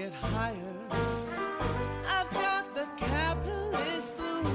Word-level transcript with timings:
get 0.00 0.14
higher. 0.14 0.74
I've 2.16 2.30
got 2.44 2.64
the 2.78 2.86
capitalist 3.06 4.10
blues. 4.16 4.48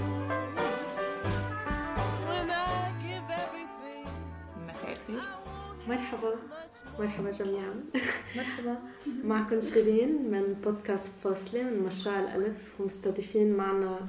When 2.29 2.47
I 2.49 2.77
give 3.05 3.27
everything. 3.43 4.05
مساء 4.67 4.91
الخير. 4.91 5.21
مرحبا. 5.87 6.35
مرحبا 6.99 7.31
جميعا. 7.31 7.73
مرحبا. 8.35 8.77
معكم 9.29 9.61
شيرين 9.61 10.31
من 10.31 10.53
بودكاست 10.63 11.15
فاصلة 11.23 11.63
من 11.63 11.79
مشروع 11.83 12.19
الألف 12.19 12.81
ومستضيفين 12.81 13.57
معنا 13.57 13.99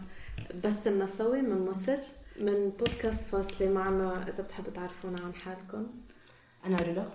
بس 0.64 0.86
النسوي 0.86 1.42
من 1.42 1.66
مصر. 1.66 1.98
من 2.40 2.72
بودكاست 2.78 3.22
فاصلة 3.22 3.68
معنا 3.68 4.28
إذا 4.28 4.42
بتحبوا 4.42 4.72
تعرفونا 4.72 5.16
عن 5.24 5.34
حالكم. 5.34 5.86
أنا 6.66 6.76
رولا 6.76 7.06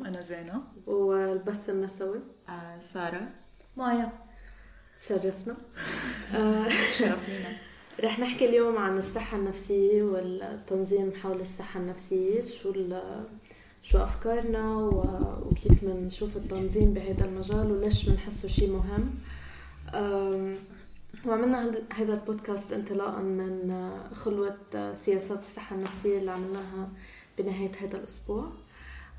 وأنا 0.00 0.20
زينة. 0.20 0.62
والبث 0.86 1.70
النسوي 1.70 2.20
آه 2.48 2.80
سارة. 2.94 3.45
مايا. 3.76 4.12
تشرفنا. 5.00 5.56
شرف 6.98 7.28
لنا 7.28 7.56
رح 8.04 8.18
نحكي 8.18 8.48
اليوم 8.48 8.76
عن 8.78 8.98
الصحة 8.98 9.36
النفسية 9.36 10.02
والتنظيم 10.02 11.12
حول 11.22 11.40
الصحة 11.40 11.80
النفسية 11.80 12.40
شو 12.40 12.72
شو 13.82 13.98
أفكارنا 13.98 14.76
وكيف 15.46 15.84
بنشوف 15.84 16.36
التنظيم 16.36 16.94
بهذا 16.94 17.24
المجال 17.24 17.72
وليش 17.72 18.08
بنحسه 18.08 18.48
شيء 18.48 18.70
مهم. 18.72 19.14
وعملنا 21.26 21.72
هذا 21.94 22.14
البودكاست 22.14 22.72
انطلاقا 22.72 23.22
من 23.22 23.74
خلوة 24.14 24.56
سياسات 24.94 25.38
الصحة 25.38 25.76
النفسية 25.76 26.18
اللي 26.18 26.30
عملناها 26.30 26.88
بنهاية 27.38 27.72
هذا 27.82 27.96
الأسبوع. 27.96 28.52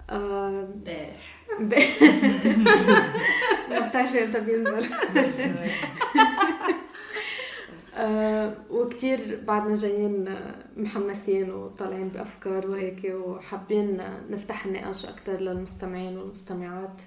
امبارح. 0.10 1.38
ما 3.70 3.88
بتعرفي 3.88 4.24
إمتى 4.24 4.40
بينزل. 4.40 4.86
آه 7.96 8.54
وكتير 8.70 9.40
بعدنا 9.48 9.76
جايين 9.76 10.36
محمسين 10.78 11.52
وطالعين 11.52 12.08
بأفكار 12.08 12.68
وهيك 12.68 13.12
وحابين 13.16 14.02
نفتح 14.30 14.66
النقاش 14.66 15.06
أكتر 15.06 15.40
للمستمعين 15.42 16.18
والمستمعات. 16.18 17.02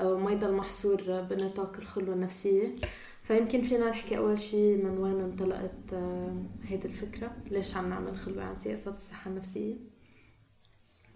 آه، 0.00 0.12
وما 0.12 0.32
يضل 0.32 0.52
محصور 0.52 1.02
بنطاق 1.30 1.76
الخلوة 1.78 2.14
النفسية 2.14 2.76
فيمكن 3.22 3.62
فينا 3.62 3.90
نحكي 3.90 4.18
أول 4.18 4.38
شيء 4.38 4.84
من 4.84 4.98
وين 4.98 5.20
انطلقت 5.20 5.92
آه، 5.92 6.42
هيدي 6.64 6.88
الفكرة. 6.88 7.30
ليش 7.50 7.76
عم 7.76 7.88
نعمل 7.88 8.16
خلوة 8.16 8.44
عن 8.44 8.56
سياسات 8.56 8.94
الصحة 8.94 9.30
النفسية؟ 9.30 9.74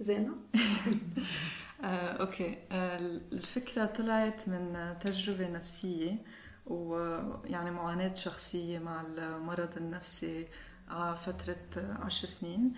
زينة؟ 0.01 0.35
آه، 1.85 1.87
أوكي. 2.21 2.59
آه، 2.73 2.99
الفكرة 3.33 3.85
طلعت 3.85 4.49
من 4.49 4.95
تجربة 5.01 5.49
نفسية 5.49 6.13
ويعني 6.67 7.71
معاناة 7.71 8.15
شخصية 8.15 8.79
مع 8.79 9.01
المرض 9.01 9.77
النفسي 9.77 10.47
على 10.89 11.17
فترة 11.17 11.57
عشر 11.77 12.27
سنين. 12.29 12.73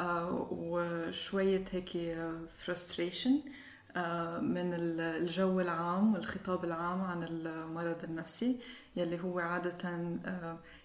آه، 0.00 0.48
وشوية 0.50 1.64
هيك 1.72 1.90
frustration 2.66 3.30
من 4.42 4.74
ال- 4.74 5.00
الجو 5.00 5.60
العام 5.60 6.14
والخطاب 6.14 6.64
العام 6.64 7.00
عن 7.00 7.22
المرض 7.22 8.04
النفسي 8.04 8.60
يلي 8.96 9.20
هو 9.22 9.38
عادة 9.38 9.90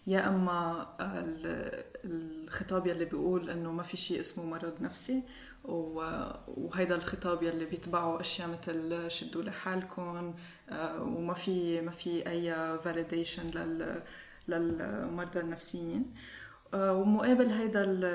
يا 0.07 0.29
أما 0.29 0.87
ال- 1.01 1.83
الخطاب 2.05 2.87
يلي 2.87 3.05
بيقول 3.05 3.49
إنه 3.49 3.71
ما 3.71 3.83
في 3.83 3.97
شيء 3.97 4.19
اسمه 4.19 4.45
مرض 4.45 4.81
نفسي 4.81 5.23
وهيدا 5.63 6.95
الخطاب 6.95 7.43
يلي 7.43 7.65
بيتبعوا 7.65 8.19
أشياء 8.21 8.47
مثل 8.49 9.05
شدوا 9.11 9.43
لحالكم 9.43 10.35
آه، 10.69 11.01
وما 11.03 11.33
في 11.33 11.81
ما 11.81 11.91
في 11.91 12.29
أي 12.29 12.53
فاليديشن 12.79 13.49
لل 13.51 14.01
للمرضى 14.47 15.39
النفسيين. 15.39 16.13
آه، 16.73 16.93
ومقابل 16.93 17.45
هيدا 17.47 17.83
ال- 17.83 18.05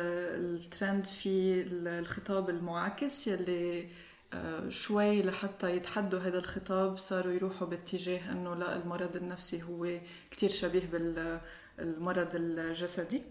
الترند 0.54 1.04
في 1.06 1.62
الخطاب 1.72 2.50
المعاكس 2.50 3.26
يلي 3.28 3.88
آه، 4.32 4.68
شوي 4.68 5.22
لحتى 5.22 5.76
يتحدوا 5.76 6.20
هذا 6.20 6.38
الخطاب 6.38 6.98
صاروا 6.98 7.32
يروحوا 7.32 7.66
باتجاه 7.66 8.32
إنه 8.32 8.54
لا 8.54 8.76
المرض 8.76 9.16
النفسي 9.16 9.62
هو 9.62 10.00
كتير 10.30 10.50
شبيه 10.50 10.86
بالمرض 11.78 12.28
الجسدي. 12.34 13.22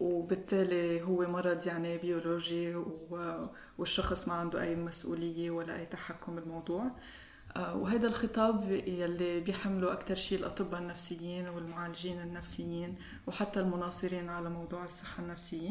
وبالتالي 0.00 1.02
هو 1.02 1.22
مرض 1.26 1.66
يعني 1.66 1.98
بيولوجي 1.98 2.76
والشخص 3.78 4.28
ما 4.28 4.34
عنده 4.34 4.62
أي 4.62 4.76
مسؤولية 4.76 5.50
ولا 5.50 5.76
أي 5.76 5.86
تحكم 5.86 6.34
بالموضوع. 6.36 6.90
آه، 7.56 7.76
وهذا 7.76 8.08
الخطاب 8.08 8.70
يلي 8.86 9.40
بيحمله 9.40 9.92
أكثر 9.92 10.14
شيء 10.14 10.38
الأطباء 10.38 10.80
النفسيين 10.80 11.48
والمعالجين 11.48 12.20
النفسيين 12.22 12.98
وحتى 13.26 13.60
المناصرين 13.60 14.28
على 14.28 14.50
موضوع 14.50 14.84
الصحة 14.84 15.22
النفسية. 15.22 15.70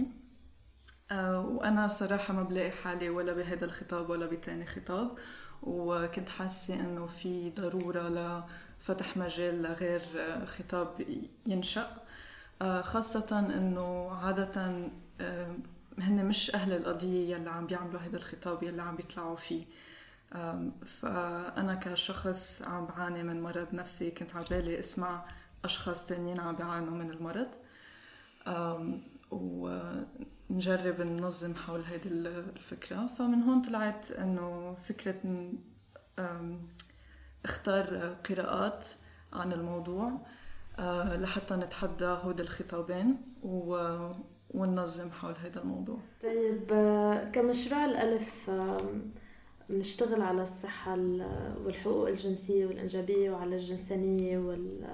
آه، 1.11 1.39
وأنا 1.39 1.87
صراحة 1.87 2.33
ما 2.33 2.43
بلاقي 2.43 2.72
حالي 2.72 3.09
ولا 3.09 3.33
بهذا 3.33 3.66
الخطاب 3.66 4.09
ولا 4.09 4.25
بتاني 4.25 4.66
خطاب 4.66 5.17
وكنت 5.61 6.29
حاسة 6.29 6.79
إنه 6.79 7.07
في 7.07 7.49
ضرورة 7.49 8.09
لفتح 8.79 9.17
مجال 9.17 9.61
لغير 9.63 10.01
آه، 10.17 10.45
خطاب 10.45 11.05
ينشأ. 11.45 11.81
آه، 11.81 12.04
خاصة 12.63 13.39
إنه 13.39 14.11
عادة 14.11 14.89
آه، 15.21 15.55
هن 15.99 16.25
مش 16.25 16.55
أهل 16.55 16.73
القضية 16.73 17.35
يلي 17.35 17.49
عم 17.49 17.67
بيعملوا 17.67 17.99
هذا 18.01 18.17
الخطاب 18.17 18.63
يلي 18.63 18.81
عم 18.81 18.95
بيطلعوا 18.95 19.35
فيه. 19.35 19.66
فأنا 20.85 21.75
كشخص 21.75 22.61
عم 22.61 22.85
بعاني 22.85 23.23
من 23.23 23.41
مرض 23.41 23.67
نفسي 23.73 24.11
كنت 24.11 24.35
عبالي 24.35 24.79
أسمع 24.79 25.25
أشخاص 25.63 26.07
تانيين 26.07 26.39
عم 26.39 26.55
بيعانوا 26.55 26.93
من 26.93 27.09
المرض. 27.09 27.47
ونجرب 29.31 31.01
ننظم 31.01 31.55
حول 31.55 31.81
هذه 31.81 32.07
الفكرة. 32.07 33.07
فمن 33.17 33.43
هون 33.43 33.61
طلعت 33.61 34.11
إنه 34.11 34.77
فكرة 34.89 35.51
اختار 37.45 38.16
قراءات 38.29 38.87
عن 39.33 39.53
الموضوع. 39.53 40.07
آه، 40.07 40.19
لحتى 41.15 41.55
نتحدى 41.55 42.05
هود 42.05 42.39
الخطابين 42.41 43.17
و... 43.43 43.97
وننظم 44.53 45.11
حول 45.11 45.33
هذا 45.43 45.61
الموضوع. 45.61 45.97
طيب 46.23 46.61
آه، 46.71 47.23
كمشروع 47.23 47.85
الألف 47.85 48.49
بنشتغل 49.69 50.21
على 50.21 50.41
الصحة 50.43 50.95
ال- 50.95 51.55
والحقوق 51.65 52.07
الجنسية 52.07 52.65
والإنجابية 52.65 53.31
وعلى 53.31 53.55
الجنسانية 53.55 54.37
وال 54.39 54.85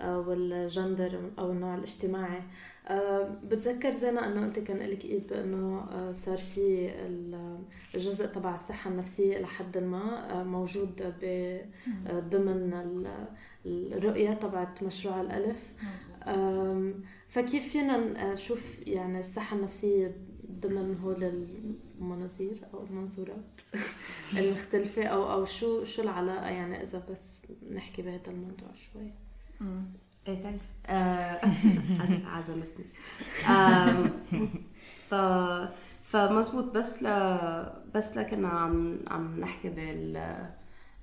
آه، 0.00 0.18
والجندر 0.20 1.20
أو 1.38 1.50
النوع 1.50 1.74
الاجتماعي. 1.74 2.42
آه، 2.88 3.22
بتذكر 3.44 3.90
زينة 3.90 4.26
أنه 4.26 4.44
أنت 4.44 4.58
كان 4.58 4.76
لك 4.78 5.04
إيد 5.04 5.26
بأنه 5.26 5.86
آه، 5.92 6.12
صار 6.12 6.36
في 6.36 6.90
ال- 7.06 7.58
الجزء 7.94 8.26
تبع 8.26 8.54
الصحة 8.54 8.90
النفسية 8.90 9.38
لحد 9.38 9.78
ما 9.78 10.32
آه، 10.40 10.42
موجود 10.44 11.14
آه، 11.22 11.64
ضمن 12.10 13.06
الرؤية 13.68 14.32
تبعت 14.34 14.82
مشروع 14.82 15.20
الألف. 15.20 15.72
فكيف 17.28 17.68
فينا 17.72 18.32
نشوف 18.32 18.78
يعني 18.86 19.20
الصحة 19.20 19.56
النفسية 19.56 20.16
ضمن 20.50 20.98
هول 21.02 21.24
المناظير 21.24 22.60
أو 22.74 22.84
المنظورات 22.84 23.60
المختلفة؟ 24.38 25.04
أو 25.04 25.32
أو 25.32 25.44
شو 25.44 25.84
شو 25.84 26.02
العلاقة 26.02 26.46
يعني 26.48 26.82
إذا 26.82 27.02
بس 27.10 27.42
نحكي 27.72 28.02
بهذا 28.02 28.28
الموضوع 28.30 28.68
شوي؟ 28.74 29.10
إيه 30.28 30.42
ثانكس 30.42 30.66
عزمتني. 32.26 32.84
آم، 33.48 34.10
ف 35.08 35.14
فمزبوط 36.02 36.64
بس 36.64 37.02
ل 37.02 37.06
بس 37.94 38.16
لكنا 38.16 38.48
عم 38.48 38.98
عم 39.08 39.40
نحكي 39.40 39.68
بال 39.68 40.16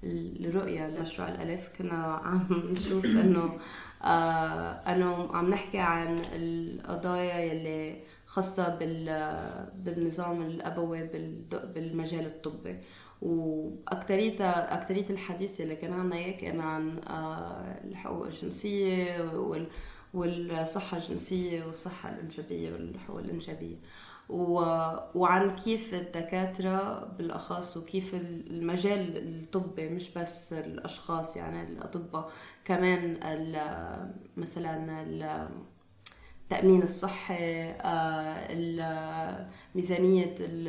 الرؤية 0.05 0.87
لمشروع 0.87 1.29
الألف 1.29 1.69
كنا 1.77 2.03
عم 2.03 2.47
نشوف 2.71 3.05
إنه 3.05 3.57
آه 4.03 4.71
إنه 4.71 5.29
عم 5.35 5.49
نحكي 5.49 5.77
عن 5.77 6.21
القضايا 6.33 7.39
يلي 7.39 7.95
بال 8.79 9.05
بالنظام 9.75 10.41
الأبوي 10.41 11.03
بالد- 11.03 11.73
بالمجال 11.73 12.25
الطبي. 12.25 12.77
وأكترية 13.21 14.41
أكترية 14.49 15.09
الحديث 15.09 15.61
اللي 15.61 15.75
كان 15.75 15.93
عنا 15.93 16.15
إياه 16.15 16.37
كان 16.37 16.59
عن 16.59 16.99
آه 16.99 17.79
الحقوق 17.83 18.25
الجنسية 18.25 19.31
وال 19.33 19.67
والصحة 20.13 20.97
الجنسية 20.97 21.63
والصحة 21.65 22.09
الإنجابية 22.09 22.71
والحقوق 22.73 23.19
الإنجابية. 23.19 23.75
وعن 24.29 25.55
كيف 25.55 25.93
الدكاترة 25.93 27.05
بالأخص 27.17 27.77
وكيف 27.77 28.15
المجال 28.15 29.17
الطبي 29.17 29.89
مش 29.89 30.09
بس 30.17 30.53
الأشخاص 30.53 31.37
يعني 31.37 31.63
الأطباء 31.63 32.31
كمان. 32.65 33.17
مثلا 34.37 35.01
ال... 35.01 35.47
التأمين 36.43 36.83
الصحي 36.83 37.63
آه، 37.81 39.47
ميزانية 39.75 40.35
ال- 40.39 40.67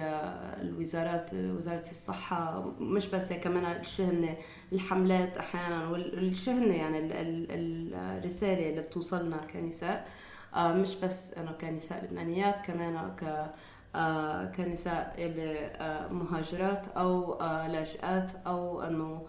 الوزارات 0.62 1.30
وزارة 1.34 1.80
الصحة 1.90 2.60
مش 2.80 3.06
بس 3.06 3.32
كمان 3.32 3.80
الشهنة 3.80 4.36
الحملات 4.72 5.36
أحيانا 5.38 5.88
والشهنة 5.88 6.74
يعني 6.74 6.98
ال- 6.98 7.12
ال- 7.50 7.94
الرسالة 7.94 8.70
اللي 8.70 8.80
بتوصلنا 8.80 9.36
كنساء 9.36 10.08
مش 10.56 10.94
بس 10.94 11.34
انه 11.34 11.52
كنساء 11.52 12.04
لبنانيات 12.04 12.66
كمان 12.66 13.16
ك 13.20 13.46
آه، 13.94 14.44
كنساء 14.44 15.14
اللي 15.18 15.58
آه، 15.66 16.08
مهاجرات 16.08 16.86
أو 16.96 17.32
آه، 17.40 17.68
لاجئات 17.68 18.30
أو 18.46 18.82
إنه 18.82 19.26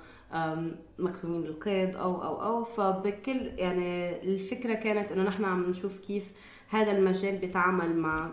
مكتومين 0.99 1.43
القيد 1.45 1.95
أو 1.95 2.23
أو 2.23 2.41
أو. 2.43 2.63
فبكل 2.63 3.37
يعني 3.57 4.21
الفكرة 4.23 4.73
كانت 4.73 5.11
إنه 5.11 5.23
نحن 5.23 5.45
عم 5.45 5.69
نشوف 5.69 5.99
كيف 5.99 6.23
هذا 6.69 6.91
المجال 6.91 7.37
بيتعامل 7.37 7.95
مع 7.97 8.29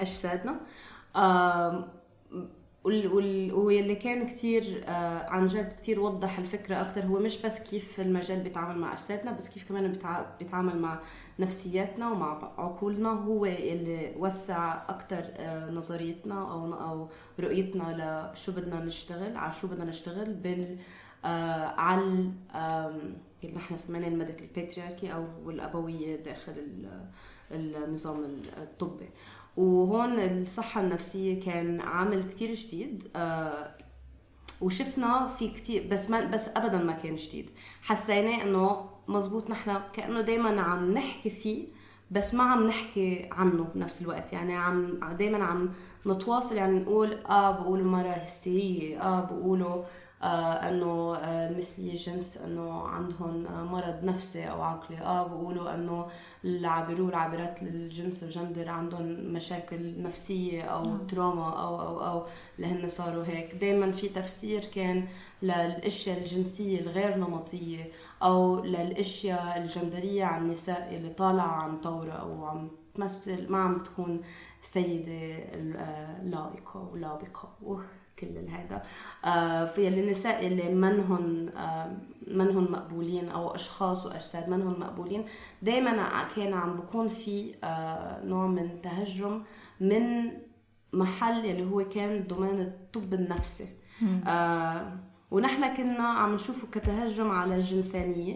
أجسادنا. 0.00 0.60
واللي 2.84 3.94
كان 3.96 4.26
كتير 4.26 4.84
آه، 4.88 5.28
عن 5.28 5.46
جد 5.46 5.72
كتير 5.72 6.00
وضح 6.00 6.38
الفكرة 6.38 6.80
أكتر 6.80 7.06
هو 7.06 7.18
مش 7.18 7.42
بس 7.42 7.60
كيف 7.60 8.00
المجال 8.00 8.40
بيتعامل 8.40 8.78
مع 8.78 8.92
أجسادنا 8.92 9.32
بس 9.32 9.48
كيف 9.48 9.68
كمان 9.68 9.92
بيتع- 9.92 10.24
بيتعامل 10.38 10.78
مع 10.78 10.98
نفسياتنا 11.38 12.10
ومع 12.10 12.52
عقولنا 12.58 13.08
هو 13.10 13.44
اللي 13.46 14.14
وسع 14.18 14.82
أكتر 14.88 15.22
آه، 15.36 15.70
نظريتنا 15.70 16.52
أو 16.52 16.74
أو 16.74 17.08
رؤيتنا 17.40 18.30
لشو 18.34 18.52
بدنا 18.52 18.84
نشتغل 18.84 19.36
على 19.36 19.52
شو 19.52 19.66
بدنا 19.68 19.84
نشتغل 19.84 20.34
بال 20.34 20.78
آه، 21.24 21.64
على 21.66 22.00
اللي 23.44 23.54
نحن 23.56 23.76
سميناه 23.76 24.08
ال 24.08 24.13
medical 24.13 24.46
patriarchy 24.56 25.12
أو 25.12 25.50
الأبوية 25.50 26.16
داخل 26.16 26.52
ال- 26.52 27.08
النظام 27.76 28.24
الطبي. 28.62 29.08
وهون 29.56 30.18
الصحة 30.18 30.80
النفسية 30.80 31.40
كان 31.40 31.80
عامل 31.80 32.22
كتير 32.22 32.54
جديد 32.54 33.08
آه، 33.16 33.70
وشفنا 34.60 35.26
في 35.26 35.48
كتير 35.48 35.88
بس 35.90 36.10
ما 36.10 36.24
بس 36.24 36.48
ابدا 36.48 36.78
ما 36.78 36.92
كان 36.92 37.16
جديد. 37.16 37.50
حسيناه 37.82 38.42
إنه 38.42 38.90
مزبوط 39.08 39.50
نحن 39.50 39.80
كأنه 39.92 40.20
دائما 40.20 40.60
عم 40.60 40.92
نحكي 40.94 41.30
فيه 41.30 41.66
بس 42.10 42.34
ما 42.34 42.42
عم 42.44 42.66
نحكي 42.66 43.28
عنه 43.32 43.66
بنفس 43.74 44.02
الوقت. 44.02 44.32
يعني 44.32 44.56
عم 44.56 44.98
دائما 45.18 45.44
عم 45.44 45.68
نتواصل 46.06 46.56
يعني 46.56 46.78
نقول 46.78 47.12
آه 47.12 47.50
بقولوا 47.50 47.86
مرة 47.86 48.10
هستيرية 48.12 49.02
آه 49.02 49.20
بقولوا 49.24 49.84
آه 50.22 50.52
إنه 50.68 51.16
آه 51.16 51.58
مثلي 51.58 51.94
جنس 51.94 52.36
إنه 52.36 52.82
عندهم 52.82 53.46
آه 53.46 53.64
مرض 53.64 54.04
نفسي 54.04 54.50
أو 54.50 54.62
عقلي. 54.62 54.98
آه 54.98 55.26
بقولوا 55.26 55.74
إنه 55.74 56.06
العابرو 56.44 57.06
والعابرات 57.06 57.62
للجنس 57.62 58.22
وجندر 58.24 58.68
عندهم 58.68 59.32
مشاكل 59.32 60.02
نفسية 60.02 60.62
أو 60.62 60.96
تروما 60.98 61.62
أو 61.62 61.80
أو 61.80 62.00
أو 62.06 62.26
لهن 62.58 62.88
صاروا 62.88 63.24
هيك. 63.24 63.54
دائما 63.54 63.90
في 63.92 64.08
تفسير 64.08 64.64
كان 64.64 65.08
للأشياء 65.42 66.18
الجنسية 66.18 66.80
الغير 66.80 67.16
نمطية 67.16 67.84
أو 68.22 68.64
للأشياء 68.64 69.58
الجندرية 69.58 70.24
عن 70.24 70.42
النساء 70.42 70.94
اللي 70.96 71.08
طالعة 71.08 71.46
عن 71.46 71.80
طورة 71.80 72.12
أو 72.12 72.44
عم 72.44 72.70
تمثل 72.94 73.52
ما 73.52 73.58
عم 73.58 73.78
تكون 73.78 74.20
سيدة 74.62 75.36
آه، 75.76 76.22
لائقة 76.22 76.90
ولابقة 76.92 77.56
وكل 77.62 78.48
هذا 78.48 78.82
آه، 79.24 79.64
في 79.64 79.88
النساء 79.88 80.46
اللي 80.46 80.74
منهن 80.74 81.48
آه، 81.56 81.96
منهن 82.26 82.70
مقبولين 82.70 83.28
أو 83.28 83.54
أشخاص 83.54 84.06
وأجساد 84.06 84.48
منهن 84.48 84.80
مقبولين 84.80 85.24
دائما 85.62 86.26
كان 86.36 86.54
عم 86.54 86.76
بكون 86.76 87.08
في 87.08 87.54
نوع 88.24 88.46
من 88.46 88.82
تهجم 88.82 89.42
من 89.80 90.32
محل 90.92 91.46
اللي 91.46 91.70
هو 91.70 91.84
كان 91.88 92.26
دومين 92.26 92.60
الطب 92.60 93.14
النفسي. 93.14 93.68
ونحن 95.30 95.74
كنا 95.76 96.02
عم 96.08 96.34
نشوفه 96.34 96.68
كتهجم 96.72 97.30
على 97.30 97.54
الجنسانية 97.56 98.34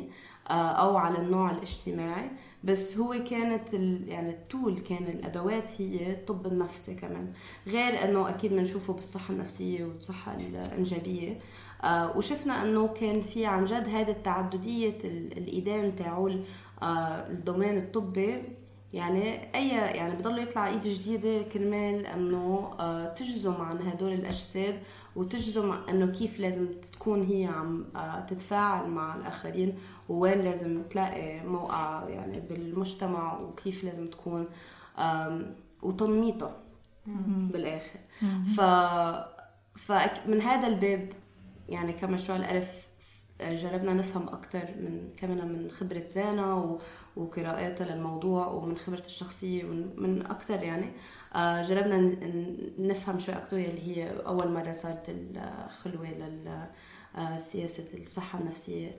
آه 0.51 0.53
أو 0.53 0.97
على 0.97 1.19
النوع 1.19 1.51
الاجتماعي. 1.51 2.31
بس 2.65 2.99
هو 2.99 3.25
كانت. 3.31 3.75
يعني 4.09 4.31
التول 4.31 4.79
كان 4.79 5.03
الأدوات 5.05 5.81
هي 5.81 6.13
الطب 6.13 6.47
النفسي 6.47 6.95
كمان. 6.95 7.33
غير 7.67 8.05
أنه 8.05 8.29
أكيد 8.29 8.53
بنشوفه 8.53 8.93
بالصحة 8.93 9.35
النفسية 9.35 9.85
والصحة 9.85 10.37
الإنجابية. 10.37 11.39
آه 11.85 12.17
وشفنا 12.17 12.63
أنه 12.63 12.89
كان 12.89 13.21
في 13.23 13.47
عن 13.47 13.65
جد 13.65 13.89
هذه 13.89 14.11
التعددية 14.11 14.99
ال- 15.05 15.39
الإيدان 15.39 15.97
تاعول 15.97 16.45
آه 16.83 16.87
الدومين 17.31 17.77
الطبي. 17.79 18.43
يعني 18.93 19.55
أي 19.55 19.69
يعني 19.69 20.15
بضل 20.17 20.39
يطلع 20.39 20.69
إيد 20.69 20.83
جديدة 20.83 21.43
كرمال 21.43 22.07
إنه 22.07 22.71
تجزم 23.17 23.53
عن 23.55 23.79
هدول 23.89 24.13
الأجساد 24.13 24.81
وتجزم 25.17 25.73
إنه 25.73 26.07
كيف 26.07 26.41
لازم 26.41 26.67
تكون 26.93 27.23
هي 27.23 27.45
عم 27.45 27.85
آه، 27.97 28.21
تتفاعل 28.21 28.91
مع 28.91 29.17
الآخرين 29.17 29.79
ووين 30.09 30.41
لازم 30.41 30.83
تلاقي 30.83 31.41
موقع 31.41 32.09
يعني 32.09 32.41
بالمجتمع 32.41 33.41
وكيف 33.41 33.85
لازم 33.85 34.11
تكون 34.11 34.47
وتنميطها 35.83 36.57
بالآخر. 37.53 38.01
ف 38.57 38.61
فمن 39.79 40.41
هذا 40.41 40.67
الباب 40.69 41.13
يعني 41.69 41.93
كمشروع 41.93 42.39
الالف 42.39 42.89
جربنا 43.41 43.95
نفهم 43.95 44.29
أكثر 44.29 44.65
من 44.65 45.09
كمان 45.17 45.53
من 45.53 45.71
خبرة 45.71 46.07
زانا. 46.07 46.79
وقراءاتها 47.17 47.95
للموضوع 47.95 48.47
ومن 48.47 48.77
خبرة 48.79 49.03
الشخصية 49.07 49.65
ومن 49.65 50.27
أكثر 50.27 50.63
يعني. 50.63 50.93
جربنا 51.69 51.97
ن- 51.97 52.05
ن- 52.79 52.89
نفهم 52.89 53.19
شوي 53.19 53.35
أكثر 53.35 53.57
اللي 53.57 53.97
هي 53.97 54.11
أول 54.27 54.53
مرة 54.53 54.73
صارت 54.73 55.05
الخلوة 55.09 56.11
لل 56.11 56.67
آه، 57.17 57.39
سياسة 57.39 57.85
الصحة 58.03 58.39
النفسية 58.41 58.91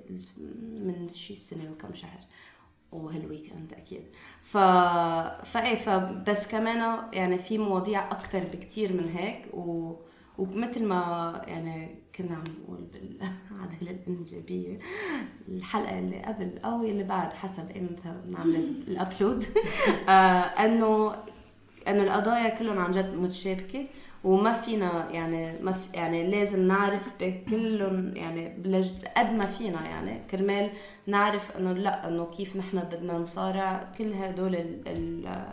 من 0.77 1.07
شي 1.09 1.35
سنة 1.35 1.71
وكم 1.71 1.93
شهر 1.95 2.19
وهالويك 2.91 3.51
إند 3.53 3.73
أكيد. 3.73 4.01
ف 4.41 4.57
فايه 5.47 5.75
فبس 5.75 6.47
كمان 6.51 6.97
يعني 7.13 7.37
في 7.37 7.57
مواضيع 7.57 8.11
أكثر 8.11 8.43
بكتير 8.53 8.93
من 8.93 9.09
هيك 9.15 9.53
و... 9.53 9.93
ومثل 10.37 10.83
ما 10.85 11.41
يعني 11.47 11.95
كنا 12.15 12.35
عم 12.35 12.43
نقول 12.63 12.87
بالعادلة 12.93 13.91
الإنجابية 13.91 14.79
الحلقة 15.47 15.99
اللي 15.99 16.21
قبل 16.23 16.57
أو 16.65 16.83
اللي 16.83 17.03
بعد 17.03 17.33
حسب 17.33 17.71
إمتى 17.77 18.21
بنعمل 18.25 18.55
الأبلود 18.87 19.45
آه 20.09 20.11
إنه 20.65 21.15
إنه 21.87 22.03
القضايا 22.03 22.49
كلهم 22.49 22.79
عن 22.79 22.91
جد 22.91 23.13
متشابكة 23.13 23.85
وما 24.23 24.53
فينا 24.53 25.09
يعني 25.11 25.59
ما 25.61 25.71
في 25.71 25.87
يعني 25.93 26.27
لازم 26.31 26.67
نعرف 26.67 27.09
بكلهم 27.19 28.15
يعني 28.15 28.47
قد 29.17 29.33
ما 29.33 29.45
فينا 29.45 29.85
يعني 29.85 30.21
كرمال 30.31 30.69
نعرف 31.07 31.57
إنه 31.57 31.73
لا 31.73 32.07
إنه 32.07 32.25
كيف 32.37 32.55
نحن 32.57 32.79
بدنا 32.79 33.17
نصارع 33.17 33.91
كل 33.97 34.13
هدول 34.13 34.55
ال 34.55 34.81
ال 34.87 35.43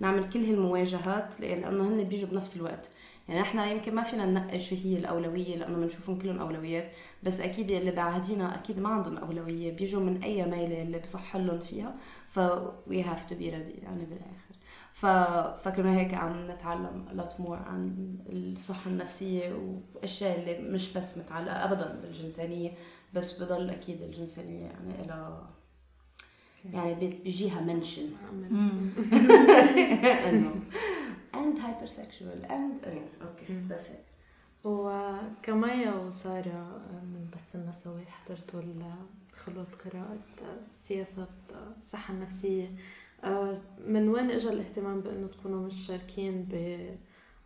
نعمل 0.00 0.28
كل 0.28 0.44
هالمواجهات 0.44 1.40
لأنه 1.40 1.88
هن 1.88 2.04
بيجوا 2.04 2.28
بنفس 2.28 2.56
الوقت 2.56 2.88
يعني 3.28 3.40
إحنا 3.40 3.70
يمكن 3.70 3.94
ما 3.94 4.02
فينا 4.02 4.26
ننقي 4.26 4.60
شو 4.60 4.76
هي 4.84 4.96
الأولوية 4.96 5.56
لأنه 5.56 5.76
بنشوفهم 5.76 6.18
كلهم 6.18 6.38
أولويات 6.38 6.90
بس 7.22 7.40
أكيد 7.40 7.70
اللي 7.72 7.90
بعدينا 7.90 8.54
أكيد 8.54 8.78
ما 8.78 8.88
عندهم 8.88 9.16
أولوية 9.16 9.72
بيجوا 9.76 10.00
من 10.00 10.22
أي 10.22 10.44
ميلة 10.44 10.82
اللي 10.82 10.98
بصح 10.98 11.36
لهم 11.36 11.58
فيها 11.58 11.94
ف 12.28 12.40
we 12.90 13.02
have 13.02 13.30
to 13.30 13.34
be 13.34 13.46
ready 13.50 13.82
يعني 13.82 14.04
بالآخر. 14.04 14.45
فكنا 14.96 15.96
هيك 15.98 16.14
عم 16.14 16.50
نتعلم 16.50 17.04
a 17.08 17.12
lot 17.22 17.32
more 17.42 17.50
عن 17.68 18.14
الصحة 18.28 18.90
النفسية 18.90 19.52
وأشياء 19.94 20.40
اللي 20.40 20.70
مش 20.70 20.92
بس 20.92 21.18
متعلقة 21.18 21.64
أبدا 21.64 22.00
بالجنسانية 22.02 22.70
بس 23.14 23.42
بضل 23.42 23.70
أكيد 23.70 24.02
الجنسانية 24.02 24.66
يعني 24.66 25.04
إلى 25.04 25.42
يعني 26.72 26.94
بي- 26.94 27.20
بيجيها 27.24 27.60
mention. 27.60 28.08
إنه. 30.28 30.54
And 31.34 31.58
hypersexual 31.58 32.48
and 32.48 32.84
إيه، 32.86 33.04
okay 33.22 33.60
بس 33.70 33.90
هيك 33.90 34.04
وكمايا 34.64 35.92
وسارة 35.94 36.80
من 37.02 37.26
بث 37.32 37.56
النسوي 37.56 38.04
حضرتوا 38.06 38.60
خلوة 39.34 39.66
قراءة 39.84 40.18
سياسة 40.88 41.26
الصحة 41.82 42.14
النفسية. 42.14 42.70
من 43.86 44.08
وين 44.08 44.30
اجى 44.30 44.48
الاهتمام 44.48 45.00
بإنه 45.00 45.26
تكونوا 45.26 45.66
مشاركين 45.66 46.42
ب 46.42 46.54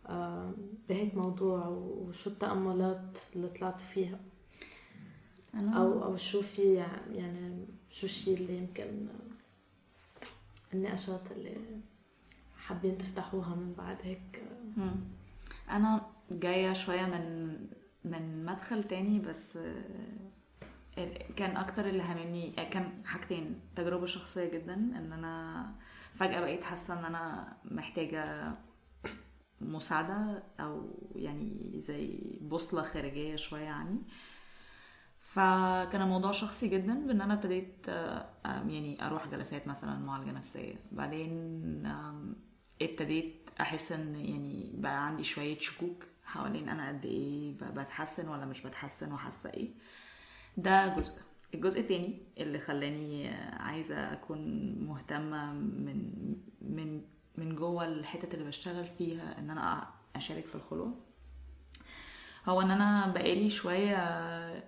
آه، 0.07 0.53
بهيك 0.89 1.15
موضوع 1.15 1.67
وشو 1.67 2.29
التأملات 2.29 3.19
اللي 3.35 3.47
طلعتوا 3.47 3.85
فيها؟ 3.85 4.19
أنا؟ 5.53 5.77
أو 5.77 6.03
أو 6.03 6.15
شو 6.17 6.41
في 6.41 6.73
يعني 7.13 7.67
شو 7.89 8.05
الشيء 8.05 8.37
اللي 8.37 8.57
يمكن 8.57 9.07
النقاشات 10.73 11.31
اللي 11.31 11.57
حابين 12.57 12.97
تفتحوها 12.97 13.55
من 13.55 13.73
بعد 13.73 13.97
هيك. 14.03 14.43
أنا 15.69 16.01
جاية 16.31 16.73
شوية 16.73 17.05
من 17.05 17.57
من 18.05 18.45
مدخل 18.45 18.83
تاني 18.83 19.19
بس 19.19 19.57
آه، 19.57 19.83
كان 21.35 21.57
أكتر 21.57 21.85
اللي 21.89 22.03
همني 22.03 22.51
كان 22.51 23.01
حاجتين 23.05 23.59
تجربة 23.75 24.05
شخصية 24.05 24.49
جدا 24.49 24.73
إن 24.73 25.13
أنا 25.13 25.65
فجأة 26.15 26.39
بقيت 26.39 26.63
حاسة 26.63 26.99
إن 26.99 27.05
أنا 27.05 27.53
محتاجة 27.65 28.53
مساعدة 29.61 30.43
أو 30.59 30.89
يعني 31.15 31.81
زي 31.87 32.19
بوصلة 32.41 32.81
خارجية 32.81 33.35
شوية 33.35 33.69
عني. 33.69 34.01
فكان 35.19 36.01
الموضوع 36.01 36.31
شخصي 36.31 36.67
جدا 36.67 37.07
بإن 37.07 37.21
أنا 37.21 37.33
ابتديت 37.33 37.87
يعني 38.45 39.05
أروح 39.05 39.27
جلسات 39.27 39.67
مثلا 39.67 39.99
معالجة 39.99 40.31
نفسية. 40.31 40.75
بعدين 40.91 41.83
ابتديت 42.81 43.49
أحس 43.61 43.91
إن 43.91 44.15
يعني 44.15 44.71
بقى 44.73 45.05
عندي 45.05 45.23
شوية 45.23 45.59
شكوك 45.59 46.03
حوالين 46.23 46.69
أنا 46.69 46.87
قد 46.87 47.05
إيه 47.05 47.53
بتحسن 47.57 48.27
ولا 48.27 48.45
مش 48.45 48.61
بتحسن 48.61 49.11
وحاسة 49.11 49.49
إيه. 49.49 49.71
ده 50.61 50.95
جزء. 50.95 51.13
الجزء 51.53 51.79
التاني 51.79 52.17
اللي 52.37 52.59
خلاني 52.59 53.29
عايزة 53.53 54.13
أكون 54.13 54.39
مهتمة 54.85 55.53
من 55.53 56.11
من 56.61 57.01
من 57.37 57.55
جوه 57.55 57.85
الحتت 57.85 58.33
اللي 58.33 58.45
بشتغل 58.45 58.87
فيها 58.97 59.39
إن 59.39 59.49
أنا 59.49 59.87
أشارك 60.15 60.45
في 60.45 60.55
الخلوة. 60.55 60.93
هو 62.45 62.61
إن 62.61 62.71
أنا 62.71 63.07
بقالي 63.07 63.49
شوية 63.49 63.97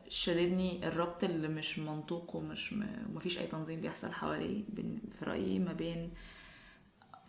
شددني 0.10 0.88
الربط 0.88 1.24
اللي 1.24 1.48
مش 1.48 1.80
منطوق 1.80 2.36
ومش 2.36 2.74
م... 2.74 2.86
ومفيش 3.10 3.40
أي 3.40 3.48
تنظيم 3.48 3.82
بيحصل 3.82 4.12
حواليه 4.12 4.64
في 5.12 5.26
رأيي 5.26 5.60
ما 5.60 5.74
بين 5.74 6.14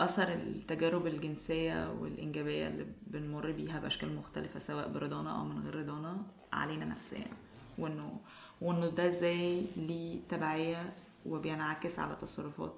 أثر 0.00 0.33
التجارب 0.33 1.06
الجنسية 1.06 1.92
والإنجابية 1.92 2.68
اللي 2.68 2.87
بنمر 3.06 3.50
بيها 3.50 3.80
بأشكال 3.80 4.16
مختلفة 4.16 4.59
سواء 4.61 4.88
برضانا 4.88 5.38
أو 5.38 5.44
من 5.44 5.59
غير 5.59 5.75
رضانا 5.75 6.26
علينا 6.52 6.85
نفسيا. 6.85 7.26
وإنه 7.78 8.21
وانه 8.64 8.87
ده 8.88 9.09
إزاي 9.09 9.62
ليه 9.76 10.21
تبعية 10.28 10.92
وبينعكس 11.26 11.99
على 11.99 12.16
تصرفات 12.23 12.75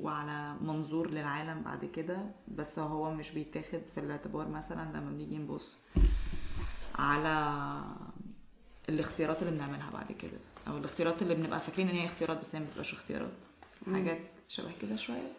وعلى 0.00 0.56
منظور 0.60 1.10
للعالم 1.10 1.62
بعد 1.62 1.84
كده. 1.84 2.18
بس 2.48 2.78
هو 2.78 3.14
مش 3.14 3.30
بيتاخد 3.30 3.80
في 3.94 4.00
الاعتبار 4.00 4.48
مثلا 4.48 4.90
لما 4.98 5.10
بنيجي 5.10 5.38
نبص 5.38 5.78
على 6.94 7.34
الاختيارات 8.88 9.42
اللي 9.42 9.52
بنعملها 9.52 9.90
بعد 9.90 10.12
كده 10.12 10.38
أو 10.68 10.76
الاختيارات 10.78 11.22
اللي 11.22 11.34
بنبقى 11.34 11.60
فاكرين 11.60 11.88
إن 11.88 11.96
هي 11.96 12.04
اختيارات 12.06 12.40
بس 12.40 12.54
هي 12.54 12.60
ما 12.60 12.66
بتبقاش 12.66 12.92
اختيارات 12.92 13.32
حاجات 13.92 14.18
شبه 14.48 14.70
كده 14.82 14.96
شوية. 14.96 15.32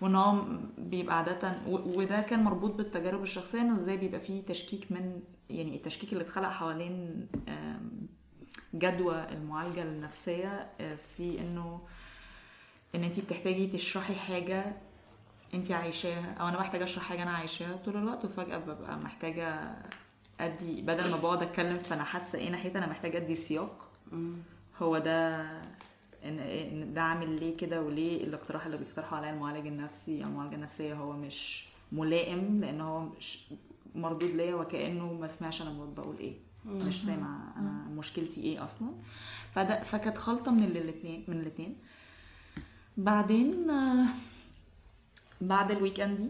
وإن 0.00 0.14
هو 0.14 0.44
بيبقى 0.78 1.18
عاده 1.18 1.54
وده 1.68 2.20
كان 2.20 2.44
مربوط 2.44 2.70
بالتجارب 2.74 3.22
الشخصية 3.22 3.60
إنه 3.60 3.74
إزاي 3.74 3.96
بيبقى 3.96 4.20
فيه 4.20 4.42
تشكيك 4.46 4.92
من 4.92 5.20
يعني 5.50 5.76
التشكيك 5.76 6.12
اللي 6.12 6.24
اتخلق 6.24 6.48
حوالين 6.48 7.26
جدوى 8.74 9.28
المعالجة 9.32 9.82
النفسية 9.82 10.70
آه، 10.80 10.94
في 11.16 11.40
إنه 11.40 11.80
إن 12.94 13.04
انت 13.04 13.20
بتحتاجي 13.20 13.66
تشرحي 13.66 14.14
حاجة 14.14 14.76
انت 15.54 15.70
عايشاها 15.72 16.34
أو 16.34 16.48
أنا 16.48 16.58
محتاجة 16.58 16.84
أشرح 16.84 17.04
حاجة 17.04 17.22
أنا 17.22 17.30
عايشاها 17.30 17.76
طول 17.76 17.96
الوقت 17.96 18.24
وفجأة 18.24 18.58
ببقى 18.58 18.98
محتاجة 18.98 19.74
أدي 20.40 20.82
بدل 20.82 21.10
ما 21.10 21.16
بقعد 21.16 21.42
أتكلم 21.42 21.78
فأنا 21.78 22.04
حاسة 22.04 22.38
إيه 22.38 22.50
ناحيتها 22.50 22.78
أنا 22.78 22.86
محتاجة 22.86 23.16
أدي 23.16 23.36
سياق. 23.36 23.88
هو 24.82 24.98
ده 24.98 25.42
إن 26.24 26.94
ده 26.94 27.02
عامل 27.02 27.40
ليه 27.40 27.56
كده 27.56 27.82
وليه 27.82 28.24
الاقتراح 28.24 28.66
اللي 28.66 28.76
بيقترحه 28.78 29.16
عليا 29.16 29.30
المعالج 29.30 29.66
النفسي؟ 29.66 30.24
أو 30.24 30.28
المعالجة 30.28 30.54
النفسية 30.54 30.94
هو 30.94 31.12
مش 31.12 31.68
ملائم 31.92 32.60
لأن 32.60 32.80
هو 32.80 33.00
مش 33.00 33.44
مردود 33.94 34.30
ليا 34.30 34.54
وكأنه 34.54 35.12
ما 35.12 35.26
سمعش 35.26 35.62
أنا 35.62 35.84
بقول 35.96 36.18
إيه. 36.18 36.34
مش 36.66 37.02
سامع 37.02 37.52
أنا 37.56 37.70
مشكلتي 37.90 38.40
إيه 38.40 38.64
أصلا. 38.64 38.88
فده 39.54 39.82
فكانت 39.82 40.18
خلطه 40.18 40.50
من 40.50 40.64
الاثنين 40.64 41.24
من 41.28 41.40
الاثنين 41.40 41.76
بعدين 42.96 43.66
بعد 45.40 45.70
ال 45.70 46.00
weekend 46.00 46.16
دي 46.16 46.28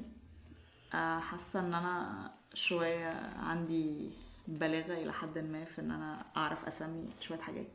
آه، 0.94 1.18
حاسة 1.18 1.60
إن 1.60 1.74
أنا 1.74 2.30
شوية 2.54 3.30
عندي 3.38 4.10
بلاغة 4.48 4.94
إلى 4.94 5.12
حد 5.12 5.38
ما 5.38 5.64
في 5.64 5.80
إن 5.80 5.90
أنا 5.90 6.24
أعرف 6.36 6.64
اسمي 6.64 7.08
شوية 7.20 7.38
حاجات. 7.40 7.72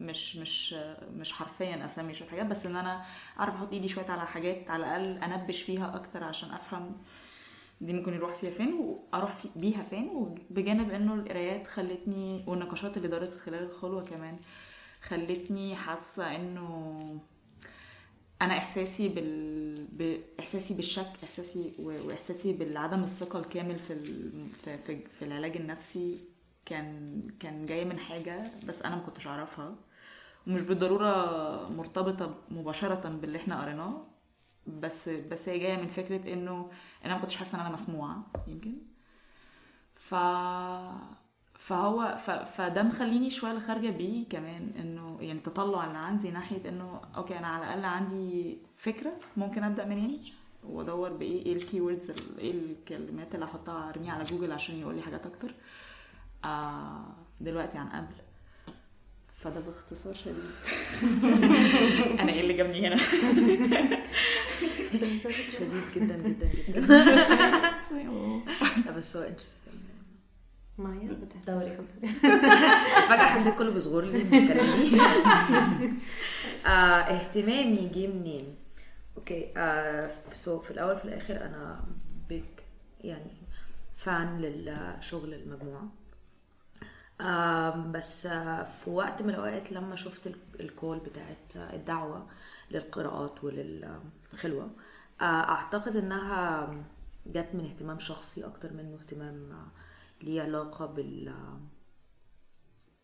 مش 0.00 0.36
مش 0.36 0.74
مش 1.16 1.32
حرفيا 1.32 1.84
اسمي 1.84 2.14
شوية 2.14 2.28
حاجات 2.28 2.46
بس 2.46 2.66
إن 2.66 2.76
أنا 2.76 3.04
أعرف 3.40 3.54
أحط 3.54 3.72
إيدي 3.72 3.88
شوية 3.88 4.10
على 4.10 4.26
حاجات 4.26 4.70
على 4.70 4.84
الأقل 4.96 5.22
أنبش 5.32 5.62
فيها 5.62 5.94
أكتر 5.96 6.24
عشان 6.24 6.50
أفهم 6.50 6.96
دي 7.80 7.92
ممكن 7.92 8.14
يروح 8.14 8.34
فيها 8.34 8.50
فين 8.50 8.74
وأروح 8.74 9.34
في 9.34 9.48
بيها 9.56 9.82
فين 9.82 10.08
وبجانب 10.08 10.90
إنه 10.90 11.14
القرايات 11.14 11.66
خلتني 11.66 12.44
والنقاشات 12.46 12.96
اللي 12.96 13.08
دارت 13.08 13.32
خلال 13.38 13.62
الخلوة 13.62 14.04
كمان 14.04 14.36
خلتني 15.02 15.76
حاسة 15.76 16.36
إنه 16.36 17.20
أنا 18.42 18.58
إحساسي 18.58 19.08
بال... 19.08 19.86
باحساسي 19.92 20.74
بالشك 20.74 21.06
إحساسي. 21.24 21.72
وإحساسي 21.78 22.52
بالعدم 22.52 23.02
الثقة 23.02 23.38
الكامل 23.38 23.78
في 23.78 23.92
ال... 23.92 24.30
في... 24.64 24.78
في 24.78 24.98
في 25.18 25.24
العلاج 25.24 25.56
النفسي 25.56 26.18
كان 26.66 27.20
كان 27.40 27.66
جاي 27.66 27.84
من 27.84 27.98
حاجة 27.98 28.42
بس 28.66 28.82
أنا 28.82 28.96
ما 28.96 29.02
كنتش 29.02 29.26
أعرفها 29.26 29.74
ومش 30.46 30.62
بالضرورة 30.62 31.68
مرتبطة 31.68 32.34
مباشرة 32.50 33.08
باللي 33.08 33.38
إحنا 33.38 33.62
قريناه 33.62 34.06
بس 34.66 35.08
بس 35.08 35.48
هي 35.48 35.58
جاية 35.58 35.76
من 35.76 35.88
فكرة 35.88 36.32
إنه 36.32 36.70
أنا 37.04 37.14
ما 37.14 37.20
كنتش 37.20 37.36
حاسة 37.36 37.54
إن 37.56 37.60
أنا 37.60 37.72
مسموعة 37.72 38.22
يمكن. 38.46 38.72
ف 39.94 40.14
فهو 41.58 42.16
ف... 42.16 42.30
فده 42.30 42.82
مخليني 42.82 43.30
شوية 43.30 43.50
اللي 43.50 43.62
خارجة 43.62 43.90
بيه 43.90 44.28
كمان 44.28 44.72
إنه 44.80 45.18
يعني 45.20 45.38
التطلع 45.38 45.84
اللي 45.84 45.98
عندي 45.98 46.30
ناحية 46.30 46.68
إنه 46.68 47.00
okay 47.16 47.38
أنا 47.38 47.46
على 47.46 47.64
الأقل 47.64 47.84
عندي 47.84 48.58
فكرة 48.76 49.12
ممكن 49.36 49.62
أبدأ 49.64 49.84
منين؟ 49.84 50.24
وأدور 50.64 51.12
بإيه؟ 51.12 51.46
إيه 51.46 51.52
ال 51.56 51.80
keywords 51.80 52.10
إيه 52.38 52.50
الكلمات 52.50 53.34
اللي 53.34 53.44
احطها 53.44 53.88
أرميها 53.88 54.12
على 54.12 54.24
جوجل 54.24 54.52
عشان 54.52 54.76
يقول 54.76 54.94
لي 54.94 55.02
حاجات 55.02 55.26
أكتر. 55.26 55.54
آه 56.44 57.04
دلوقتي 57.40 57.78
عن 57.78 57.88
قبل. 57.88 58.14
فده 59.44 59.60
باختصار 59.60 60.14
شديد. 60.14 60.34
أنا 62.20 62.32
إيه 62.32 62.40
اللي 62.40 62.52
جابني 62.52 62.88
هنا؟ 62.88 62.96
شديد 65.50 65.82
جدا 65.96 66.16
جدا 66.16 66.50
جدا. 66.68 66.80
لا 68.86 68.90
بس 68.96 69.16
هو 69.16 69.22
interesting 69.22 69.74
معايا 70.78 71.18
دوري 71.46 71.76
فجأة 73.08 73.26
حسيت 73.26 73.54
كله 73.58 73.70
بيصغر 73.70 74.04
لي 74.04 74.22
آه 76.66 76.68
اهتمامي 77.00 77.90
جه 77.94 78.06
منين؟ 78.06 78.54
okay 79.16 79.52
آه 79.56 80.10
so 80.32 80.60
في 80.60 80.70
الأول 80.70 80.98
في 80.98 81.04
الآخر 81.04 81.36
أنا 81.36 81.84
big 82.28 82.44
يعني 83.04 83.30
fan 83.96 84.38
للشغل 84.38 85.34
المجموعة. 85.34 85.88
بس 87.92 88.26
في 88.26 88.90
وقت 88.90 89.22
من 89.22 89.30
الأوقات 89.30 89.72
لما 89.72 89.96
شفت 89.96 90.26
ال- 90.26 90.36
الكول 90.60 90.98
بتاعت 90.98 91.56
الدعوة 91.56 92.26
للقراءات 92.70 93.44
وللخلوة 93.44 94.70
آه، 95.20 95.24
أعتقد 95.24 95.96
إنها 95.96 96.66
جت 97.26 97.48
من 97.54 97.64
اهتمام 97.64 98.00
شخصي 98.00 98.46
أكتر 98.46 98.72
منه 98.72 98.96
اهتمام 99.00 99.68
ليه 100.22 100.42
علاقة 100.42 100.86
بال 100.86 101.34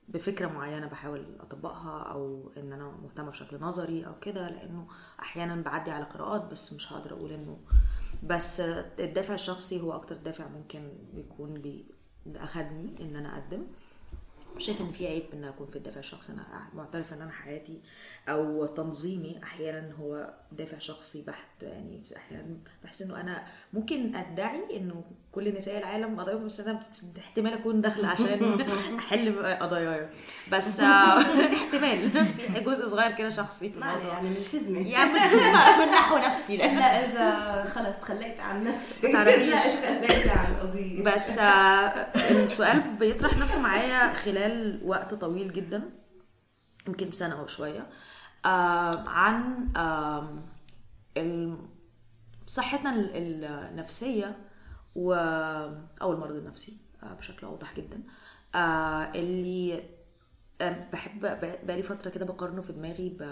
بفكرة 0.08 0.46
معينة 0.48 0.86
بحاول 0.86 1.24
أطبقها 1.40 2.02
أو 2.02 2.52
إن 2.56 2.72
أنا 2.72 2.90
مهتمة 3.02 3.30
بشكل 3.30 3.60
نظري 3.60 4.06
أو 4.06 4.18
كده 4.20 4.48
لأنه 4.48 4.86
أحيانا 5.20 5.62
بعدي 5.62 5.90
على 5.90 6.04
قراءات 6.04 6.44
بس 6.50 6.72
مش 6.72 6.92
هقدر 6.92 7.12
أقول 7.12 7.32
إنه 7.32 7.58
بس 8.22 8.60
الدافع 9.00 9.34
الشخصي 9.34 9.80
هو 9.80 9.92
أكتر 9.92 10.16
دافع 10.16 10.48
ممكن 10.48 10.88
بيكون 11.14 11.54
بي 11.54 11.86
أخدني 12.36 12.94
إن 13.00 13.16
أنا 13.16 13.34
أقدم. 13.38 13.62
شايفه 14.58 14.84
إن 14.84 14.92
في 14.92 15.06
عيب 15.06 15.24
إن 15.32 15.44
أكون 15.44 15.66
في 15.66 15.76
الدافع 15.76 16.00
الشخصي 16.00 16.32
أنا 16.32 16.68
معترفه 16.74 17.16
إن 17.16 17.22
أنا 17.22 17.30
حياتي 17.30 17.80
أو 18.28 18.66
تنظيمي 18.66 19.42
أحيانا 19.42 19.92
هو 19.92 20.34
دافع 20.52 20.78
شخصي 20.78 21.22
بحت 21.22 21.62
يعني 21.62 22.02
أحيانا 22.16 22.56
بحس 22.84 23.02
إنه 23.02 23.20
أنا 23.20 23.46
ممكن 23.72 24.14
أدعي 24.14 24.76
إنه 24.76 25.04
كل 25.32 25.54
نساء 25.58 25.78
العالم 25.78 26.20
قضاياهم 26.20 26.44
بس 26.46 26.60
أنا 26.60 26.80
احتمال 27.18 27.52
أكون 27.52 27.80
داخلة 27.80 28.08
عشان 28.08 28.60
أحل 28.98 29.56
قضاياي 29.56 30.08
بس 30.52 30.80
احتمال. 30.80 32.10
في 32.34 32.60
جزء 32.60 32.86
صغير 32.86 33.10
كده 33.10 33.28
شخصي 33.28 33.70
في 33.70 33.78
ما 33.78 33.90
الموضوع. 33.94 34.12
يعني 34.14 34.28
ملتزمه 34.28 34.88
يعني 34.88 35.12
ملتزمة 35.12 35.78
من 35.86 35.92
نحو 35.92 36.18
نفسي 36.18 36.56
لا 36.56 36.64
إذا 37.04 37.64
خلص 37.70 37.96
تخليت 37.96 38.40
عن 38.40 38.64
نفسك. 38.64 39.06
بتعرفيش. 39.08 39.48
لا 39.48 39.58
تخليت 39.60 40.28
عن 40.28 40.52
القضية 40.52 41.02
بس 41.04 41.38
آه، 41.38 41.44
السؤال 42.30 42.80
بيطرح 42.80 43.36
نفسه 43.36 43.60
معايا 43.60 44.12
خلال 44.12 44.80
وقت 44.84 45.14
طويل 45.14 45.52
جدا 45.52 45.82
يمكن 46.88 47.10
سنة 47.10 47.38
أو 47.38 47.46
شوية 47.46 47.86
آه، 48.44 49.04
عن 49.08 49.68
صحتنا 52.46 52.94
ال- 52.94 53.44
النفسية 54.96 55.10
و 55.10 55.12
أو 56.02 56.12
المرض 56.12 56.36
النفسي 56.36 56.76
آه، 57.02 57.14
بشكل 57.14 57.46
أوضح 57.46 57.76
جدا. 57.76 58.02
آه، 58.54 59.12
اللي 59.14 59.82
آه، 60.60 60.90
بحب 60.92 61.20
بقالي 61.66 61.82
فترة 61.82 62.10
كده 62.10 62.24
بقارنه 62.24 62.62
في 62.62 62.72
دماغي 62.72 63.08
ب 63.08 63.22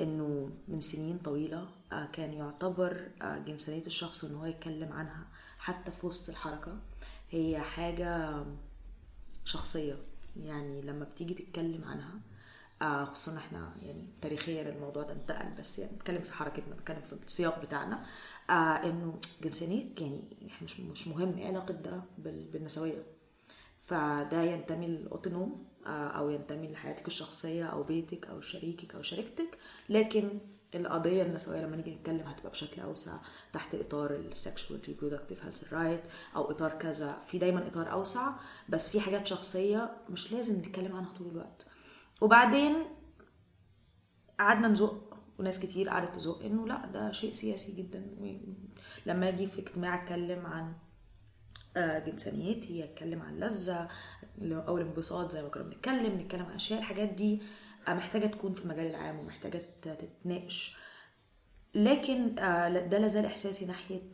إنه 0.00 0.50
من 0.68 0.80
سنين 0.80 1.18
طويلة 1.18 1.68
كان 2.12 2.32
يعتبر 2.32 3.10
جنسانية 3.22 3.86
الشخص 3.86 4.24
إن 4.24 4.34
هو 4.34 4.46
يتكلم 4.46 4.92
عنها 4.92 5.26
حتى 5.58 5.90
في 5.90 6.06
وسط 6.06 6.28
الحركة 6.28 6.78
هي 7.30 7.60
حاجة 7.60 8.44
شخصية. 9.44 9.96
يعني 10.36 10.82
لما 10.82 11.04
بتيجي 11.04 11.34
تتكلم 11.34 11.84
عنها 11.84 12.20
خصوصا 12.82 13.36
إحنا 13.38 13.72
يعني 13.82 14.06
تاريخيا 14.22 14.68
الموضوع 14.68 15.02
ده 15.02 15.12
انتقل 15.12 15.50
بس 15.58 15.78
يعني 15.78 15.92
بنتكلم 15.92 16.22
في 16.22 16.32
حركتنا 16.32 16.74
بنتكلم 16.74 17.00
في 17.00 17.12
السياق 17.26 17.62
بتاعنا. 17.62 18.06
آه 18.50 18.52
إنه 18.52 19.20
جنسانية 19.42 19.84
يعني 19.98 20.22
إحنا 20.46 20.64
مش 20.64 20.80
مش 20.80 21.08
مهم 21.08 21.38
إيه 21.38 21.46
علاقة 21.46 21.72
ده 21.74 22.02
بال- 22.18 22.44
بالنسوية. 22.44 23.02
فده 23.78 24.42
ينتمي 24.42 24.86
للأوتونوم 24.86 25.66
آه، 25.86 26.08
أو 26.08 26.30
ينتمي 26.30 26.68
لحياتك 26.72 27.06
الشخصية 27.06 27.64
أو 27.64 27.82
بيتك 27.82 28.26
أو 28.26 28.40
شريكك 28.40 28.94
أو 28.94 29.02
شريكتك. 29.02 29.58
لكن 29.88 30.38
القضية 30.74 31.22
النسوية 31.22 31.60
لما 31.60 31.76
نيجي 31.76 31.94
نتكلم 31.94 32.20
هتبقى 32.26 32.50
بشكل 32.50 32.82
أوسع 32.82 33.18
تحت 33.52 33.74
إطار 33.74 34.10
ال 34.14 34.23
sexual 34.23 34.80
reproductive 34.88 35.44
health 35.44 35.72
right 35.72 36.00
أو 36.36 36.50
إطار 36.50 36.70
كذا. 36.70 37.18
في 37.26 37.38
دايما 37.38 37.66
إطار 37.66 37.92
أوسع 37.92 38.32
بس 38.68 38.88
في 38.88 39.00
حاجات 39.00 39.26
شخصية 39.26 39.96
مش 40.10 40.32
لازم 40.32 40.58
نتكلم 40.58 40.96
عنها 40.96 41.12
طول 41.18 41.26
الوقت. 41.28 41.66
وبعدين 42.20 42.84
قعدنا 44.38 44.68
نزق 44.68 45.16
وناس 45.38 45.60
كتير 45.60 45.88
قعدت 45.88 46.14
تزق 46.16 46.42
إنه 46.44 46.66
لا 46.66 46.86
ده 46.86 47.12
شيء 47.12 47.32
سياسي 47.32 47.82
جدا. 47.82 48.06
لما 49.06 49.28
أجي 49.28 49.46
في 49.46 49.58
اجتماع 49.58 50.02
أتكلم 50.02 50.46
عن 50.46 50.74
آه، 51.76 51.98
جنسانيتي 51.98 52.84
أتكلم 52.84 53.22
عن 53.22 53.36
لذة 53.36 53.88
أو 54.42 54.78
الانبساط 54.78 55.32
زي 55.32 55.42
ما 55.42 55.48
كنا 55.48 55.62
بنتكلم 55.62 56.20
نتكلم 56.20 56.46
عن 56.46 56.54
أشياء 56.54 56.78
الحاجات 56.78 57.08
دي 57.08 57.42
محتاجة 57.88 58.26
تكون 58.26 58.52
في 58.54 58.62
المجال 58.64 58.86
العام 58.86 59.18
ومحتاجة 59.18 59.62
تتناقش. 59.82 60.76
لكن 61.74 62.38
آه، 62.38 62.68
ده 62.68 62.98
لازال 62.98 63.24
إحساسي 63.26 63.66
ناحية 63.66 64.10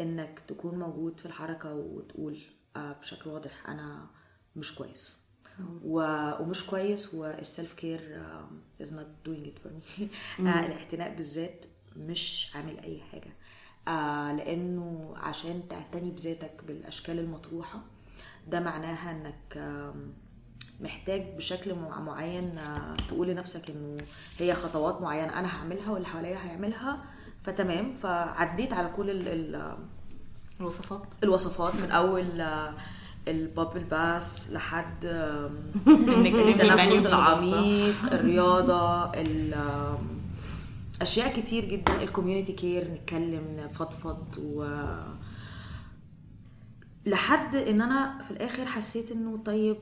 إنك 0.00 0.40
تكون 0.48 0.78
موجود 0.78 1.20
في 1.20 1.26
الحركة 1.26 1.74
وتقول 1.74 2.40
آه، 2.76 2.92
بشكل 2.92 3.30
واضح 3.30 3.68
أنا 3.68 4.10
مش 4.56 4.74
كويس. 4.74 5.27
و- 5.84 6.42
ومش 6.42 6.66
كويس 6.66 7.14
وال 7.14 7.72
self-care 7.74 8.22
is 8.82 8.94
not 8.98 9.06
doing 9.24 9.46
it 9.48 9.58
for 9.58 9.72
me 10.38 10.50
الاعتناء 10.66 11.14
بالذات 11.14 11.66
مش 11.96 12.50
عامل 12.54 12.78
أي 12.80 13.00
حاجة. 13.00 13.32
آه 13.88 14.32
لأنه 14.32 15.14
عشان 15.16 15.68
تعتني 15.68 16.10
بذاتك 16.10 16.60
بالأشكال 16.66 17.18
المطروحة 17.18 17.80
ده 18.48 18.60
معناها 18.60 19.10
إنك 19.10 19.56
آم، 19.56 20.12
محتاج 20.80 21.36
بشكل 21.36 21.74
مع- 21.74 22.00
معين 22.00 22.58
آه، 22.58 22.94
تقول 23.08 23.28
لنفسك 23.28 23.70
إنه 23.70 24.02
هي 24.38 24.54
خطوات 24.54 25.00
معينة 25.00 25.38
أنا 25.38 25.56
هعملها 25.56 25.90
واللي 25.90 26.06
حواليا 26.08 26.38
هيعملها 26.44 27.04
فتمام. 27.40 27.92
فعديت 27.92 28.72
على 28.72 28.88
كل 28.88 29.10
ال 29.10 29.28
ال 29.28 29.76
الوصفات. 30.60 31.02
الوصفات 31.22 31.74
من 31.74 31.90
أول 31.90 32.40
آه، 32.40 32.74
ال 33.30 33.38
bubble 33.38 33.84
bath 33.84 34.50
لحد 34.52 35.04
التنفس 35.86 36.88
بالظبط. 36.88 37.12
العميق 37.14 37.94
الرياضة 38.14 39.12
أشياء 41.02 41.40
كتير 41.40 41.64
جدا 41.64 42.02
ال 42.02 42.07
community 42.07 42.52
care 42.52 42.90
نتكلم 42.90 43.56
نفضفض 43.56 44.38
و 44.38 44.64
لحد 47.06 47.56
إن 47.56 47.80
أنا 47.80 48.18
في 48.24 48.30
الآخر 48.30 48.66
حسيت 48.66 49.12
إنه 49.12 49.36
طيب 49.44 49.76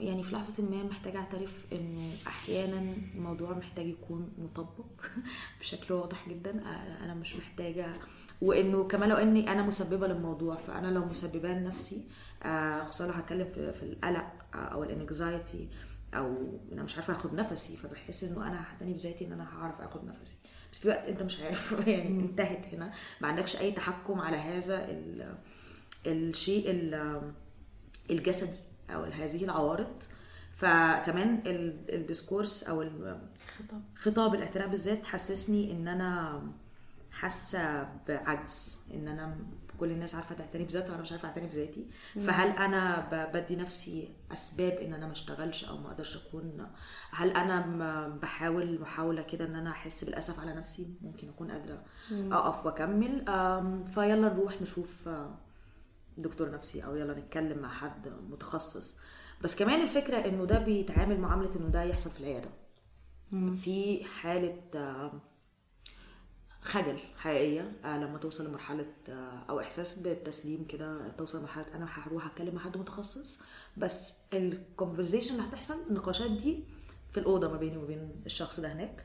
يعني 0.00 0.22
في 0.22 0.34
لحظة 0.34 0.62
ما 0.70 0.82
محتاجة 0.82 1.18
أعترف 1.18 1.64
إنه 1.72 2.10
أحيانا 2.26 2.94
الموضوع 3.14 3.58
محتاج 3.58 3.86
يكون 3.86 4.28
مطبق 4.38 4.86
بشكل 5.60 5.94
واضح 5.94 6.28
جدا 6.28 6.62
أنا 7.04 7.14
مش 7.14 7.36
محتاجة 7.36 7.86
وإنه 8.42 8.84
كمان 8.84 9.08
لو 9.08 9.16
إني 9.16 9.52
أنا 9.52 9.62
مسببة 9.62 10.06
للموضوع 10.06 10.56
فأنا 10.56 10.86
لو 10.86 11.04
مسبباه 11.04 11.58
لنفسي 11.58 12.04
خصوصا 12.88 13.06
لو 13.06 13.12
هتكلم 13.12 13.48
في, 13.54 13.72
في 13.72 13.82
القلق 13.82 14.26
آه، 14.54 14.56
أو 14.56 14.82
الانكزايتي 14.84 15.68
أو 16.14 16.58
أنا 16.72 16.82
مش 16.82 16.94
عارفة 16.96 17.16
آخد 17.16 17.34
نفسي 17.34 17.76
فبحس 17.76 18.24
إنه 18.24 18.46
أنا 18.46 18.62
هعتني 18.62 18.92
بذاتي 18.92 19.26
إن 19.26 19.32
أنا 19.32 19.48
هعرف 19.58 19.80
آخد 19.80 20.04
نفسي. 20.04 20.36
بس 20.72 20.78
في 20.78 20.88
وقت 20.88 21.08
أنت 21.08 21.22
مش 21.22 21.40
عارف 21.40 21.72
يعني 21.86 22.08
انتهت 22.20 22.66
هنا. 22.74 22.92
ما 23.20 23.28
عندكش 23.28 23.56
أي 23.56 23.72
تحكم 23.72 24.20
على 24.20 24.36
هذا 24.36 24.84
ال- 24.90 25.34
الشيء 26.06 26.70
ال- 26.70 27.32
الجسدي 28.10 28.58
أو 28.90 29.02
هذه 29.04 29.44
العوارض. 29.44 30.02
فكمان 30.52 31.42
ال- 31.46 31.94
الديسكورس 31.94 32.64
أو 32.64 32.90
خطاب. 33.96 34.34
الاعتراف 34.34 34.70
بالذات 34.70 35.04
حسسني 35.04 35.72
إن 35.72 35.88
أنا 35.88 36.42
حاسة 37.10 37.88
بعجز 38.08 38.78
إن 38.94 39.08
أنا 39.08 39.36
كل 39.80 39.90
الناس 39.90 40.14
عارفة 40.14 40.34
تعتني 40.34 40.64
بذاتها 40.64 40.90
وأنا 40.90 41.02
مش 41.02 41.12
عارفة 41.12 41.28
أعتني 41.28 41.46
بذاتي. 41.46 41.86
فهل 42.26 42.48
أنا 42.48 43.08
بدي 43.34 43.56
نفسي 43.56 44.08
أسباب 44.32 44.72
إن 44.72 44.92
أنا 44.94 45.06
ما 45.06 45.12
أشتغلش 45.12 45.64
أو 45.64 45.76
ما 45.78 45.88
أقدرش 45.88 46.26
أكون؟ 46.26 46.66
هل 47.10 47.30
أنا 47.30 48.08
بحاول 48.22 48.80
محاولة 48.80 49.22
كده 49.22 49.44
إن 49.44 49.54
أنا 49.54 49.70
أحس 49.70 50.04
بالأسف 50.04 50.40
على 50.40 50.54
نفسي؟ 50.54 50.94
ممكن 51.02 51.28
أكون 51.28 51.50
قادرة 51.50 51.84
أقف 52.12 52.66
وأكمل. 52.66 53.24
فيلا 53.94 54.14
نروح 54.28 54.62
نشوف 54.62 55.08
آه، 55.08 55.38
دكتور 56.18 56.50
نفسي 56.50 56.84
أو 56.84 56.96
يلا 56.96 57.18
نتكلم 57.18 57.58
مع 57.58 57.68
حد 57.68 58.08
متخصص. 58.30 58.98
بس 59.42 59.56
كمان 59.56 59.82
الفكرة 59.82 60.16
إنه 60.16 60.44
ده 60.44 60.58
بيتعامل 60.58 61.20
معاملة 61.20 61.56
إنه 61.56 61.68
ده 61.68 61.82
يحصل 61.82 62.10
في 62.10 62.20
العيادة. 62.20 62.50
في 63.64 64.04
حالة 64.04 64.60
خجل 66.62 66.98
حقيقيه 67.16 67.72
آه، 67.84 67.98
لما 67.98 68.18
توصل 68.18 68.46
لمرحلة 68.48 68.86
آه، 69.08 69.44
أو 69.50 69.60
إحساس 69.60 69.98
بالتسليم 69.98 70.64
كده 70.64 71.08
توصل 71.08 71.38
لمرحلة 71.38 71.66
أنا 71.74 71.86
هروح 71.90 72.26
اتكلم 72.26 72.54
مع 72.54 72.60
حد 72.60 72.76
متخصص 72.76 73.42
بس 73.76 74.18
الكونفرزيشن 74.32 75.34
اللي 75.34 75.48
هتحصل 75.48 75.74
النقاشات 75.90 76.30
دي 76.30 76.64
في 77.12 77.20
الأوضة 77.20 77.48
ما 77.48 77.56
بيني 77.56 77.76
وبين 77.76 78.22
الشخص 78.26 78.60
ده 78.60 78.72
هناك 78.72 79.04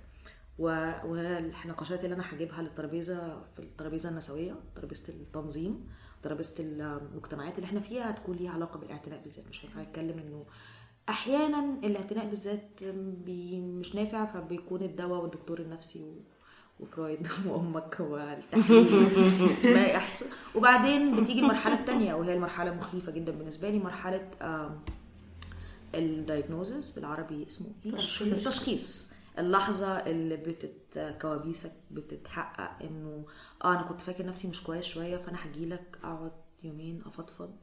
والنقاشات 0.60 2.04
اللي 2.04 2.16
أنا 2.16 2.34
هجيبها 2.34 2.62
للترابيزة 2.62 3.42
في 3.54 3.60
الترابيزة 3.60 4.10
النسوية 4.10 4.56
ترابيزة 4.76 5.14
التنظيم 5.14 5.88
ترابيزة 6.24 6.56
المجتمعات 6.64 7.56
اللي 7.56 7.66
إحنا 7.66 7.80
فيها 7.80 8.10
هتكون 8.10 8.36
ليها 8.38 8.52
علاقة 8.52 8.80
بالاعتناء 8.80 9.22
بالذات 9.24 9.48
مش 9.48 9.66
هينفع 9.66 9.82
نتكلم 9.82 10.20
إنه 10.20 10.46
أحيانا 11.10 11.80
الاعتناء 11.84 12.30
بالذات 12.30 12.84
مش 13.80 13.96
نافع 13.96 14.26
فبيكون 14.26 14.82
الدواء 14.82 15.22
والدكتور 15.22 15.60
النفسي. 15.60 16.22
وفرويد 16.80 17.28
وأمك 17.48 17.98
والتحليل 18.00 20.00
وبعدين 20.56 21.24
بتيجي 21.24 21.40
المرحلة 21.40 21.80
الثانية 21.80 22.14
وهي 22.14 22.34
المرحلة 22.34 22.72
المخيفه 22.72 23.12
جدا 23.12 23.32
بالنسبة 23.32 23.70
لي 23.70 23.80
مرحلة 23.80 24.30
آم، 24.42 24.80
ال 25.96 26.06
diagnosis 26.06 26.96
بالعربي 27.00 27.48
اسمه 27.48 27.68
إيه؟ 27.86 27.92
تشخيص. 27.92 28.48
التشخيص 28.48 29.12
اللحظة 29.40 29.88
اللي 29.98 30.36
بتت 30.38 31.16
كوابيسك 31.22 31.72
بتتحقق 31.92 32.84
إنه 32.86 33.26
آه 33.64 33.74
أنا 33.74 33.82
كنت 33.82 34.02
فاكر 34.02 34.26
نفسي 34.26 34.48
مش 34.48 34.64
كويس 34.64 34.86
شوية 34.86 35.18
فأنا 35.18 35.38
هجيلك 35.46 35.98
أقعد 36.04 36.32
يومين 36.64 37.02
أفضفض 37.06 37.56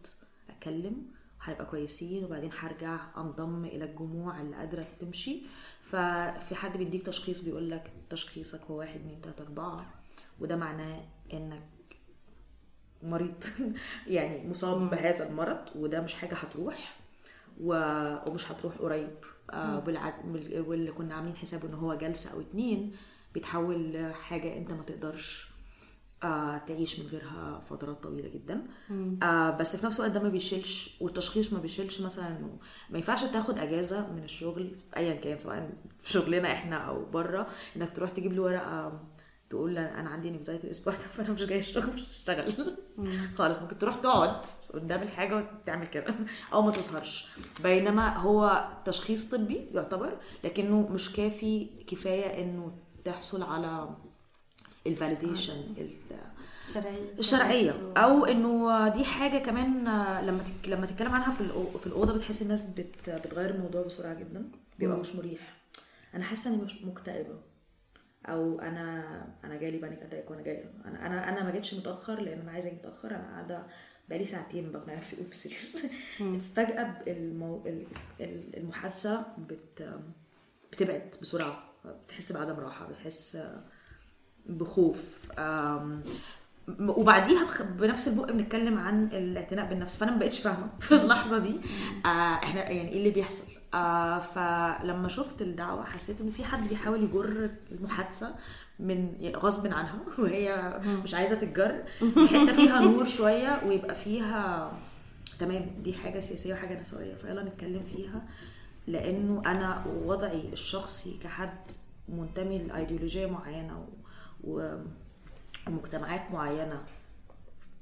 اتكلم 0.51 0.97
هنبقى 1.45 1.67
كويسين 1.67 2.25
وبعدين 2.25 2.51
هرجع 2.59 2.99
انضم 3.17 3.65
إلى 3.65 3.85
الجموع 3.85 4.41
اللي 4.41 4.57
قادرة 4.57 4.87
تمشي. 5.01 5.43
ففي 5.83 6.55
حد 6.55 6.77
بيديك 6.77 7.07
تشخيص 7.07 7.41
بيقول 7.41 7.71
لك 7.71 7.93
تشخيصك 8.11 8.61
هو 8.71 8.79
واحد 8.79 9.01
اتنين 9.01 9.21
تلاتة 9.21 9.43
أربعة. 9.43 9.95
وده 10.41 10.57
معناه 10.57 11.05
إنك 11.33 11.63
مريض 13.03 13.45
يعني 14.07 14.49
مصاب 14.49 14.91
بهذا 14.91 15.29
المرض 15.29 15.59
وده 15.77 16.01
مش 16.01 16.15
حاجة 16.15 16.35
هتروح 16.35 16.97
و- 17.61 18.31
ومش 18.31 18.53
هتروح 18.53 18.75
قريب. 18.77 19.15
آه 19.51 19.85
واللي 20.67 20.93
كنا 20.93 21.15
عاملين 21.15 21.37
حسابه 21.37 21.69
إن 21.69 21.75
هو 21.75 21.95
جلسة 21.95 22.33
أو 22.33 22.41
اتنين 22.41 22.93
بيتحول 23.35 23.93
لحاجة 23.93 24.57
أنت 24.57 24.71
ما 24.71 24.83
تقدرش 24.83 25.51
آه 26.25 26.59
تعيش 26.59 27.01
من 27.01 27.07
غيرها 27.07 27.63
فترات 27.71 28.03
طويلة 28.03 28.29
جدا. 28.29 28.63
آه 29.23 29.51
بس 29.51 29.77
في 29.77 29.87
نفس 29.87 30.01
الوقت 30.01 30.13
ده 30.13 30.21
ما 30.23 30.29
بيشيلش 30.29 30.97
والتشخيص 31.01 31.53
ما 31.53 31.59
بيشيلش 31.59 32.01
مثلا 32.01 32.29
إنه 32.29 32.59
ما 32.91 32.99
ينفعش 32.99 33.25
تاخد 33.25 33.59
أجازة 33.59 34.13
من 34.13 34.25
الشغل 34.25 34.77
في 34.79 34.97
ايا 34.97 35.15
كان 35.15 35.39
سواء 35.39 35.71
في 36.03 36.11
شغلنا 36.11 36.53
إحنا 36.53 36.77
أو 36.77 37.05
بره 37.05 37.47
إنك 37.77 37.97
تروح 37.97 38.11
تجيب 38.11 38.33
له 38.33 38.43
ورقة 38.43 39.01
تقول 39.51 39.79
أنا 39.79 40.11
عندي 40.11 40.29
anxiety 40.29 40.65
الأسبوع 40.65 40.93
ده 40.95 40.99
فأنا 41.01 41.31
مش 41.31 41.45
جاي 41.47 41.59
الشغل 41.59 41.87
مش 41.95 42.09
هشتغل. 42.09 42.53
خالص 43.39 43.59
ممكن 43.59 43.79
تروح 43.79 43.95
تقعد 43.97 44.47
قدام 44.75 45.03
الحاجة 45.03 45.37
وتعمل 45.37 45.87
كده 45.87 46.15
أو 46.53 46.63
ما 46.63 46.71
تظهرش 46.71 47.29
بينما 47.63 48.17
هو 48.17 48.69
تشخيص 48.85 49.31
طبي 49.35 49.69
يعتبر 49.75 50.17
لكنه 50.45 50.89
مش 50.89 51.13
كافي 51.13 51.67
كفاية 51.87 52.43
إنه 52.43 52.73
تحصل 53.05 53.43
على 53.43 53.89
ال 54.87 54.95
validation 54.95 55.75
الشرعية 56.61 57.15
الشرعيه 57.19 57.93
أو 57.97 58.25
إنه 58.25 58.89
دي 58.89 59.05
حاجة 59.05 59.39
كمان 59.39 59.85
لما 60.27 60.43
تك... 60.43 60.69
لما 60.69 60.87
تتكلم 60.87 61.13
عنها 61.13 61.31
في 61.31 61.49
في 61.81 61.87
الأوضة 61.87 62.13
بتحس 62.15 62.43
الناس 62.43 62.63
بت... 62.63 63.11
بتغير 63.11 63.51
الموضوع 63.51 63.83
بسرعة 63.83 64.15
جدا. 64.15 64.51
بيبقى 64.79 64.97
مش 64.97 65.17
مريح. 65.17 65.57
أنا 66.15 66.25
حاسة 66.25 66.51
إني 66.55 66.63
مش 66.63 66.85
مكتئبة. 66.85 67.41
أو 68.27 68.61
أنا 68.61 69.05
أنا 69.45 69.57
جالي 69.57 69.79
panic 69.79 69.99
attack 70.03 70.31
وأنا 70.31 70.43
جاي 70.43 70.65
أنا 70.85 71.07
أنا 71.07 71.29
أنا 71.29 71.45
ما 71.45 71.51
جيتش 71.51 71.75
متأخر 71.75 72.21
لأن 72.21 72.41
أنا 72.41 72.51
عايزة 72.53 72.69
أجي 72.69 72.77
متأخر. 72.77 73.11
أنا 73.11 73.31
قاعدة 73.33 73.63
بقالي 74.09 74.27
ساعتين 74.27 74.73
بقنع 74.73 74.95
نفسي 74.95 75.17
اقوم 75.17 75.27
في 75.27 75.33
السرير. 75.33 75.91
فجأة 76.57 77.03
المو... 77.07 77.63
ال- 77.67 77.87
ال- 78.21 78.57
المحادثة 78.57 79.27
بت... 79.39 79.91
بتبعد 80.73 81.15
بسرعة. 81.23 81.63
بتحس 82.07 82.33
بعدم 82.33 82.55
راحة. 82.61 82.87
بتحس 82.89 83.39
بخوف. 84.47 85.21
وبعديها 86.81 87.47
بنفس 87.79 88.09
البق 88.09 88.33
بنتكلم 88.33 88.79
عن 88.79 89.05
الاعتناء 89.13 89.69
بالنفس 89.69 89.97
فأنا 89.97 90.11
ما 90.13 90.19
بقتش 90.19 90.39
فاهمة 90.41 90.67
في 90.81 90.95
اللحظة 90.95 91.39
دي. 91.39 91.55
آه 92.07 92.09
إحنا 92.35 92.71
يعني 92.71 92.89
إيه 92.89 92.99
اللي 92.99 93.11
بيحصل؟ 93.11 93.47
آه 93.75 94.19
فلما 94.19 95.09
شفت 95.09 95.43
الدعوة 95.43 95.85
حسيت 95.85 96.21
ان 96.21 96.31
في 96.31 96.45
حد 96.45 96.69
بيحاول 96.69 97.03
يجر 97.03 97.51
المحادثة 97.73 98.35
من 98.81 99.13
غصب 99.37 99.67
عنها 99.67 99.99
وهي 100.19 100.79
مش 100.85 101.15
عايزة 101.15 101.35
تتجر. 101.35 101.83
حتة 102.33 102.53
فيها 102.53 102.81
نور 102.81 103.05
شوية 103.05 103.59
ويبقى 103.67 103.95
فيها 103.95 104.73
تمام 105.39 105.67
دي 105.83 105.93
حاجة 105.95 106.21
سياسية 106.21 106.55
وحاجة 106.55 106.81
نسوية 106.81 107.15
فيلا 107.15 107.43
نتكلم 107.43 107.83
فيها. 107.97 108.23
لأنه 108.87 109.43
أنا 109.47 109.85
وضعي 109.87 110.49
الشخصي 110.53 111.19
كحد 111.23 111.55
منتمي 112.09 112.59
لأيديولوجية 112.59 113.27
معينة 113.27 113.79
و... 113.79 113.85
ومجتمعات 114.47 116.31
معينة. 116.33 116.85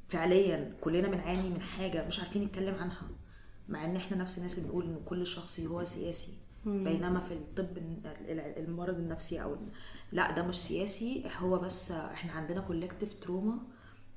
فعليا 0.09 0.75
كلنا 0.81 1.09
بنعاني 1.09 1.49
من 1.51 1.61
حاجة 1.61 2.07
مش 2.07 2.21
عارفين 2.21 2.43
نتكلم 2.45 2.75
عنها 2.75 3.09
مع 3.69 3.85
إن 3.85 3.97
إحنا 3.97 4.17
نفس 4.17 4.39
الناس 4.39 4.59
اللي 4.59 4.69
بنقول 4.69 4.85
إن 4.87 5.01
كل 5.05 5.27
شخصي 5.27 5.67
هو 5.67 5.85
سياسي. 5.85 6.33
بينما 6.67 7.21
في 7.21 7.35
الطب 7.35 7.79
ال- 7.79 8.07
ال- 8.07 8.59
المرض 8.69 8.95
النفسي 8.95 9.43
أو 9.43 9.57
لأ 10.13 10.31
ده 10.31 10.43
مش 10.43 10.55
سياسي 10.55 11.25
هو 11.39 11.59
بس 11.59 11.91
إحنا 11.91 12.33
عندنا 12.33 12.61
collective 12.61 13.15
trauma 13.15 13.59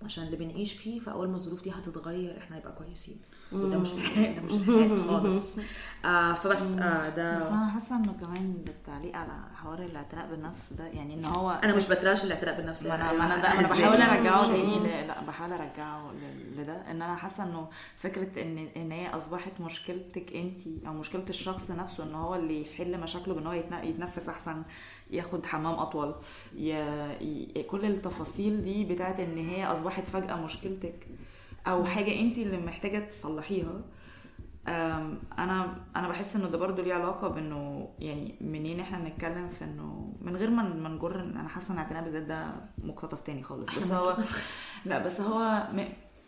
عشان 0.03 0.23
اللي 0.25 0.37
بنعيش 0.37 0.73
فيه 0.73 0.99
فأول 0.99 1.27
ما 1.29 1.35
الظروف 1.35 1.63
دي 1.63 1.71
هتتغير 1.71 2.37
إحنا 2.37 2.57
هنبقى 2.57 2.75
كويسين. 2.75 3.17
وده 3.51 3.77
مش 3.77 3.91
الحال 3.93 4.35
ده 4.35 4.41
مش 4.41 4.53
الحال 4.53 5.03
خالص. 5.09 5.57
آه 6.05 6.33
فبس 6.33 6.77
آه 6.77 7.09
بس 7.09 7.15
ده 7.15 7.49
أنا 7.53 7.69
حاسة 7.69 7.95
إنه 7.97 8.13
كمان 8.13 8.53
بالتعليق 8.65 9.15
على 9.17 9.31
حوار 9.55 9.79
الاعتناء 9.83 10.27
بالنفس 10.29 10.73
ده 10.73 10.87
يعني 10.87 11.13
إن 11.13 11.25
هو 11.25 11.51
أنا 11.63 11.75
مش 11.75 11.87
ب 11.87 11.93
trash 11.93 12.23
الاعتناء 12.23 12.57
بالنفس 12.57 12.85
ما 12.85 12.95
أنا 12.95 13.13
ما 13.13 13.25
أنا 13.25 13.37
ده 13.37 13.61
إزاي؟ 13.61 13.79
بحاول 13.81 14.01
أرجعه 14.01 14.47
تاني 14.47 14.79
لا 15.07 15.21
بحاول 15.27 15.51
أرجعه 15.53 16.11
لده 16.57 16.91
إن 16.91 17.01
أنا 17.01 17.15
حاسة 17.15 17.43
إنه 17.43 17.67
فكرة 17.97 18.41
إن 18.41 18.67
إن 18.77 18.91
هي 18.91 19.07
أصبحت 19.09 19.51
مشكلتك 19.61 20.33
انت 20.35 20.61
أو 20.87 20.93
مشكلة 20.93 21.25
الشخص 21.29 21.71
نفسه 21.71 22.03
إن 22.03 22.15
هو 22.15 22.35
اللي 22.35 22.61
يحل 22.61 22.99
مشاكله 22.99 23.33
بإن 23.33 23.47
هو 23.47 23.53
يتن- 23.53 23.83
يتنفس 23.85 24.29
أحسن 24.29 24.63
ياخد 25.11 25.45
حمام 25.45 25.73
أطول. 25.73 26.15
ي... 26.55 26.69
ي... 27.21 27.63
كل 27.63 27.85
التفاصيل 27.85 28.63
دي 28.63 28.83
بتاعت 28.85 29.19
إن 29.19 29.37
هي 29.37 29.65
أصبحت 29.65 30.07
فجأة 30.09 30.35
مشكلتك 30.35 31.07
أو 31.67 31.85
حاجة 31.85 32.19
انت 32.21 32.37
اللي 32.37 32.57
محتاجة 32.57 32.99
تصلحيها 32.99 33.81
أنا 34.67 35.75
أنا 35.95 36.07
بحس 36.07 36.35
إنه 36.35 36.47
ده 36.47 36.57
برضو 36.57 36.81
ليه 36.81 36.93
علاقة 36.93 37.27
بإنه 37.27 37.89
يعني 37.99 38.35
منين 38.41 38.79
إحنا 38.79 38.99
بنتكلم 38.99 39.49
في 39.49 39.63
إنه 39.65 40.13
من 40.21 40.35
غير 40.35 40.49
ما 40.49 40.63
ما 40.63 40.89
نجر 40.89 41.19
أنا 41.21 41.47
حاسة 41.47 41.67
إن 41.67 41.73
الاعتناء 41.73 42.03
بالذات 42.03 42.23
ده 42.23 42.47
مقتطف 42.83 43.21
تاني 43.21 43.43
خالص. 43.43 43.75
بس 43.79 43.91
هو 43.91 44.17
لا 44.85 44.97
بس 44.99 45.21
هو 45.21 45.63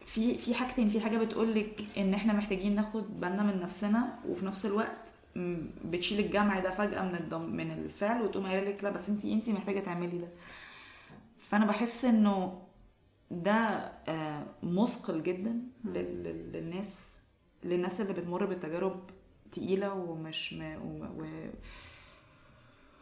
في 0.05 0.37
في 0.37 0.53
حاجتين 0.55 0.89
في 0.89 0.99
حاجة 0.99 1.17
بتقول 1.17 1.55
لك 1.55 1.85
إن 1.97 2.13
إحنا 2.13 2.33
محتاجين 2.33 2.75
ناخد 2.75 3.19
بالنا 3.19 3.43
من 3.43 3.59
نفسنا 3.61 4.19
وفي 4.29 4.45
نفس 4.45 4.65
الوقت 4.65 5.13
بتشيل 5.85 6.19
الجمع 6.25 6.59
ده 6.59 6.71
فجأة 6.71 7.01
من 7.01 7.15
الضم 7.15 7.41
من 7.55 7.71
الفعل 7.71 8.21
وتقوم 8.21 8.45
قايلة 8.47 8.69
لك 8.69 8.83
لا 8.83 8.89
بس 8.89 9.09
انت 9.09 9.25
انت 9.25 9.49
محتاجة 9.49 9.79
تعملي 9.79 10.17
ده. 10.17 10.27
فأنا 11.49 11.65
بحس 11.65 12.05
إنه 12.05 12.61
ده 13.31 13.51
آه، 14.07 14.45
مثقل 14.63 15.23
جدا 15.23 15.61
لل- 15.85 16.23
لل- 16.23 16.51
للناس 16.51 16.95
للناس 17.63 18.01
اللي 18.01 18.13
بتمر 18.13 18.45
بتجارب 18.45 18.99
تقيلة 19.51 19.93
ومش 19.93 20.53
ما 20.53 20.77
و... 20.77 21.05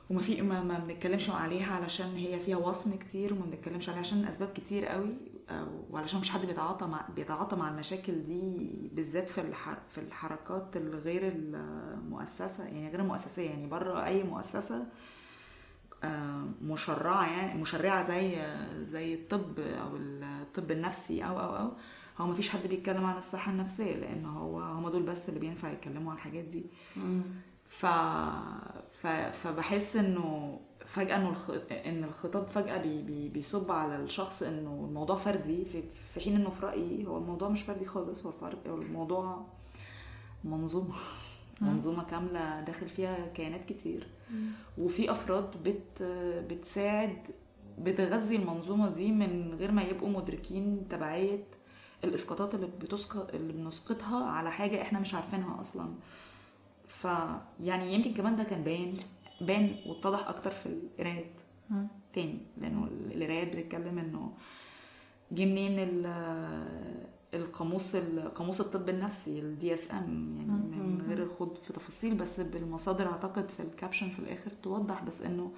وما 0.09 0.21
في 0.21 0.41
ما, 0.41 0.63
ما 0.63 0.79
بنتكلمش 0.79 1.29
عليها 1.29 1.73
علشان 1.75 2.15
هي 2.15 2.39
فيها 2.39 2.57
وصم 2.57 2.95
كتير 2.95 3.33
وما 3.33 3.45
بنتكلمش 3.45 3.89
عليها 3.89 4.01
عشان 4.01 4.25
أسباب 4.25 4.49
كتير 4.53 4.85
قوي 4.85 5.13
أو- 5.49 5.91
وعلشان 5.93 6.17
مفيش 6.19 6.31
حد 6.31 6.45
بيتعاطى 6.45 6.85
مع 6.87 7.07
بيتعاطى 7.15 7.55
مع 7.55 7.69
المشاكل 7.69 8.23
دي 8.23 8.71
بالذات 8.93 9.29
في 9.29 9.41
الحر... 9.41 9.77
في 9.89 9.97
الحركات 9.97 10.77
الغير 10.77 11.31
المؤسسة 11.35 12.63
يعني 12.63 12.89
غير 12.89 12.99
المؤسسيه 12.99 13.49
يعني 13.49 13.67
بره 13.67 14.05
أي 14.05 14.23
مؤسسة 14.23 14.75
آه، 14.81 14.85
مشرعة 16.61 17.25
يعني 17.25 17.61
مشرعة 17.61 18.07
زي 18.07 18.37
زي 18.73 19.13
الطب 19.13 19.59
أو 19.59 19.95
الطب 19.97 20.71
النفسي 20.71 21.23
أو 21.25 21.39
أو 21.39 21.55
أو. 21.57 21.71
هو 22.17 22.27
مفيش 22.27 22.49
حد 22.49 22.67
بيتكلم 22.67 23.05
عن 23.05 23.17
الصحة 23.17 23.51
النفسية 23.51 23.95
لأن 23.95 24.25
هو 24.25 24.59
هم 24.59 24.89
دول 24.89 25.03
بس 25.03 25.29
اللي 25.29 25.39
بينفع 25.39 25.71
يتكلموا 25.71 26.11
عن 26.11 26.17
الحاجات 26.17 26.43
دي. 26.43 26.65
ف... 27.67 27.85
ف... 29.01 29.07
فبحس 29.07 29.95
إنه 29.95 30.59
فجأة 30.85 31.15
إنه 31.15 31.29
الخ... 31.29 31.49
إن 31.71 32.03
الخطاب 32.03 32.47
فجأة 32.47 32.77
بي... 32.77 33.01
بي... 33.01 33.29
بيصب 33.29 33.71
على 33.71 33.95
الشخص 33.95 34.43
إنه 34.43 34.85
الموضوع 34.89 35.17
فردي 35.17 35.65
في... 35.65 35.83
في 36.13 36.19
حين 36.19 36.35
إنه 36.35 36.49
في 36.49 36.65
رأيي 36.65 37.07
هو 37.07 37.17
الموضوع 37.17 37.49
مش 37.49 37.61
فردي 37.61 37.85
خالص 37.85 38.25
هو 38.25 38.31
الفرق 38.31 38.67
هو 38.67 38.77
الموضوع 38.77 39.45
منظومة. 40.43 40.95
منظومة 41.61 42.03
كاملة 42.03 42.61
داخل 42.61 42.89
فيها 42.89 43.27
كيانات 43.27 43.65
كتير. 43.65 44.07
وفي 44.77 45.11
أفراد 45.11 45.63
بت... 45.63 46.03
بتساعد 46.49 47.17
بتغذي 47.79 48.35
المنظومة 48.35 48.89
دي 48.89 49.11
من 49.11 49.53
غير 49.59 49.71
ما 49.71 49.81
يبقوا 49.83 50.09
مدركين 50.09 50.87
تبعية 50.89 51.43
الإسقاطات 52.03 52.55
اللي 52.55 52.67
بتسقط 52.81 53.33
اللي 53.35 53.53
بنسقطها 53.53 54.25
على 54.25 54.51
حاجة 54.51 54.81
إحنا 54.81 54.99
مش 54.99 55.13
عارفينها 55.13 55.59
أصلا. 55.59 55.93
ف 56.87 57.07
يعني 57.63 57.93
يمكن 57.93 58.13
كمان 58.13 58.35
ده 58.35 58.43
كان 58.43 58.63
باين 58.63 58.97
بان 59.41 59.75
واتضح 59.87 60.27
أكتر 60.29 60.51
في 60.51 60.65
القرايات 60.65 61.41
تاني 62.13 62.37
لأنه 62.57 62.87
القرايات 63.15 63.55
بتتكلم 63.55 63.99
إنه 63.99 64.31
جه 65.31 65.45
منين 65.45 65.79
القاموس 67.35 67.95
قاموس 68.35 68.61
الطب 68.61 68.89
النفسي 68.89 69.39
الدي 69.39 69.73
اس 69.73 69.91
ام 69.91 70.35
يعني 70.37 70.77
من 70.87 71.05
غير 71.07 71.23
الخوض 71.23 71.55
في 71.55 71.73
تفاصيل 71.73 72.15
بس 72.15 72.39
بالمصادر 72.39 73.07
أعتقد 73.07 73.49
في 73.49 73.59
ال 73.59 73.65
caption 73.66 74.09
في 74.09 74.19
الآخر 74.19 74.51
توضح 74.63 75.03
بس 75.03 75.21
إنه 75.21 75.51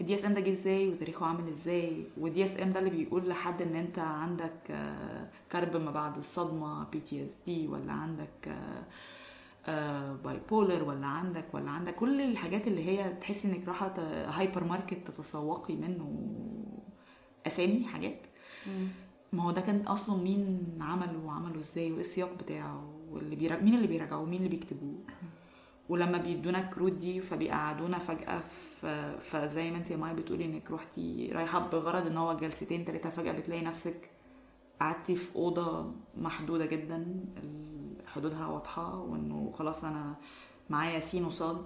ال 0.00 0.14
DSM 0.14 0.34
ده 0.34 0.40
جه 0.40 0.52
إزاي 0.52 0.88
وتاريخه 0.88 1.26
عامل 1.26 1.48
إزاي 1.48 2.04
وال 2.18 2.44
DSM 2.44 2.72
ده 2.72 2.78
اللي 2.78 2.90
بيقول 2.90 3.28
لحد 3.28 3.62
إن 3.62 3.76
أنت 3.76 3.98
عندك 3.98 4.70
آه، 4.70 5.28
كرب 5.52 5.76
ما 5.76 5.90
بعد 5.90 6.16
الصدمة 6.16 6.84
PTSD 6.84 7.68
ولا 7.68 7.92
عندك 7.92 8.54
bipolar 10.24 10.82
ولا 10.84 11.06
عندك 11.06 11.44
ولا 11.54 11.70
عندك 11.70 11.94
كل 11.94 12.20
الحاجات 12.20 12.66
اللي 12.66 12.84
هي 12.88 13.12
تحسي 13.12 13.48
إنك 13.48 13.68
رايحة 13.68 13.94
هايبر 14.26 14.64
ماركت 14.64 15.08
تتسوقي 15.10 15.76
منه 15.76 16.26
أسامي 17.46 17.84
حاجات. 17.84 18.26
ما 19.32 19.42
هو 19.42 19.50
ده 19.50 19.60
كان 19.60 19.80
أصلا 19.80 20.22
مين 20.22 20.78
عمله 20.80 21.18
وعمله 21.24 21.60
إزاي 21.60 21.92
وإيه 21.92 22.00
السياق 22.00 22.34
بتاعه 22.34 22.90
واللي 23.10 23.36
بيرا... 23.36 23.56
مين 23.60 23.74
اللي 23.74 23.86
بيراجعوه؟ 23.86 24.24
مين 24.24 24.38
اللي 24.38 24.48
بيكتبوه؟ 24.48 24.98
ولما 25.88 26.18
بيدونا 26.18 26.58
الكروت 26.60 26.92
دي 26.92 27.20
فبيقعدونا 27.20 27.98
فجأة 27.98 28.42
ف... 28.80 28.86
فزي 29.30 29.70
ما 29.70 29.76
انت 29.76 29.90
يا 29.90 29.96
ماي 29.96 30.14
بتقولي 30.14 30.44
إنك 30.44 30.70
روحتي 30.70 31.30
رايحة 31.32 31.58
بغرض 31.58 32.06
إن 32.06 32.16
هو 32.16 32.36
جلستين 32.36 32.84
تلاتة 32.84 33.10
فجأة 33.10 33.32
بتلاقي 33.32 33.62
نفسك 33.62 34.10
قعدتي 34.80 35.14
في 35.14 35.36
أوضة 35.36 35.92
محدودة 36.16 36.66
جدا 36.66 37.24
حدودها 38.06 38.46
واضحة 38.46 38.98
وإنه 38.98 39.52
خلاص 39.58 39.84
أنا 39.84 40.14
معايا 40.70 41.00
سين 41.00 41.24
وصاد 41.24 41.64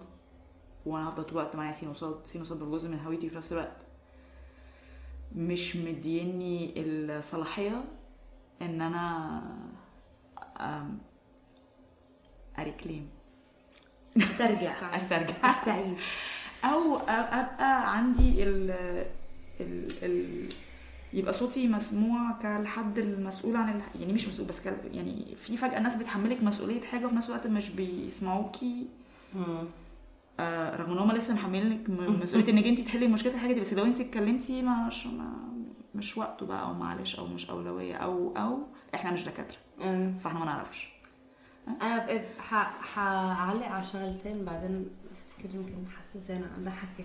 وأنا 0.87 1.09
هفضل 1.09 1.25
طول 1.25 1.33
الوقت 1.39 1.57
معايا 1.57 1.73
سين 1.73 1.89
وصاد 1.89 2.21
سين 2.27 2.43
وصاد 2.43 2.71
جزء 2.71 2.89
من 2.89 3.01
هويتي 3.01 3.29
في 3.29 3.37
نفس 3.37 3.53
الوقت. 3.53 3.84
مش 5.35 5.77
مديني 5.77 6.75
الصلاحية 6.77 7.85
إن 8.63 8.81
أنا 8.81 9.43
ا 12.59 12.65
reclaim 12.65 13.09
أسترجع. 14.17 14.97
أسترجع. 14.97 15.35
أستعيد. 15.45 15.97
أو 16.65 16.97
أبقى 16.97 17.97
عندي 17.97 18.43
ال 18.43 18.71
ال 19.61 19.89
ال 20.03 20.49
يبقى 21.13 21.33
صوتي 21.33 21.69
مسموع 21.69 22.33
كالحد 22.43 22.99
المسؤول 22.99 23.57
عن 23.57 23.69
ال... 23.69 24.01
يعني 24.01 24.13
مش 24.13 24.29
مسؤول 24.29 24.49
بس 24.49 24.61
كال... 24.61 24.77
يعني 24.93 25.37
في 25.43 25.57
فجأة 25.57 25.81
ناس 25.81 25.97
بتحملك 25.97 26.43
مسؤولية 26.43 26.81
حاجة 26.83 27.07
وفي 27.07 27.15
نفس 27.15 27.29
الوقت 27.31 27.47
مش 27.47 27.71
بيسمعوكي. 27.71 28.87
آه 30.41 30.77
رغم 30.77 30.93
إن 30.93 30.99
هم 30.99 31.13
لسه 31.13 31.35
محملينك 31.35 31.91
م- 31.91 32.21
مسؤولية 32.23 32.53
إنك 32.53 32.65
انت 32.67 32.81
تحلي 32.81 33.07
مشكلة 33.09 33.35
الحاجة 33.35 33.53
دي 33.53 33.61
بس 33.61 33.73
لو 33.75 33.85
انت 33.85 34.01
اتكلمتي 34.01 34.63
مش 34.63 35.07
ما 35.07 35.33
مش 35.95 36.19
وقته 36.19 36.47
بقى 36.47 36.63
أو 36.65 36.75
معلش 36.75 37.17
أو 37.19 37.27
مش 37.27 37.51
أولوية 37.51 37.95
أو 37.97 38.37
أو 38.37 38.59
إحنا 38.95 39.11
مش 39.13 39.25
دكاترة. 39.25 39.57
فإحنا 40.19 40.39
ما 40.39 40.45
نعرفش. 40.45 40.89
أنا 41.83 42.23
ح- 42.39 42.81
حعلق 42.83 43.67
على 43.67 43.85
شغلتين 43.87 44.45
بعدين 44.45 44.87
بفتكر 45.13 45.55
يمكن 45.55 45.75
حسسانا 46.01 46.47
عم 46.57 46.65
بحكي 46.65 47.05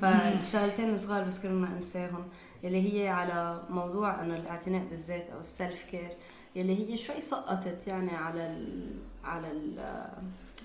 فشغلتين 0.00 0.98
صغار 0.98 1.24
بس 1.24 1.40
كل 1.42 1.48
ما 1.48 1.68
أنساهم. 1.76 2.24
يلي 2.62 2.94
هي 3.02 3.08
على 3.08 3.62
موضوع 3.70 4.22
انه 4.22 4.36
الاعتناء 4.36 4.84
بالذات 4.90 5.30
أو 5.30 5.40
السلف 5.40 5.84
كير 5.90 6.08
يلي 6.56 6.92
هي 6.92 6.96
شوي 6.96 7.20
سقطت 7.20 7.86
يعني 7.86 8.10
على 8.10 8.46
ال 8.46 8.90
على 9.24 9.50
ال 9.52 9.78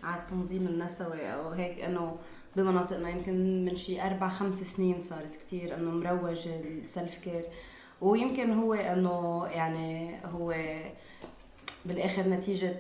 على 0.03 0.21
التنظيم 0.21 0.67
النسوي 0.67 1.33
أو 1.33 1.49
هيك 1.49 1.79
انه 1.79 2.15
بمناطقنا 2.55 3.09
يمكن 3.09 3.65
من 3.65 3.75
شي 3.75 4.01
أربع 4.01 4.29
خمس 4.29 4.55
سنين 4.55 5.01
صارت 5.01 5.35
كتير 5.35 5.75
إنه 5.75 5.91
مروج 5.91 6.47
ال 6.47 7.17
self-care 7.17 7.43
ويمكن 8.01 8.53
هو 8.53 8.73
إنه 8.73 9.45
يعني 9.51 10.15
هو 10.25 10.55
بالآخر 11.85 12.29
نتيجة 12.29 12.75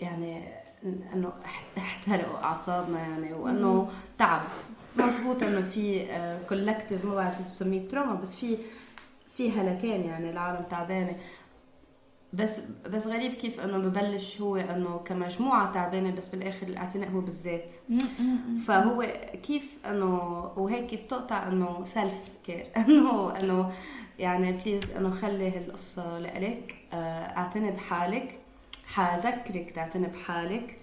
يعني 0.00 0.42
إنه 1.14 1.32
اح- 1.44 1.64
احترقوا 1.78 2.38
أعصابنا 2.38 2.98
يعني 2.98 3.32
وإنه 3.32 3.90
تعب. 4.18 4.40
مزبوط 4.98 5.42
إنه 5.42 5.60
في 5.60 6.06
collective 6.48 7.04
ما 7.04 7.14
بعرف 7.14 7.40
اذا 7.40 7.54
بسميه 7.54 7.88
trauma 7.88 8.14
بس 8.14 8.34
في 8.34 8.56
في 9.36 9.50
هلكان 9.50 10.00
يعني 10.04 10.30
العالم 10.30 10.62
تعبانة. 10.70 11.16
بس 12.32 12.60
بس 12.90 13.06
غريب 13.06 13.32
كيف 13.32 13.60
إنه 13.60 13.78
ببلش 13.78 14.40
هو 14.40 14.56
إنه 14.56 15.00
كمجموعة 15.04 15.72
تعبانة 15.72 16.10
بس 16.10 16.28
بالآخر 16.28 16.66
الاعتناء 16.66 17.10
هو 17.10 17.20
بالذات. 17.20 17.72
فهو 18.66 19.06
كيف 19.42 19.78
إنه 19.86 20.42
وهيك 20.56 20.86
كيف 20.86 21.00
تقطع 21.10 21.48
إنه 21.48 21.84
self-care 21.84 22.66
إنه 22.76 23.36
إنه 23.42 23.72
يعني 24.18 24.52
please 24.52 24.82
إنه 24.96 25.10
خلي 25.10 25.50
هالقصة 25.56 26.18
لإلك. 26.18 26.76
آه، 26.92 27.36
اعتني 27.36 27.70
بحالك. 27.70 28.38
حذكرك 28.86 29.70
تعتني 29.70 30.06
بحالك. 30.06 30.76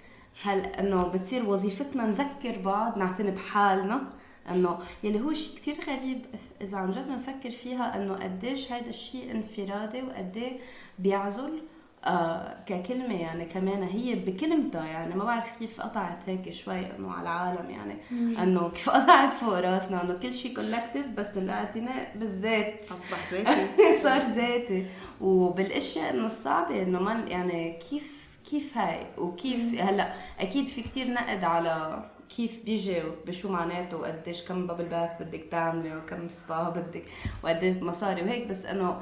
هل 0.43 0.60
إنه 0.65 1.01
بتصير 1.08 1.49
وظيفتنا 1.49 2.05
نذكر 2.05 2.60
بعض 2.65 2.97
نعتني 2.97 3.31
بحالنا؟ 3.31 4.10
إنه 4.51 4.79
يلي 5.03 5.21
هو 5.21 5.34
شيء 5.34 5.55
كثير 5.55 5.75
غريب 5.88 6.25
إذا 6.62 6.77
عن 6.77 6.91
جد 6.91 7.08
بنفكر 7.08 7.51
فيها 7.51 7.95
إنه 7.97 8.13
قديش 8.13 8.71
هيدا 8.71 8.89
الشيء 8.89 9.31
انفرادي 9.31 10.01
وقديه 10.01 10.60
بيعزل 10.99 11.62
آه 12.05 12.58
ككلمة 12.65 13.21
يعني 13.21 13.45
كمان 13.45 13.84
هي 13.84 14.15
بكلمتها 14.15 14.86
يعني 14.86 15.15
ما 15.15 15.23
بعرف 15.23 15.60
كيف 15.60 15.81
قطعت 15.81 16.17
هيك 16.27 16.49
شوي 16.53 16.95
إنه 16.95 17.12
على 17.12 17.21
العالم 17.21 17.69
يعني 17.69 17.97
إنه 18.43 18.69
كيف 18.69 18.89
قطعت 18.89 19.34
فوق 19.34 19.60
راسنا 19.60 20.03
إنه 20.03 20.13
كل 20.13 20.34
شيء 20.34 20.55
كولكتيف 20.55 21.08
بس 21.17 21.38
الأعتناء 21.38 22.12
بالذات. 22.15 22.84
أصبح 22.84 23.19
ذاتي. 23.31 23.97
صار 23.97 24.19
ذاتي. 24.21 24.86
وبالأشياء 25.21 26.13
إنه 26.13 26.25
الصعبة 26.25 26.81
إنه 26.81 26.99
ما 26.99 27.13
يعني 27.27 27.79
كيف 27.89 28.27
كيف 28.51 28.77
هاي؟ 28.77 29.08
وكيف 29.17 29.81
هلأ 29.81 30.13
أكيد 30.39 30.67
في 30.67 30.81
كتير 30.81 31.13
نقد 31.13 31.43
على 31.43 32.03
كيف 32.36 32.65
بيجي 32.65 33.02
بشو 33.28 33.52
معناته 33.52 33.98
وقديش 33.98 34.43
كم 34.43 34.67
bubble 34.67 34.86
bath 34.86 35.21
بدك 35.21 35.48
تعملي 35.52 35.95
وكم 35.95 36.30
سبا 36.30 36.69
بدك 36.69 37.06
وقديش 37.43 37.78
مصاري 37.78 38.21
وهيك 38.21 38.48
بس 38.48 38.65
إنه 38.65 39.02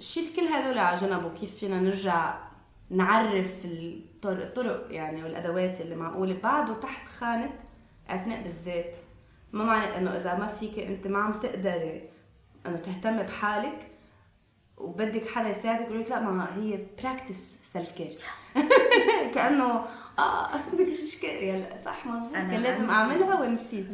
شيل 0.00 0.32
كل 0.36 0.42
هدول 0.42 0.78
على 0.78 0.96
جنب 0.96 1.24
وكيف 1.24 1.56
فينا 1.56 1.80
نرجع 1.80 2.34
نعرف 2.90 3.60
الطرق 4.24 4.86
يعني 4.90 5.22
والأدوات 5.22 5.80
اللي 5.80 5.94
معقولة 5.94 6.36
بعده 6.42 6.74
تحت 6.74 7.08
خانة 7.08 7.52
اعتناء 8.10 8.42
بالذات. 8.42 8.98
ما 9.52 9.64
معنى 9.64 9.96
إنه 9.96 10.16
إذا 10.16 10.34
ما 10.38 10.46
فيك 10.46 10.78
أنت 10.78 11.06
ما 11.06 11.18
عم 11.18 11.32
تقدري 11.32 12.08
إنه 12.66 12.76
تهتمي 12.76 13.22
بحالك 13.22 13.90
وبدك 14.76 15.28
حدا 15.28 15.48
يساعدك 15.48 15.86
يقول 15.86 16.00
لك 16.00 16.10
لا 16.10 16.20
ما 16.20 16.56
هي 16.56 16.78
practice 17.02 17.56
self 17.64 17.92
care 17.92 18.18
كأنه 19.34 19.84
آه 20.20 20.60
يلا 21.42 21.76
صح 21.84 22.06
مزبوط 22.06 22.34
أنا 22.34 22.50
كان 22.50 22.60
لازم 22.60 22.90
أعملها 22.90 23.40
ونسيت. 23.40 23.86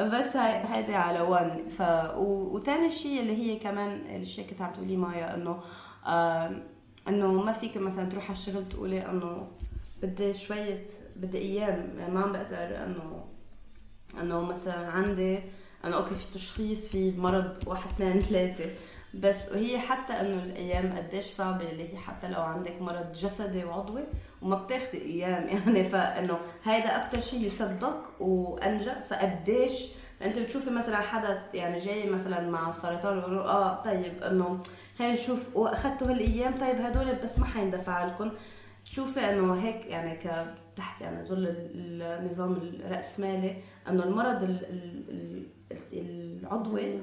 بس 0.00 0.36
هيدا 0.36 0.96
على 0.96 1.20
وان 1.20 1.68
ف 1.68 1.80
و... 2.16 2.54
وتاني 2.54 2.92
شيء 2.92 3.20
اللي 3.20 3.36
هي 3.36 3.58
كمان 3.58 4.16
الشيء 4.16 4.46
كنت 4.46 4.62
عم 4.62 4.72
تقولي 4.72 4.96
مايا 4.96 5.34
إنه 5.34 5.60
آه 6.06 6.50
إنه 7.08 7.32
ما 7.32 7.52
فيك 7.52 7.76
مثلا 7.76 8.08
تروح 8.08 8.24
على 8.30 8.38
الشغل 8.38 8.68
تقولي 8.68 9.10
إنه 9.10 9.48
بدي 10.02 10.34
شوية 10.34 10.86
بدي 11.16 11.38
أيام. 11.38 11.94
يعني 11.98 12.14
ما 12.14 12.20
عم 12.20 12.32
بقدر 12.32 12.84
إنه 12.84 13.24
إنه 14.20 14.40
مثلا 14.40 14.88
عندي 14.88 15.38
إنه 15.84 15.96
أوكي 15.96 16.14
في 16.14 16.34
تشخيص 16.34 16.88
في 16.88 17.10
مرض 17.10 17.58
واحد 17.66 17.90
اثنين 17.90 18.22
ثلاثة. 18.22 18.70
بس 19.14 19.52
وهي 19.52 19.78
حتى 19.78 20.12
إنه 20.12 20.42
الأيام 20.42 20.96
قديش 20.96 21.24
صعبة 21.24 21.70
اللي 21.70 21.92
هي 21.92 21.96
حتى 21.98 22.28
لو 22.28 22.42
عندك 22.42 22.82
مرض 22.82 23.12
جسدي 23.12 23.64
وعضوي 23.64 24.02
وما 24.42 24.56
بتاخذي 24.56 24.98
أيام. 25.02 25.48
يعني 25.66 25.84
فإنه 25.84 26.38
هيدا 26.64 26.96
أكثر 27.04 27.20
شيء 27.20 27.40
يصدق 27.46 28.10
وانجا 28.20 29.00
فقديش؟ 29.08 29.86
انت 30.22 30.38
بتشوفي 30.38 30.70
مثلا 30.70 30.96
حدا 30.96 31.42
يعني 31.54 31.80
جاي 31.80 32.10
مثلا 32.10 32.50
مع 32.50 32.68
السرطان 32.68 33.18
آه 33.38 33.82
طيب 33.82 34.22
إنه 34.22 34.58
هاي 35.00 35.16
شوف 35.16 35.56
وأخذتوا 35.56 36.08
هالأيام 36.08 36.54
طيب 36.54 36.80
هدول 36.80 37.14
بس 37.14 37.38
ما 37.38 37.44
حيندفع 37.46 38.04
لكم. 38.04 38.30
شوفي 38.84 39.20
إنه 39.20 39.54
هيك 39.54 39.86
يعني 39.86 40.16
ك 40.16 40.54
تحت 40.76 41.00
يعني 41.00 41.22
ظل 41.24 41.46
ال- 41.46 42.02
النظام 42.02 42.52
الرأسمالي 42.52 43.56
إنه 43.88 44.02
المرض 44.04 44.42
ال- 44.42 44.66
ال- 44.70 45.46
ال- 45.92 46.40
العضوي 46.42 47.00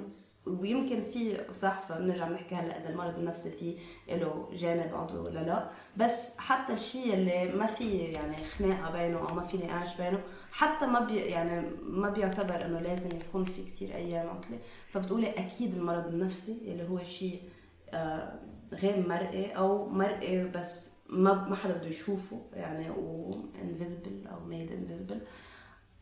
ويمكن 0.47 1.03
في 1.03 1.37
صح 1.53 1.79
فبنرجع 1.79 2.27
بنحكي 2.27 2.55
هلأ 2.55 2.77
إذا 2.79 2.89
المرض 2.89 3.17
النفسي 3.19 3.51
فيه 3.51 3.77
له 4.09 4.49
جانب 4.53 4.95
عضوي 4.95 5.19
ولا 5.19 5.39
لا. 5.39 5.69
بس 5.97 6.37
حتى 6.37 6.73
الشيء 6.73 7.13
اللي 7.13 7.51
ما 7.51 7.65
في 7.65 7.97
يعني 7.97 8.37
خناقة 8.37 8.91
بينه 8.91 9.29
أو 9.29 9.35
ما 9.35 9.43
في 9.43 9.57
نقاش 9.57 9.97
بينه 9.97 10.19
حتى 10.51 10.85
ما 10.85 10.99
بي 10.99 11.15
يعني 11.15 11.69
ما 11.83 12.09
بيعتبر 12.09 12.65
إنه 12.65 12.79
لازم 12.79 13.09
يكون 13.17 13.45
في 13.45 13.63
كتير 13.63 13.95
أيام 13.95 14.29
عطلة. 14.29 14.59
فبتقولي 14.89 15.29
أكيد 15.29 15.73
المرض 15.73 16.07
النفسي 16.07 16.57
اللي 16.67 16.89
هو 16.89 17.03
شيء 17.03 17.41
آه، 17.89 18.39
غير 18.73 19.07
مرئي 19.07 19.51
أو 19.51 19.89
مرئي 19.89 20.43
بس 20.43 20.93
ما 21.09 21.33
ما 21.49 21.55
حدا 21.55 21.77
بده 21.77 21.87
يشوفه 21.87 22.41
يعني 22.53 22.89
و 22.89 23.31
invisible 23.53 24.31
أو 24.31 24.37
made 24.51 24.69
invisible 24.69 25.17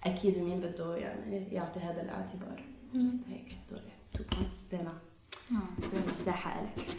أكيد 0.04 0.38
مين 0.38 0.60
بده 0.60 0.96
يعني 0.96 1.48
يعطي 1.52 1.80
هذا 1.80 2.02
الاعتبار. 2.02 2.64
جست 2.96 3.28
هيك 3.30 3.58
هدول 3.70 3.82
points 4.16 4.56
زينة 4.72 4.94
مساحة 5.94 6.62
لك 6.62 6.98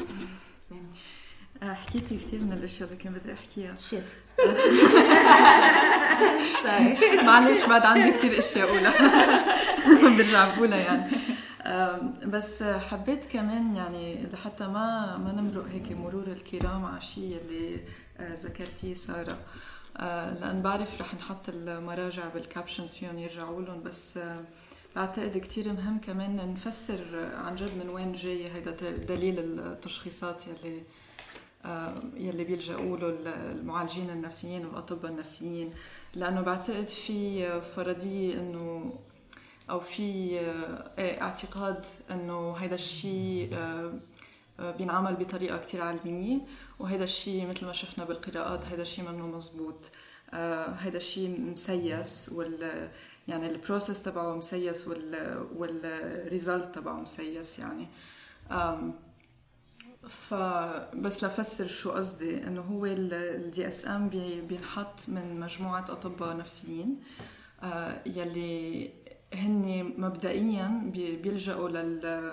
آه، 1.62 1.74
حكيتي 1.74 2.16
كثير 2.16 2.40
من 2.40 2.52
الأشياء 2.52 2.88
اللي 2.88 3.00
كان 3.02 3.12
بدي 3.12 3.32
أحكيها. 3.32 3.76
shit. 3.90 4.04
معلش 7.24 7.64
بعد 7.64 7.86
عندي 7.86 8.10
كثير 8.18 8.38
أشياء 8.38 8.68
اقولها 8.68 8.92
برجع 10.16 10.54
بقولها 10.56 10.78
يعني. 10.78 11.10
بس 12.26 12.62
حبيت 12.62 13.26
كمان 13.26 13.76
يعني 13.76 14.24
إذا 14.24 14.36
حتى 14.36 14.64
ما 14.64 15.16
ما 15.16 15.32
نمرق 15.32 15.64
هيك 15.72 15.92
مرور 15.92 16.26
الكرام 16.26 16.84
على 16.84 16.98
الشيء 16.98 17.40
اللي 17.40 17.80
آه، 18.20 18.34
ذكرتيه 18.34 18.94
سارة. 18.94 19.36
آه، 19.96 20.34
لأن 20.40 20.62
بعرف 20.62 21.00
رح 21.00 21.14
نحط 21.14 21.48
المراجع 21.48 22.28
بال 22.28 22.41
captions 22.41 22.94
فيهم 22.94 23.18
يرجعوا 23.18 23.62
لهم. 23.62 23.82
بس 23.82 24.16
آه، 24.16 24.40
بعتقد 24.96 25.38
كتير 25.38 25.72
مهم 25.72 26.00
كمان 26.00 26.52
نفسر 26.52 27.30
عن 27.34 27.56
جد 27.56 27.76
من 27.76 27.90
وين 27.90 28.12
جاي 28.12 28.52
هيدا 28.52 28.90
دليل 28.90 29.38
التشخيصات 29.38 30.42
يلي 30.46 30.82
آه، 31.64 31.94
يلي 32.16 32.44
بيلجأوا 32.44 32.96
له 32.96 33.08
المعالجين 33.52 34.10
النفسيين 34.10 34.66
والأطباء 34.66 35.10
النفسيين. 35.12 35.74
لأنه 36.14 36.40
بعتقد 36.40 36.88
في 36.88 37.60
فرضية 37.60 38.34
إنه 38.34 38.94
أو 39.70 39.80
في 39.80 40.40
آه، 40.40 40.90
إيه، 40.98 41.22
اعتقاد 41.22 41.86
إنه 42.10 42.52
هيدا 42.52 42.74
الشيء 42.74 43.48
آه، 43.52 43.92
بينعمل 44.78 45.14
بطريقة 45.14 45.58
كتير 45.58 45.82
علمية 45.82 46.38
وهيدا 46.78 47.04
الشيء 47.04 47.46
مثل 47.46 47.66
ما 47.66 47.72
شفنا 47.72 48.04
بالقراءات 48.04 48.64
هيدا 48.66 48.82
الشيء 48.82 49.08
منه 49.08 49.26
مزبوط 49.26 49.90
هيدا 50.78 50.96
الشيء 50.96 51.40
مسيس 51.40 52.32
وال 52.32 52.88
يعني 53.28 53.50
ال 53.50 53.57
process 53.57 54.02
تبعه 54.02 54.34
مسيس 54.36 54.88
وال 54.88 55.38
وال 55.56 55.86
result 55.86 56.74
تبعه 56.74 57.00
مسيس 57.00 57.58
يعني. 57.58 57.86
فبس 60.08 61.24
لفسر 61.24 61.66
شو 61.66 61.90
قصدي 61.90 62.46
إنه 62.46 62.60
هو 62.60 62.86
ال 62.86 63.68
DSM 63.68 64.08
بينحط 64.48 65.08
من 65.08 65.40
مجموعة 65.40 65.84
أطباء 65.88 66.36
نفسيين 66.36 67.00
آه، 67.62 68.02
يلي 68.06 68.90
هن 69.34 69.94
مبدئيا 69.98 70.80
بي- 70.92 71.16
بيلجأوا 71.16 71.68
لل 71.68 72.32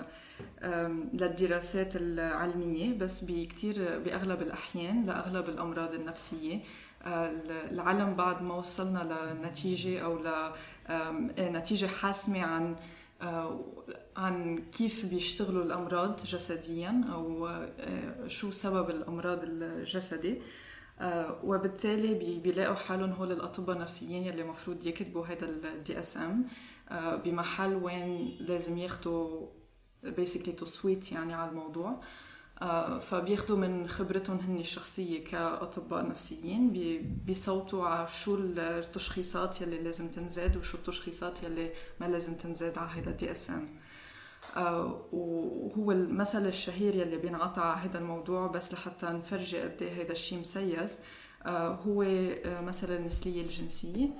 للدراسات 1.12 1.96
العلمية 1.96 2.94
بس 2.98 3.24
بكتير 3.24 3.98
بأغلب 3.98 4.42
الأحيان 4.42 5.06
لأغلب 5.06 5.48
الأمراض 5.48 5.94
النفسية. 5.94 6.58
العلم 7.06 8.14
بعد 8.14 8.42
ما 8.42 8.54
وصلنا 8.54 9.32
لنتيجة 9.42 10.00
أو 10.00 10.18
لنتيجة 11.38 11.86
حاسمة 11.86 12.42
عن 12.42 12.76
آه، 13.22 13.60
عن 14.16 14.58
كيف 14.72 15.06
بيشتغلوا 15.06 15.64
الأمراض 15.64 16.24
جسديا 16.24 17.04
أو 17.12 17.46
آه، 17.48 18.26
شو 18.26 18.50
سبب 18.50 18.90
الأمراض 18.90 19.38
الجسدي. 19.42 20.42
آه، 21.00 21.40
وبالتالي 21.44 22.14
بي- 22.14 22.38
بيلاقوا 22.38 22.74
حالهم 22.74 23.12
هول 23.12 23.32
الأطباء 23.32 23.76
النفسيين 23.76 24.24
يلي 24.24 24.42
المفروض 24.42 24.86
يكتبوا 24.86 25.26
هذا 25.26 25.46
ال 25.46 25.98
DSM 25.98 26.44
بمحل 27.24 27.74
وين 27.74 28.36
لازم 28.40 28.78
ياخذوا 28.78 29.46
basically 30.02 30.52
تصويت 30.52 31.12
يعني 31.12 31.34
على 31.34 31.50
الموضوع. 31.50 32.00
فبياخدوا 33.00 33.56
من 33.56 33.88
خبرتهم 33.88 34.36
هن 34.38 34.56
الشخصية 34.60 35.24
كأطباء 35.24 36.08
نفسيين 36.08 36.70
بي- 36.70 36.98
بيصوتوا 36.98 37.86
على 37.86 38.08
شو 38.08 38.34
التشخيصات 38.38 39.60
يلي 39.60 39.78
لازم 39.78 40.08
تنزاد 40.08 40.56
وشو 40.56 40.76
التشخيصات 40.78 41.42
يلي 41.42 41.70
ما 42.00 42.06
لازم 42.06 42.34
تنزاد 42.34 42.78
على 42.78 42.90
هيدا 42.94 43.10
DSM. 43.10 43.68
وهو 45.12 45.92
المثل 45.92 46.46
الشهير 46.46 46.94
يلي 46.94 47.16
بينعطى 47.16 47.60
على 47.60 47.88
هذا 47.88 47.98
الموضوع 47.98 48.46
بس 48.46 48.72
لحتى 48.74 49.06
نفرجي 49.06 49.60
قد 49.60 49.82
إيه 49.82 50.02
هذا 50.02 50.12
الشيء 50.12 50.38
مسيس 50.38 50.98
آه، 51.46 51.68
هو 51.74 52.02
آه، 52.02 52.60
مثل 52.60 52.96
المثلية 52.96 53.42
الجنسية. 53.42 54.04
آم، 54.04 54.14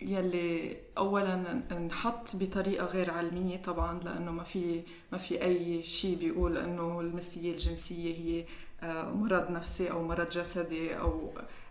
يلي 0.00 0.76
اولا 0.98 1.62
انحط 1.72 2.36
بطريقة 2.36 2.86
غير 2.86 3.10
علمية 3.10 3.62
طبعا 3.62 4.00
لأنه 4.00 4.32
ما 4.32 4.44
في 4.44 4.82
ما 5.12 5.18
في 5.18 5.42
أي 5.42 5.82
شيء 5.82 6.18
بيقول 6.18 6.58
إنه 6.58 7.00
المثليه 7.00 7.52
الجنسية 7.52 8.14
هي 8.14 8.44
آه، 8.82 9.10
مرض 9.10 9.50
نفسي 9.50 9.90
أو 9.90 10.02
مرض 10.02 10.28
جسدي 10.28 10.98
أو 10.98 11.30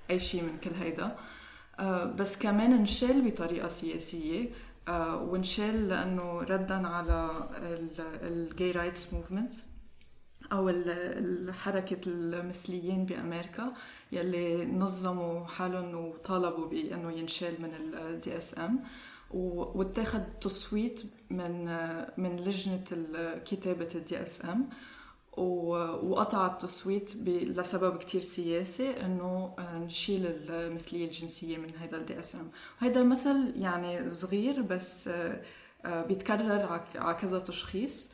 أي 0.10 0.20
شيء 0.20 0.44
من 0.44 0.58
كل 0.64 0.72
هيدا. 0.82 1.16
آه، 1.80 2.06
بس 2.06 2.38
كمان 2.38 2.74
انشال 2.74 3.32
بطريقة 3.32 3.68
سياسية 3.68 4.50
آه، 4.88 5.18
وانشال 5.18 5.90
لأنه 5.90 6.40
ردا 6.42 6.88
على 6.88 7.50
ال 8.24 8.36
gay 8.36 8.72
rights 8.72 9.14
movement 9.14 9.54
أو 10.52 10.72
حركة 11.52 12.02
المثليين 12.08 13.06
بأمريكا 13.06 13.74
يلي 14.12 14.66
نظموا 14.66 15.46
حالهم 15.46 15.96
وطالبوا 15.96 16.68
بأنه 16.68 17.12
ينشال 17.12 17.62
من 17.62 17.74
ال 17.74 18.38
DSM 18.38 18.80
واتخذ 19.34 20.22
تصويت 20.42 21.02
من 21.30 21.66
من 22.18 22.36
لجنة 22.36 22.84
كتابة 23.46 23.90
ال 23.96 24.24
DSM 24.24 24.70
وقطع 25.38 26.48
التصويت 26.48 27.16
لسبب 27.26 27.98
كتير 27.98 28.22
سياسي 28.22 28.90
إنه 28.90 29.56
نشيل 29.60 30.26
المثلية 30.26 31.06
الجنسية 31.06 31.58
من 31.58 31.76
هذا 31.76 31.98
ال 31.98 32.20
DSM 32.20 32.52
وهذا 32.82 33.02
المثل 33.02 33.54
يعني 33.56 34.10
صغير 34.10 34.62
بس 34.62 35.08
آه، 35.08 36.04
بيتكرر 36.04 36.82
على 36.96 37.14
كذا 37.14 37.40
تشخيص. 37.40 38.13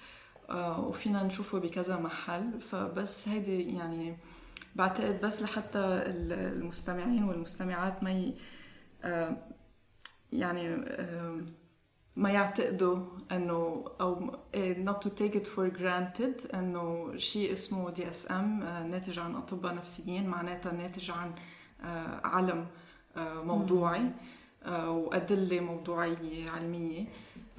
وفينا 0.80 1.24
نشوفه 1.24 1.60
بكذا 1.60 1.98
محل. 2.00 2.62
فبس 2.62 3.28
هيدي 3.28 3.76
يعني 3.76 4.18
بعتقد 4.76 5.22
بس 5.22 5.42
لحتى 5.42 5.80
ال- 5.80 6.34
المستمعين 6.58 7.24
والمستمعات 7.24 8.04
ما 8.04 8.12
ي... 8.12 8.34
آه، 9.04 9.38
يعني 10.34 10.68
آه، 10.76 11.42
ما 12.16 12.30
يعتقدوا 12.30 13.06
إنه 13.32 13.86
أو 14.02 14.36
إيه، 14.54 14.86
not 14.86 14.96
to 15.06 15.08
take 15.10 15.34
it 15.36 15.48
for 15.48 15.78
granted 15.80 16.56
إنه 16.56 17.14
شيء 17.18 17.52
اسمه 17.52 17.90
دي 17.90 18.10
اس 18.10 18.32
ام 18.32 18.60
ناتج 18.64 19.20
عن 19.20 19.36
أطباء 19.36 19.76
نفسيين 19.76 20.28
معناتها 20.28 20.72
ناتج 20.72 21.12
عن 21.12 21.32
آه، 21.84 22.22
علم 22.24 22.68
آه، 23.18 23.44
موضوعي 23.44 24.12
آه، 24.66 24.90
وأدلة 24.92 25.60
موضوعية 25.60 26.50
علمية 26.50 27.06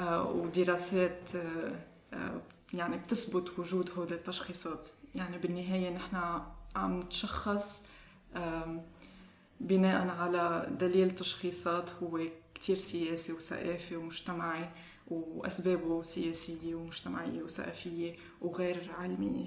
آه، 0.00 0.31
ودراسات 0.31 1.35
آه، 1.37 1.72
آه، 2.14 2.40
يعني 2.74 2.96
بتثبت 2.96 3.59
وجود 3.59 3.90
هول 3.96 4.12
التشخيصات. 4.12 4.88
يعني 5.14 5.38
بالنهاية 5.38 5.90
نحن 5.90 6.40
عم 6.76 7.00
نتشخص 7.00 7.87
بناء 9.61 10.09
على 10.09 10.68
دليل 10.80 11.11
تشخيصات 11.11 11.90
هو 11.90 12.20
كتير 12.54 12.76
سياسي 12.76 13.33
وثقافي 13.33 13.96
ومجتمعي 13.96 14.70
وأسبابه 15.09 16.02
سياسية 16.02 16.74
ومجتمعية 16.74 17.42
وثقافية 17.42 18.16
وغير 18.40 18.92
علمية. 18.98 19.46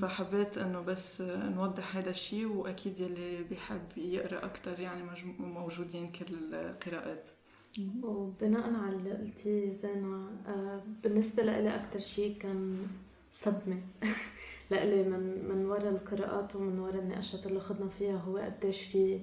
فحبيت 0.00 0.58
إنه 0.58 0.80
بس 0.80 1.20
نوضح 1.20 1.96
هذا 1.96 2.10
الشيء 2.10 2.46
وأكيد 2.46 3.00
يلي 3.00 3.42
بيحب 3.42 3.82
يقرأ 3.96 4.44
أكثر 4.44 4.80
يعني 4.80 5.02
موجودين 5.38 6.08
كل 6.08 6.54
القراءات. 6.54 7.28
وبناء 8.02 8.74
على 8.74 8.96
اللي 8.96 9.10
قلتيه 9.10 9.74
زينة 9.74 10.30
آه، 10.46 10.82
بالنسبة 11.02 11.42
لإلي 11.42 11.74
أكتر 11.76 11.98
شيء 11.98 12.36
كان 12.38 12.86
صدمة. 13.32 13.80
لإلي 14.70 15.02
من 15.02 15.48
من 15.48 15.66
وراء 15.66 15.88
القراءات 15.88 16.56
ومن 16.56 16.78
وراء 16.78 16.98
النقاشات 16.98 17.46
اللي 17.46 17.60
خضنا 17.60 17.88
فيها 17.88 18.16
هو 18.16 18.36
قديش 18.38 18.82
في 18.82 19.20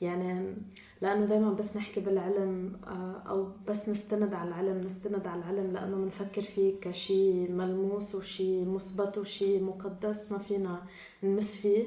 يعني 0.00 0.54
لأنه 1.00 1.26
دايما 1.26 1.52
بس 1.52 1.76
نحكي 1.76 2.00
بالعلم 2.00 2.76
آه، 2.86 3.22
أو 3.28 3.48
بس 3.68 3.88
نستند 3.88 4.34
على 4.34 4.48
العلم 4.48 4.80
نستند 4.80 5.26
على 5.26 5.40
العلم 5.40 5.72
لأنه 5.72 5.96
بنفكر 5.96 6.42
فيه 6.42 6.80
كشيء 6.80 7.50
ملموس 7.50 8.14
وشيء 8.14 8.68
مثبت 8.68 9.18
وشيء 9.18 9.62
مقدس 9.62 10.32
ما 10.32 10.38
فينا 10.38 10.82
نمس 11.22 11.56
فيه. 11.56 11.84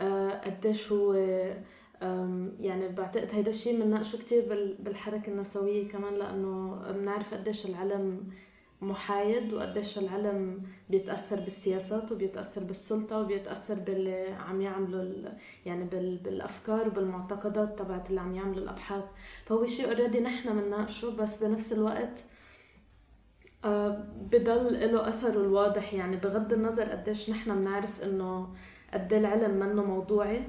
آه، 0.00 0.30
قديش 0.30 0.92
هو 0.92 1.14
يعني 2.60 2.88
بعتقد 2.88 3.28
هيدا 3.32 3.50
الشيء 3.50 3.80
بنناقشه 3.82 4.18
بال- 4.48 4.76
بالحركة 4.78 5.30
النسوية 5.30 5.88
كمان 5.88 6.14
لأنه 6.14 6.74
بنعرف 6.92 7.34
قديش 7.34 7.66
العلم 7.66 8.28
محايد 8.82 9.52
وقديش 9.52 9.98
العلم 9.98 10.62
بيتأثر 10.90 11.40
بالسياسات 11.40 12.12
وبيتأثر 12.12 12.64
بالسلطة 12.64 13.20
وبيتأثر 13.20 13.74
باللي 13.74 14.26
عم 14.48 14.60
يعملوا 14.60 15.30
يعني 15.66 15.84
بال- 15.84 16.16
بالأفكار 16.18 16.86
وبالمعتقدات 16.88 17.78
تبعت 17.78 18.10
اللي 18.10 18.20
عم 18.20 18.34
يعملوا 18.34 18.62
الأبحاث. 18.62 19.04
فهو 19.46 19.66
شيء 19.66 19.86
اوريدي 19.88 20.20
نحن 20.20 20.60
بنناقشه 20.60 21.16
بس 21.16 21.42
بنفس 21.44 21.72
الوقت 21.72 22.24
آه، 23.64 24.04
بضل 24.32 24.92
له 24.92 25.08
أثره 25.08 25.40
الواضح. 25.40 25.94
يعني 25.94 26.16
بغض 26.16 26.52
النظر 26.52 26.82
قديش 26.84 27.30
نحن 27.30 27.54
بنعرف 27.60 28.02
إنه 28.02 28.48
قد 28.94 29.12
إيه 29.12 29.20
العلم 29.20 29.50
منه 29.58 29.84
موضوعي. 29.84 30.42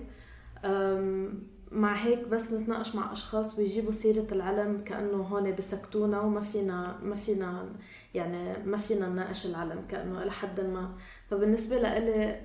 مع 1.72 1.94
هيك 1.94 2.28
بس 2.28 2.52
نتناقش 2.52 2.96
مع 2.96 3.12
أشخاص 3.12 3.60
ويجيبوا 3.60 3.92
سيرة 3.92 4.28
العلم 4.32 4.84
كأنه 4.84 5.18
هون 5.18 5.56
بسكتونا 5.56 6.22
وما 6.22 6.42
فينا 6.42 6.98
ما 7.04 7.16
فينا 7.16 7.70
يعني 8.14 8.64
ما 8.66 8.78
فينا 8.78 9.10
نناقش 9.10 9.46
العلم 9.46 9.86
كأنه 9.90 10.24
إلى 10.24 10.32
حد 10.32 10.60
ما. 10.60 10.96
فبالنسبة 11.30 11.78
لإلي 11.80 12.42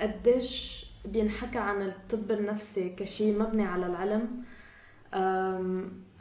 قديش 0.00 0.86
بينحكى 1.04 1.58
عن 1.58 1.82
الطب 1.82 2.30
النفسي 2.30 2.88
كشيء 2.88 3.38
مبني 3.38 3.62
على 3.64 3.86
العلم؟ 3.86 4.42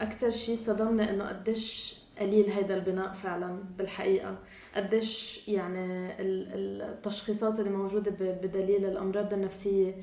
أكثر 0.02 0.32
شيء 0.32 0.58
صدمني 0.58 1.10
إنه 1.10 1.28
قديش 1.30 1.98
قليل 2.20 2.50
هيدا 2.50 2.76
البناء 2.76 3.12
فعلا 3.14 3.64
بالحقيقة. 3.78 4.38
قديش 4.76 5.48
يعني 5.48 5.86
ال- 6.22 6.82
التشخيصات 6.82 7.60
اللي 7.60 7.70
موجودة 7.70 8.12
بدليل 8.20 8.86
الأمراض 8.86 9.34
النفسية. 9.34 9.96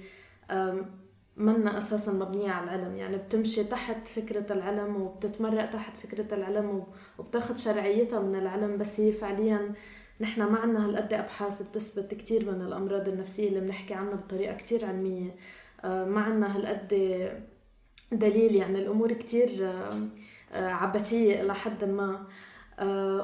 منا 1.36 1.78
أساسا 1.78 2.12
مبنية 2.12 2.50
على 2.50 2.64
العلم. 2.64 2.96
يعني 2.96 3.16
بتمشي 3.16 3.64
تحت 3.64 4.08
فكرة 4.08 4.52
العلم 4.52 5.02
وبتتمرق 5.02 5.70
تحت 5.70 5.96
فكرة 5.96 6.34
العلم 6.34 6.70
وب- 6.70 6.86
وبتاخد 7.18 7.56
شرعيتها 7.58 8.20
من 8.20 8.34
العلم 8.34 8.78
بس 8.78 9.00
هي 9.00 9.12
فعليا 9.12 9.72
نحن 10.20 10.42
ما 10.42 10.58
عنا 10.58 10.86
هالقد 10.86 11.12
أبحاث 11.12 11.62
بتثبت 11.62 12.14
كتير 12.14 12.52
من 12.52 12.62
الأمراض 12.62 13.08
النفسية 13.08 13.48
اللي 13.48 13.60
بنحكي 13.60 13.94
عنها 13.94 14.14
بطريقة 14.14 14.54
كتير 14.56 14.84
علمية. 14.84 15.36
آه، 15.84 16.04
ما 16.04 16.20
عنا 16.20 16.56
هالقد 16.56 16.88
دليل. 18.12 18.54
يعني 18.56 18.78
الأمور 18.78 19.12
كتير 19.12 19.66
آه، 19.68 19.90
آه، 20.52 20.68
عبثية 20.68 21.40
إلى 21.40 21.54
حد 21.54 21.84
ما. 21.84 22.26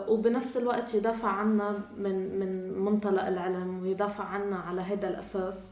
وبنفس 0.09 0.57
الوقت 0.57 0.94
يدافع 0.94 1.29
عنا 1.29 1.81
من 1.96 2.38
من 2.38 2.79
منطلق 2.79 3.27
العلم 3.27 3.83
ويدافع 3.83 4.25
عنا 4.25 4.57
على 4.57 4.81
هذا 4.81 5.09
الأساس. 5.09 5.70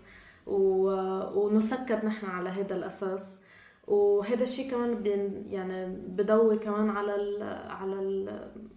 ونسكت 0.48 2.04
نحن 2.04 2.26
على 2.26 2.48
هذا 2.50 2.76
الأساس. 2.76 3.38
وهذا 3.86 4.42
الشيء 4.42 4.70
كمان 4.70 5.02
يعني 5.50 5.96
بضوي 6.08 6.56
كمان 6.58 6.90
على 6.90 7.12
على 7.70 7.94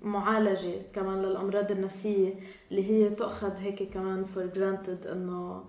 المعالجة 0.01 0.73
كمان 0.93 1.21
للأمراض 1.21 1.71
النفسية 1.71 2.33
اللي 2.71 2.91
هي 2.91 3.09
تؤخذ 3.09 3.57
هيك 3.57 3.83
كمان 3.93 4.23
for 4.23 4.45
granted 4.45 5.07
إنه 5.07 5.63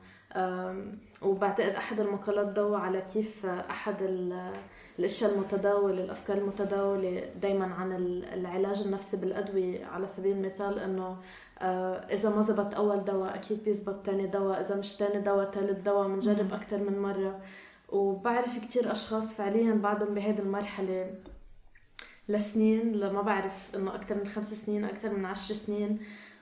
وبعتقد 1.23 1.69
أحد 1.75 2.01
المقالات 2.01 2.47
ضوى 2.47 2.77
على 2.77 3.01
كيف 3.15 3.47
أحد 3.47 4.03
ال- 4.03 4.53
الأشياء 4.99 5.35
المتداولة 5.35 6.05
الأفكار 6.05 6.39
المتداولة 6.39 7.25
دائما 7.43 7.65
عن 7.75 7.93
ال- 7.93 8.25
العلاج 8.25 8.83
النفسي 8.83 9.17
بالأدوية. 9.17 9.85
على 9.87 10.07
سبيل 10.07 10.37
المثال 10.37 10.79
إنه 10.79 11.17
إذا 12.13 12.31
ما 12.31 12.43
زبط 12.43 12.75
أول 12.75 13.05
دواء 13.05 13.35
أكيد 13.35 13.65
بيزبط 13.65 14.07
تاني 14.07 14.27
دواء. 14.27 14.61
إذا 14.61 14.77
مش 14.77 14.97
تاني 14.97 15.21
دواء 15.21 15.51
ثالث 15.51 15.81
دواء 15.81 16.09
بنجرب 16.09 16.53
أكثر 16.53 16.79
من 16.79 17.03
مرة. 17.03 17.41
وبعرف 17.89 18.59
كتير 18.59 18.93
أشخاص 18.93 19.35
فعليا 19.35 19.75
بعدهم 19.75 20.15
بهيدي 20.15 20.43
المرحلة 20.43 21.15
لسنين. 22.29 22.93
لما 22.93 23.23
بعرف 23.23 23.71
إنه 23.77 23.95
أكثر 23.95 24.15
من 24.15 24.27
خمس 24.27 24.55
سنين 24.55 24.85
أكثر 24.85 25.11
من 25.11 25.25
عشر 25.25 25.55
سنين. 25.55 25.99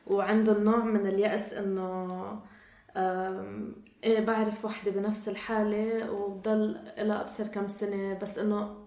وعندهم 0.07 0.65
نوع 0.65 0.85
من 0.85 1.07
اليأس 1.07 1.53
إنه 1.53 2.41
إيه 4.05 4.25
بعرف 4.25 4.65
وحدة 4.65 4.91
بنفس 4.91 5.29
الحالة 5.29 6.13
وبضل 6.13 6.77
لها 6.99 7.21
أبصر 7.21 7.47
كم 7.47 7.69
سنة. 7.69 8.19
بس 8.23 8.39
إنه 8.39 8.80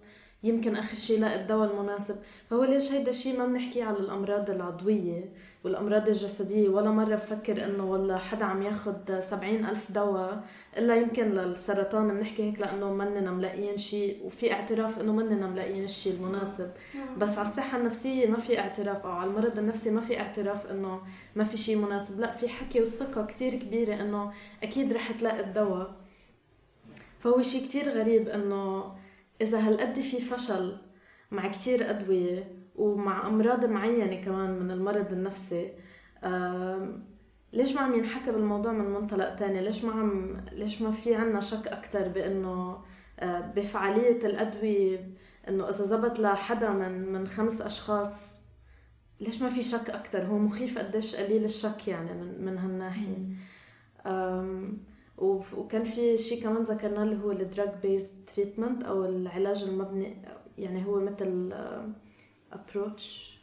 يمكن 0.43 0.75
آخر 0.75 0.97
شي 0.97 1.17
لاقي 1.17 1.41
الدواء 1.41 1.71
المناسب. 1.71 2.15
فهو 2.49 2.63
ليش 2.63 2.91
هيدا 2.91 3.09
الشي 3.09 3.37
ما 3.37 3.45
بنحكيه 3.45 3.83
على 3.83 3.99
الأمراض 3.99 4.49
العضوية 4.49 5.29
والأمراض 5.63 6.07
الجسدية؟ 6.07 6.69
ولا 6.69 6.91
مرة 6.91 7.15
بفكر 7.15 7.65
إنه 7.65 7.91
والله 7.91 8.17
حدا 8.17 8.45
عم 8.45 8.61
ياخد 8.61 9.19
سبعين 9.19 9.65
ألف 9.65 9.91
دواء 9.91 10.43
إلا 10.77 10.95
يمكن 10.95 11.31
للسرطان. 11.31 12.07
بنحكي 12.07 12.43
هيك 12.43 12.59
لأنه 12.59 12.93
مننا 12.93 13.31
ملاقيين 13.31 13.77
شي 13.77 14.15
وفي 14.23 14.53
اعتراف 14.53 14.99
إنه 14.99 15.13
مننا 15.13 15.47
ملاقيين 15.47 15.83
الشي 15.83 16.11
المناسب. 16.11 16.71
بس 17.17 17.37
على 17.37 17.47
الصحة 17.47 17.77
النفسية 17.77 18.27
ما 18.27 18.37
في 18.37 18.59
اعتراف 18.59 19.05
أو 19.05 19.11
على 19.11 19.29
المرض 19.29 19.59
النفسي 19.59 19.91
ما 19.91 20.01
في 20.01 20.19
اعتراف 20.19 20.71
إنه 20.71 21.01
ما 21.35 21.43
في 21.43 21.57
شيء 21.57 21.75
مناسب. 21.77 22.19
لا 22.19 22.31
في 22.31 22.49
حكي 22.49 22.81
وثقة 22.81 23.25
كتير 23.25 23.55
كبيرة 23.55 24.01
إنه 24.01 24.31
أكيد 24.63 24.93
رح 24.93 25.11
تلاقي 25.11 25.39
الدواء. 25.39 25.95
فهو 27.19 27.41
شيء 27.41 27.63
كتير 27.63 27.89
غريب 27.89 28.29
إنه 28.29 28.93
إذا 29.41 29.59
هالقد 29.67 29.99
في 29.99 30.19
فشل 30.19 30.77
مع 31.31 31.47
كتير 31.47 31.89
أدوية 31.89 32.51
ومع 32.75 33.27
أمراض 33.27 33.65
معينة 33.65 34.15
كمان 34.21 34.59
من 34.59 34.71
المرض 34.71 35.11
النفسي 35.11 35.73
ليش 37.53 37.73
ما 37.75 37.81
عم 37.81 37.93
ينحكى 37.95 38.31
بالموضوع 38.31 38.71
من 38.71 38.85
منطلق 38.85 39.35
تاني؟ 39.35 39.61
ليش 39.61 39.83
ما 39.85 39.91
عم 39.91 40.41
ليش 40.51 40.81
ما 40.81 40.91
في 40.91 41.15
عنا 41.15 41.39
شك 41.39 41.67
أكتر 41.67 42.07
بأنه 42.07 42.77
آه، 43.19 43.39
بفعالية 43.39 44.25
الأدوية 44.25 45.09
إنه 45.47 45.69
إذا 45.69 45.85
زبط 45.85 46.19
لحدا 46.19 46.69
من 46.69 47.13
من 47.13 47.27
خمس 47.27 47.61
أشخاص 47.61 48.39
ليش 49.19 49.41
ما 49.41 49.49
في 49.49 49.61
شك 49.63 49.89
أكتر؟ 49.89 50.25
هو 50.25 50.37
مخيف 50.37 50.77
قديش 50.77 51.15
قليل 51.15 51.45
الشك 51.45 51.87
يعني 51.87 52.13
من 52.13 52.45
من 52.45 52.57
وف- 54.05 54.92
وكان 55.17 55.83
في 55.83 56.17
شيء 56.17 56.43
كمان 56.43 56.61
ذكرناه 56.61 57.03
اللي 57.03 57.23
هو 57.23 57.31
ال 57.31 57.39
drug 57.39 57.69
based 57.83 58.11
treatment 58.35 58.83
أو 58.83 59.05
العلاج 59.05 59.63
المبني 59.63 60.17
يعني 60.57 60.85
هو 60.85 60.99
مثل 60.99 61.53
approach 62.53 63.37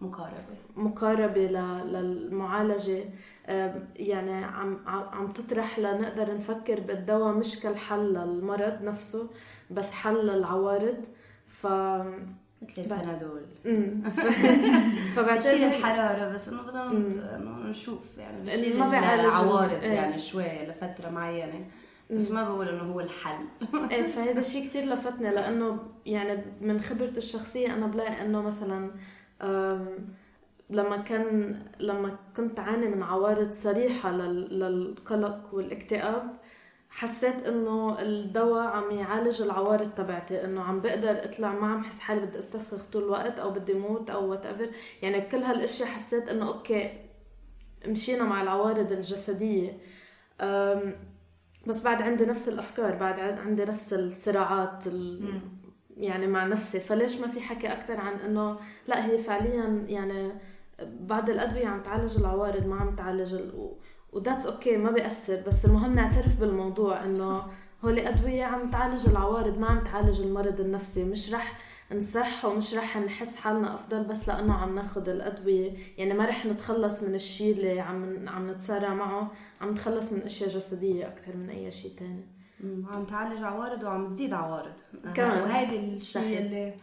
مقاربة. 0.00 0.56
مقاربة 0.76 1.46
ل- 1.46 1.92
للمعالجة. 1.92 3.04
أم، 3.48 3.88
يعني 3.96 4.44
عم 4.44 4.78
عم 4.86 5.32
تطرح 5.32 5.78
لنقدر 5.78 6.34
نفكر 6.34 6.80
بالدواء 6.80 7.34
مش 7.34 7.60
كالحل 7.60 8.12
للمرض 8.14 8.82
نفسه 8.82 9.30
بس 9.70 9.90
حل 9.90 10.26
للعوارض 10.26 11.04
ف 11.46 11.66
مثل 12.62 12.82
البنادول. 12.82 13.40
فبعتقد 15.16 15.46
الحرارة 15.60 16.28
بس 16.34 16.48
إنه 16.48 16.62
بدنا 16.62 16.88
نشوف 17.70 18.18
يعني 18.18 18.74
ما 18.74 19.14
العوارض 19.14 19.72
ال- 19.72 19.80
إيه. 19.82 19.92
يعني 19.92 20.18
شوي 20.18 20.66
لفترة 20.66 21.08
معينة. 21.10 21.66
بس 22.10 22.30
ما 22.30 22.44
بقول 22.44 22.68
إنه 22.68 22.82
هو 22.92 23.00
الحل. 23.00 23.44
إيه 23.92 24.02
فهذا 24.06 24.40
الشيء 24.40 24.68
كتير 24.68 24.84
لفتني 24.84 25.30
لأنه 25.30 25.78
يعني 26.06 26.44
من 26.60 26.80
خبرتي 26.80 27.18
الشخصية 27.18 27.74
أنا 27.74 27.86
بلاقي 27.86 28.24
إنه 28.24 28.42
مثلا 28.42 28.90
لما 30.70 30.96
كان 30.96 31.56
لما 31.80 32.16
كنت 32.36 32.58
أعاني 32.58 32.86
من 32.88 33.02
عوارض 33.02 33.52
صريحة 33.52 34.12
لل- 34.12 34.58
للقلق 34.60 35.40
والاكتئاب 35.52 36.30
حسيت 36.90 37.46
إنه 37.46 38.00
الدواء 38.00 38.66
عم 38.66 38.90
يعالج 38.90 39.42
العوارض 39.42 39.90
تبعتي 39.90 40.44
إنه 40.44 40.62
عم 40.62 40.80
بقدر 40.80 41.24
أطلع 41.24 41.52
ما 41.52 41.66
عم 41.66 41.84
حس 41.84 41.98
حالي 42.00 42.26
بدي 42.26 42.38
أستفرغ 42.38 42.84
طول 42.84 43.02
الوقت 43.02 43.38
أو 43.38 43.50
بدي 43.50 43.74
موت 43.74 44.10
أو 44.10 44.30
what 44.30 44.46
يعني 45.02 45.20
كل 45.20 45.38
هالاشياء 45.38 45.88
حسيت 45.88 46.28
إنه 46.28 46.48
okay 46.48 46.90
مشينا 47.86 48.24
مع 48.24 48.42
العوارض 48.42 48.92
الجسدية. 48.92 49.78
بس 51.66 51.82
بعد 51.84 52.02
عندي 52.02 52.24
نفس 52.26 52.48
الأفكار 52.48 52.94
بعد 52.94 53.20
عندي 53.20 53.64
نفس 53.64 53.92
الصراعات 53.92 54.86
ال... 54.86 55.40
يعني 55.96 56.26
مع 56.26 56.46
نفسي. 56.46 56.80
فليش 56.80 57.20
ما 57.20 57.28
في 57.28 57.40
حكي 57.40 57.72
أكثر 57.72 57.96
عن 57.96 58.14
إنه 58.14 58.58
لا 58.86 59.06
هي 59.06 59.18
فعليا 59.18 59.84
يعني 59.88 60.32
بعض 60.82 61.30
الأدوية 61.30 61.66
عم 61.66 61.82
تعالج 61.82 62.18
العوارض 62.18 62.66
ما 62.66 62.76
عم 62.76 62.96
تعالج 62.96 63.34
ال... 63.34 63.72
وذاتس 64.12 64.46
أوكي 64.46 64.76
ما 64.76 64.90
بيأثر. 64.90 65.42
بس 65.46 65.64
المهم 65.64 65.94
نعترف 65.94 66.40
بالموضوع 66.40 67.04
إنه 67.04 67.42
هول 67.84 67.98
أدوية 67.98 68.44
عم 68.44 68.70
تعالج 68.70 69.08
العوارض 69.08 69.58
ما 69.58 69.66
عم 69.66 69.84
تعالج 69.84 70.20
المرض 70.20 70.60
النفسي. 70.60 71.04
مش 71.04 71.34
رح 71.34 71.58
نصح 71.92 72.44
ومش 72.44 72.74
رح 72.74 72.96
نحس 72.96 73.36
حالنا 73.36 73.74
أفضل 73.74 74.04
بس 74.04 74.28
لأنه 74.28 74.54
عم 74.54 74.74
ناخذ 74.74 75.08
الأدوية. 75.08 75.72
يعني 75.98 76.14
ما 76.14 76.24
رح 76.26 76.46
نتخلص 76.46 77.02
من 77.02 77.14
الشيء 77.14 77.52
اللي 77.56 77.80
عم 77.80 78.28
عم 78.28 78.50
نتصارع 78.50 78.94
معه. 78.94 79.30
عم 79.60 79.70
نتخلص 79.70 80.12
من 80.12 80.22
أشياء 80.22 80.48
جسدية 80.48 81.08
أكثر 81.08 81.36
من 81.36 81.50
أي 81.50 81.72
شيء 81.72 81.92
تاني. 81.98 82.26
عم 82.90 83.04
تعالج 83.04 83.42
عوارض 83.42 83.82
وعم 83.82 84.14
تزيد 84.14 84.32
عوارض. 84.32 84.74
كمان. 85.14 85.42
وهيدي 85.42 85.94
الشيء. 85.94 86.38
اللي 86.38 86.74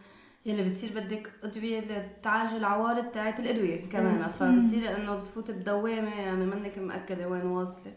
يلي 0.46 0.62
بتصير 0.62 0.90
بدك 1.00 1.30
أدوية 1.44 1.80
لتعالج 1.80 2.52
العوارض 2.54 3.04
تاعت 3.10 3.40
الأدوية 3.40 3.88
كمان. 3.88 4.28
فبصير 4.28 4.96
إنه 4.96 5.16
بتفوت 5.16 5.50
بدوامة 5.50 6.20
يعني 6.20 6.46
منك 6.46 6.78
مأكدة 6.78 7.28
وين 7.28 7.46
واصلة. 7.46 7.92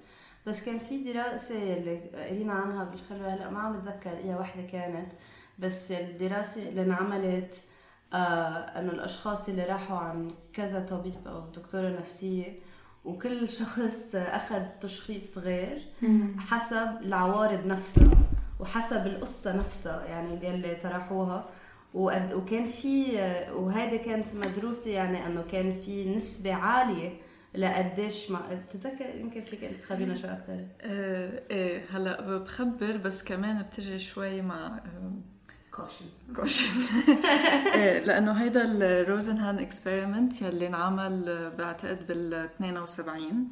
بس 0.48 0.66
كان 0.66 0.80
في 0.80 1.14
دراسة 1.14 1.78
اللي 1.78 1.98
قرينا 2.16 2.54
عنها 2.54 2.84
بالخلوه 2.84 3.34
هلأ 3.34 3.50
ما 3.50 3.60
عم 3.60 3.78
بتذكر 3.80 4.10
هي 4.24 4.36
وحدة 4.36 4.62
كانت. 4.64 5.12
بس 5.60 5.92
الدراسة 5.92 6.70
اللي 6.70 6.82
انعملت 6.82 7.56
آه 8.14 8.80
إنه 8.80 8.92
الأشخاص 8.92 9.50
اللي 9.50 9.64
راحوا 9.66 9.98
عن 9.98 10.32
كذا 10.54 10.86
طبيب 10.86 11.28
أو 11.28 11.40
دكتورة 11.40 11.90
نفسية 11.90 12.60
وكل 13.06 13.50
شخص 13.50 14.16
أخذ 14.16 14.62
تشخيص 14.82 15.38
غير 15.38 15.82
حسب 16.40 16.88
العوارض 17.02 17.66
نفسها 17.66 18.18
وحسب 18.60 19.08
القصة 19.08 19.56
نفسها 19.58 20.06
يعني 20.06 20.50
اللي 20.56 20.76
طرحوها 20.76 21.36
وقد- 21.36 21.50
وكان 21.94 22.66
في 22.66 23.06
وهذا 23.54 23.98
كانت 23.98 24.34
مدروسة 24.36 24.92
يعني 24.92 25.26
أنه 25.28 25.44
كان 25.52 25.74
في 25.74 26.16
نسبة 26.16 26.54
عالية 26.54 27.10
لقديش 27.56 28.32
ما 28.32 28.62
تتذكر 28.70 29.16
يمكن 29.16 29.42
فيك 29.42 29.64
انت 29.64 29.76
تخبرينا 29.78 30.16
شو 30.16 30.28
أكثر؟ 30.28 30.66
آه، 30.82 31.42
إيه 31.52 31.86
هلأ 31.92 32.38
بخبر 32.38 32.98
بس 32.98 33.24
كمان 33.24 33.62
بتجي 33.64 34.00
شوي 34.00 34.42
مع 34.42 34.68
آه، 34.78 35.12
caution 35.72 36.06
caution 36.36 36.70
إيه، 37.74 38.00
لأنه 38.06 38.32
هيدا 38.32 38.62
ال 38.66 38.76
Rosenhan 38.76 39.60
experiment 39.60 40.42
يلي 40.42 40.68
انعمل 40.68 41.30
آه، 41.30 41.50
بعتقد 41.50 42.08
بال 42.08 42.34
72 42.34 43.22
آم، 43.22 43.48
و- 43.48 43.50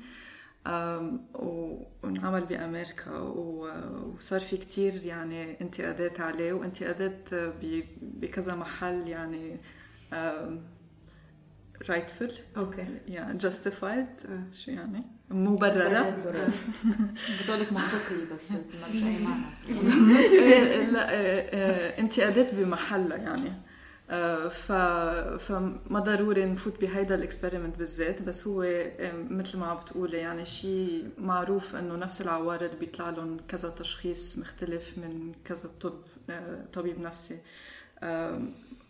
وانعمل 2.04 2.46
بأمريكا 2.46 3.12
وصار 3.20 4.40
في 4.40 4.58
كتير 4.58 5.06
يعني 5.06 5.62
انتقادات 5.62 6.22
عليه 6.22 6.54
وانتقادات 6.54 7.34
آه، 7.34 7.54
بكذا 8.02 8.56
محل 8.56 9.08
يعني 9.08 9.60
rightful 11.86 12.32
okay. 12.58 12.88
يعني 13.08 13.40
justified 13.40 14.26
آه. 14.30 14.44
شو 14.52 14.72
يعني؟ 14.72 15.04
مبررة. 15.30 16.10
بتقولك 17.42 17.72
منطقي 17.72 18.34
بس 18.34 18.52
ما 18.52 18.88
أي 18.94 19.18
معنى. 19.20 19.46
لا 20.92 21.12
إيه، 21.12 21.40
إيه، 21.40 22.00
انتقادات 22.00 22.56
بمحلها 22.56 23.18
يعني. 23.18 23.48
آه، 23.50 23.67
ف 24.50 24.72
فما 25.40 26.00
ضروري 26.00 26.46
نفوت 26.46 26.82
بهيدا 26.82 27.16
ال 27.16 27.21
experiment 27.21 27.78
بالذات 27.78 28.22
بس 28.22 28.48
هو 28.48 28.86
مثل 29.30 29.58
ما 29.58 29.66
عم 29.66 29.78
بتقولي 29.78 30.18
يعني 30.18 30.46
شيء 30.46 31.10
معروف 31.18 31.76
إنه 31.76 31.96
نفس 31.96 32.22
العوارض 32.22 32.80
بيطلع 32.80 33.10
لهم 33.10 33.38
كذا 33.48 33.70
تشخيص 33.70 34.38
مختلف 34.38 34.98
من 34.98 35.32
كذا 35.46 35.70
طب 35.82 35.94
آه، 36.30 36.66
طبيب 36.74 37.00
نفسي. 37.00 37.38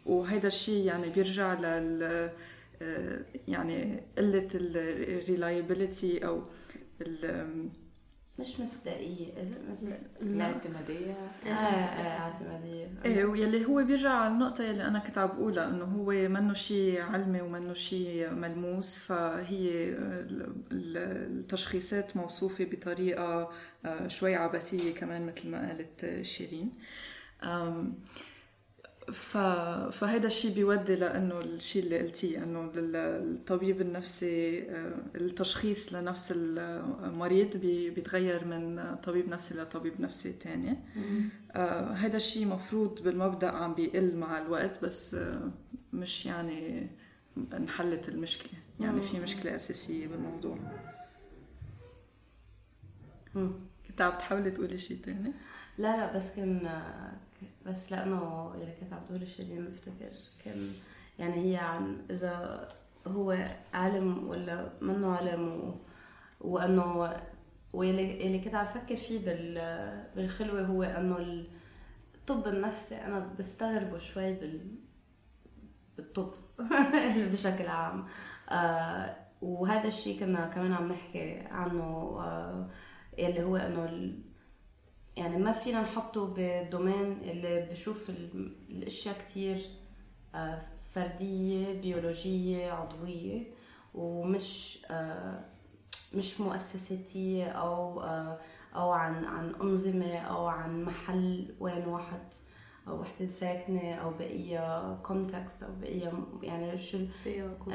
وهيدا 0.06 0.48
الشيء 0.48 0.86
يعني 0.86 1.10
بيرجع 1.10 1.54
لل 1.54 2.30
آه، 2.82 3.26
يعني 3.48 4.04
قلة 4.18 4.48
الريلايبيليتي 4.56 6.26
أو 6.26 6.44
ال- 7.02 7.70
مش 8.40 8.60
مصداقية 8.60 9.34
إذا 9.42 9.72
مصداقية 9.72 10.02
الاعتمادية 10.22 11.12
آه 11.46 11.50
آه 11.50 12.20
اعتمادية. 12.20 12.88
إيه 13.06 13.26
ويلي 13.26 13.66
هو 13.66 13.84
بيرجع 13.84 14.10
على 14.10 14.34
النقطة 14.34 14.64
يلي 14.64 14.88
أنا 14.88 15.00
كنت 15.00 15.18
عم 15.18 15.28
بقولها 15.28 15.70
إنه 15.70 15.86
هو 15.86 16.06
منه 16.30 16.54
شيء 16.54 17.02
علمي 17.02 17.42
ومنه 17.42 17.74
شيء 17.74 18.30
ملموس 18.32 18.98
فهي 19.00 19.90
ال- 19.90 20.56
ال- 20.72 20.98
التشخيصات 21.40 22.18
موصوفة 22.18 22.66
بطريقة 22.66 23.52
آه، 23.86 24.08
شوي 24.08 24.36
عبثية 24.36 24.94
كمان 24.94 25.26
مثل 25.28 25.50
ما 25.50 25.68
قالت 25.68 26.22
شيرين. 26.22 26.72
أم، 27.44 27.94
ف... 29.14 29.38
فهذا 29.92 30.28
الشيء 30.28 30.54
بيودي 30.56 30.96
لأنه 30.96 31.40
الشيء 31.40 31.84
اللي 31.84 32.00
قلتيه 32.00 32.44
إنه 32.44 32.72
ال- 32.76 32.96
الطبيب 32.96 33.82
النفسي 33.82 34.62
آه، 34.72 34.94
التشخيص 35.16 35.94
لنفس 35.94 36.34
المريض 36.38 37.58
بي- 37.58 37.90
بيتغير 37.90 38.46
من 38.46 38.96
طبيب 39.04 39.30
نفسي 39.30 39.60
لطبيب 39.62 40.02
نفسي 40.02 40.34
تاني. 40.34 40.78
آه، 41.52 41.92
هذا 41.94 42.18
الشيء 42.18 42.46
مفروض 42.48 43.02
بالمبدأ 43.04 43.52
عم 43.52 43.74
بيقل 43.74 44.16
مع 44.16 44.38
الوقت 44.38 44.86
بس 44.86 45.16
آه، 45.16 45.52
مش 45.94 46.26
يعني 46.26 46.88
انحلت 47.54 48.10
المشكلة. 48.10 48.60
يعني 48.80 49.02
في 49.02 49.20
مشكلة 49.20 49.56
أساسية 49.56 50.08
بالموضوع. 50.08 50.58
مم. 53.36 53.52
كنت 53.88 54.02
عم 54.02 54.12
تحاولي 54.14 54.52
تقولي 54.52 54.78
شيء 54.78 54.98
تاني؟ 55.06 55.32
لا 55.78 55.98
لا 55.98 56.16
بس 56.16 56.32
كان 56.36 56.70
بس 57.68 57.92
لأنه 57.92 58.52
اللي 58.56 58.74
كنت 58.80 58.94
عم 58.94 59.00
تقول 59.06 59.28
شيرين 59.28 59.66
بفتكر 59.66 60.12
كان 60.46 60.70
يعني 61.20 61.52
هي 61.52 61.58
عن 61.58 61.98
إذا 62.12 62.68
هو 63.08 63.46
عالم 63.74 64.28
ولا 64.28 64.70
منه 64.82 65.16
عالم 65.16 65.48
و... 65.48 65.76
وأنه 66.42 67.16
واللي 67.74 68.28
اللي 68.28 68.40
كنت 68.40 68.56
عم 68.56 68.66
فكر 68.66 68.96
فيه 68.96 69.26
بال... 69.26 69.56
بالخلوة 70.16 70.62
هو 70.62 70.84
أنه 70.84 71.46
الطب 72.16 72.48
النفسي 72.48 72.96
أنا 72.96 73.20
بستغربه 73.40 73.98
شوي 73.98 74.34
بال... 74.34 74.76
بالطب 75.98 76.34
بشكل 77.34 77.68
عام 77.68 78.06
آه 78.50 79.16
وهذا 79.42 79.88
الشيء 79.88 80.20
كنا 80.20 80.48
كمان 80.48 80.74
عم 80.74 80.88
نحكي 80.88 81.40
عنه 81.40 81.84
آه 82.20 82.70
اللي 83.20 83.44
هو 83.44 83.56
أنه. 83.58 84.14
يعني 85.18 85.38
ما 85.38 85.52
فينا 85.52 85.82
نحطه 85.82 86.26
بالدومين 86.28 87.18
اللي 87.24 87.68
بشوف 87.72 88.10
ال- 88.10 88.56
الأشياء 88.70 89.18
كتير 89.18 89.58
آه، 90.36 90.62
فردية 90.96 91.82
بيولوجية 91.82 92.72
عضوية 92.72 93.44
ومش 93.96 94.80
آه، 94.92 95.40
مش 96.16 96.40
مؤسساتية 96.42 97.46
أو 97.48 98.02
آه، 98.02 98.40
أو 98.76 98.92
عن 98.92 99.26
عن 99.26 99.56
أنظمة 99.62 100.18
أو 100.18 100.46
عن 100.48 100.84
محل 100.84 101.56
وين 101.60 101.86
واحد 101.88 102.34
أو 102.88 103.00
وحدة 103.00 103.30
ساكنة 103.30 103.94
أو 103.94 104.10
بأية 104.12 104.96
context 105.04 105.64
أو 105.64 105.70
بأية 105.82 106.14
يعني 106.44 106.78
شو 106.78 106.98
سياق 107.24 107.70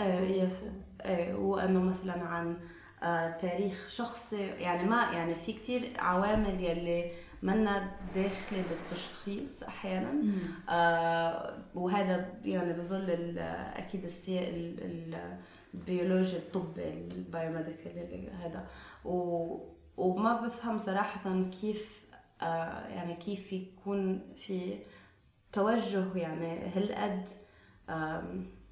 آه،. 1.03 1.09
إيه 1.09 1.34
وأنه 1.34 1.80
مثلا 1.80 2.22
عن 2.22 2.57
آه 3.03 3.30
تاريخ 3.30 3.88
شخصي 3.90 4.47
يعني 4.47 4.88
ما 4.88 5.03
يعني 5.12 5.34
في 5.34 5.53
كتير 5.53 5.93
عوامل 5.99 6.64
يلي 6.64 7.12
منا 7.43 7.90
داخله 8.14 8.62
بالتشخيص 8.70 9.62
أحيانا. 9.62 10.22
آه 10.68 11.59
وهذا 11.74 12.34
يعني 12.45 12.72
بظل 12.72 13.38
أكيد 13.76 14.05
السياق 14.05 14.49
ال- 14.49 14.82
ال- 14.84 15.38
البيولوجي 15.74 16.36
الطبي 16.36 16.88
ال 16.88 17.01
biomedical 17.01 18.30
هذا. 18.43 18.66
و 19.05 19.57
وما 19.97 20.40
بفهم 20.40 20.78
صراحة 20.78 21.43
كيف 21.61 22.03
آه 22.43 22.86
يعني 22.88 23.14
كيف 23.16 23.53
يكون 23.53 24.32
في 24.36 24.78
توجه 25.53 26.16
يعني 26.16 26.59
هالقد 26.74 27.28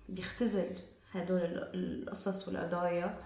بيختزل 0.09 0.67
هدول 1.13 1.41
ال- 1.41 2.03
القصص 2.03 2.49
والقضايا. 2.49 3.19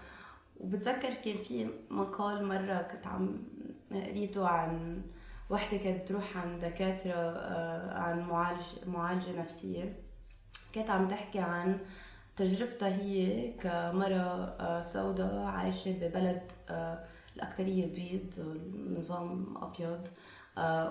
وبتذكر 0.59 1.13
كان 1.13 1.37
في 1.37 1.67
مقال 1.89 2.45
مرة 2.45 2.81
كنت 2.81 3.07
عم 3.07 3.43
قريته 3.91 4.47
عن 4.47 5.01
وحدة 5.49 5.77
كانت 5.77 6.07
تروح 6.09 6.37
عند 6.37 6.65
دكاترة 6.65 7.13
آه، 7.13 7.93
عن 7.99 8.21
معالج 8.21 8.61
معالجة 8.87 9.39
نفسية. 9.39 9.95
كانت 10.73 10.89
عم 10.89 11.07
تحكي 11.07 11.39
عن 11.39 11.77
تجربتها 12.37 12.87
هي 13.01 13.51
كمرة 13.51 14.55
آه، 14.59 14.81
سوداء 14.81 15.35
عايشة 15.45 15.91
ببلد 15.91 16.51
آه، 16.69 16.99
الأكثرية 17.35 17.85
بيض 17.85 18.33
النظام 18.39 19.57
أبيض 19.57 20.07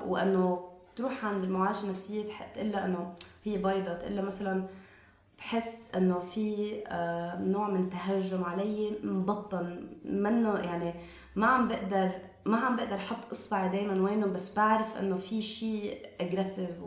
وأنه 0.09 0.71
تروح 0.97 1.25
عند 1.25 1.45
المعالجة 1.45 1.85
النفسية 1.85 2.29
تح- 2.29 2.53
تقول 2.55 2.73
لها 2.73 2.85
أنه 2.87 3.15
هي 3.45 3.57
بيضة 3.57 3.93
لها 4.09 4.23
مثلا 4.23 4.67
بحس 5.39 5.95
أنه 5.95 6.21
في 6.21 6.75
نوع 7.53 7.69
من 7.71 7.91
تهجم 7.91 8.45
علي 8.45 8.99
مبطن 9.05 9.89
منه 10.05 10.55
يعني 10.59 10.95
ما 11.37 11.47
عم 11.47 11.69
بقدر 11.69 12.11
ما 12.47 12.57
عم 12.57 12.77
بقدر 12.77 12.97
أحط 12.97 13.31
إصبعي 13.33 13.69
دائما 13.69 14.03
وينه 14.03 14.27
بس 14.27 14.55
بعرف 14.57 14.97
إنه 15.01 15.17
في 15.17 15.43
شيء 15.43 15.99
اجريسيف 16.21 16.83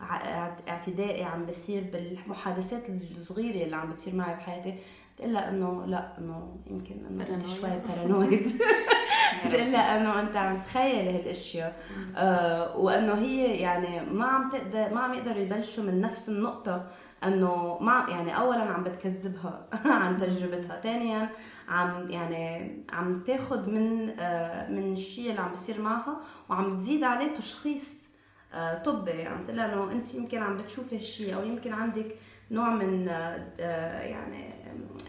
واعتدائي 0.00 1.24
عم 1.24 1.46
بيصير 1.46 1.84
بالمحادثات 1.92 2.82
الصغيرة 3.16 3.64
اللي 3.64 3.76
عم 3.76 3.90
بتصير 3.92 4.14
معي 4.14 4.34
بحياتي. 4.34 4.74
بتقول 5.16 5.34
لها 5.34 5.48
إنه 5.48 5.86
لا 5.86 6.18
إنه 6.18 6.56
يمكن 6.70 6.94
إنه 7.10 7.34
أنت. 7.34 7.48
شوي 7.48 7.70
بارانويد 7.88 8.52
بتقول 9.46 9.72
لها 9.72 10.00
إنه 10.00 10.20
أنت 10.20 10.36
عم 10.36 10.56
تخيل 10.56 11.08
هالأشياء. 11.16 11.76
آه 12.16 12.76
وإنه 12.76 13.14
هي 13.14 13.56
يعني 13.56 14.00
ما 14.10 14.26
عم 14.26 14.50
تقدر 14.50 14.94
ما 14.94 15.00
عم 15.00 15.14
يقدروا 15.14 15.36
يبلشوا 15.42 15.84
من 15.84 16.00
نفس 16.00 16.28
النقطة 16.28 16.86
إنه 17.24 17.78
ما 17.80 18.06
يعني 18.08 18.36
اولا 18.36 18.60
عم 18.62 18.84
بتكذبها 18.84 19.66
عن 20.02 20.18
تجربتها. 20.18 20.80
ثانيا 20.80 21.28
عم 21.72 22.10
يعني 22.10 22.72
عم 22.92 23.22
تاخذ 23.26 23.70
من 23.70 24.10
آه 24.20 24.70
من 24.70 24.92
الشيء 24.92 25.30
اللي 25.30 25.40
عم 25.40 25.50
بيصير 25.50 25.80
معها 25.80 26.20
وعم 26.50 26.78
تزيد 26.78 27.04
عليه 27.04 27.34
تشخيص 27.34 28.08
آه 28.54 28.82
طبي. 28.82 29.22
عم 29.22 29.44
تقول 29.44 29.56
لها 29.56 29.72
إنه 29.72 29.92
أنت 29.92 30.14
يمكن 30.14 30.38
عم 30.38 30.56
بتشوفي 30.56 30.96
هالشيء 30.96 31.34
أو 31.34 31.44
يمكن 31.44 31.72
عندك 31.72 32.16
نوع 32.50 32.70
من 32.70 33.08
آه 33.08 34.00
يعني 34.00 34.52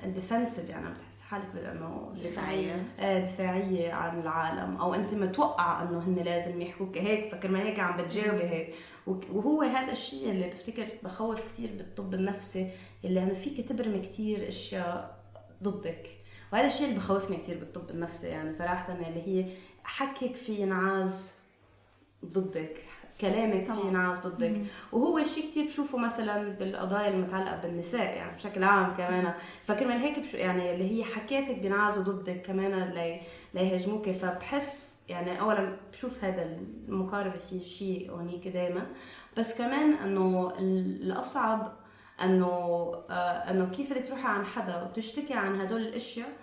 ديفنسيف 0.06 0.70
يعني 0.70 0.86
عم 0.88 0.94
تحس 0.94 1.22
حالك 1.22 1.48
بانه 1.56 2.12
دفاعية. 2.16 2.84
آه، 3.00 3.20
دفاعية 3.20 3.94
عن 3.94 4.20
العالم. 4.20 4.78
أو 4.78 4.94
أنت 4.94 5.14
متوقعة 5.14 5.84
أنه 5.84 6.00
هن 6.00 6.16
لازم 6.16 6.62
يحكوك 6.62 6.98
هيك 6.98 7.32
فكرمال 7.32 7.62
هيك 7.62 7.80
عم 7.80 7.98
بتجاوبي 7.98 8.44
هيك. 8.44 8.74
وهو 9.08 9.62
هذا 9.62 9.92
الشيء 9.92 10.32
اللي 10.32 10.48
بفتكر 10.48 10.86
بخوف 11.04 11.42
كثير 11.42 11.70
بالطب 11.78 12.14
النفسي 12.14 12.70
اللي 13.06 13.24
أنه 13.24 13.34
فيك 13.34 13.70
تبرمي 13.70 14.00
كثير 14.00 14.48
أشياء 14.48 15.20
ضدك. 15.64 16.08
وهذا 16.54 16.68
الشيء 16.68 16.88
اللي 16.88 16.98
بخوفني 16.98 17.38
كثير 17.38 17.58
بالطب 17.58 17.90
النفسي 17.90 18.28
يعني 18.28 18.52
صراحة 18.52 18.94
اللي 18.94 19.28
هي 19.28 19.46
حكيك 19.84 20.36
في 20.36 20.54
ينعاز 20.54 21.36
ضدك 22.26 22.78
كلامك 23.22 23.66
في 23.66 23.88
ينعاز 23.88 24.28
ضدك. 24.28 24.62
وهو 24.92 25.24
شيء 25.24 25.52
كتير 25.52 25.66
بشوفه 25.66 25.98
مثلا 25.98 26.50
بالقضايا 26.50 27.10
المتعلقة 27.10 27.62
بالنساء 27.62 28.16
يعني 28.16 28.36
بشكل 28.36 28.64
عام 28.64 28.94
كمان. 28.94 29.34
فكرمال 29.64 29.98
هيك 29.98 30.20
بشو 30.20 30.38
يعني 30.38 30.74
اللي 30.74 30.92
هي 30.92 31.04
حكياتك 31.04 31.58
بينعازوا 31.60 32.04
ضدك 32.04 32.42
كمان 32.42 32.90
لي 32.90 33.22
ليهاجموك 33.54 34.10
فبحس 34.10 34.96
يعني 35.10 35.40
اولا 35.40 35.78
بشوف 35.92 36.24
هذا 36.24 36.58
المقاربة 36.88 37.38
في 37.38 37.60
شيء 37.60 38.12
هونيك 38.12 38.48
دائما 38.48 38.88
بس 39.38 39.58
كمان 39.58 39.94
إنه 39.94 40.54
الأصعب 40.60 41.74
إنه 42.22 42.48
آه 43.10 43.52
إنه 43.52 43.70
كيف 43.70 43.94
بدك 43.94 44.08
تروحي 44.08 44.28
عن 44.28 44.46
حدا 44.46 44.84
وتشتكي 44.84 45.34
عن 45.34 45.62
هدول 45.62 45.82
الأشياء 45.82 46.43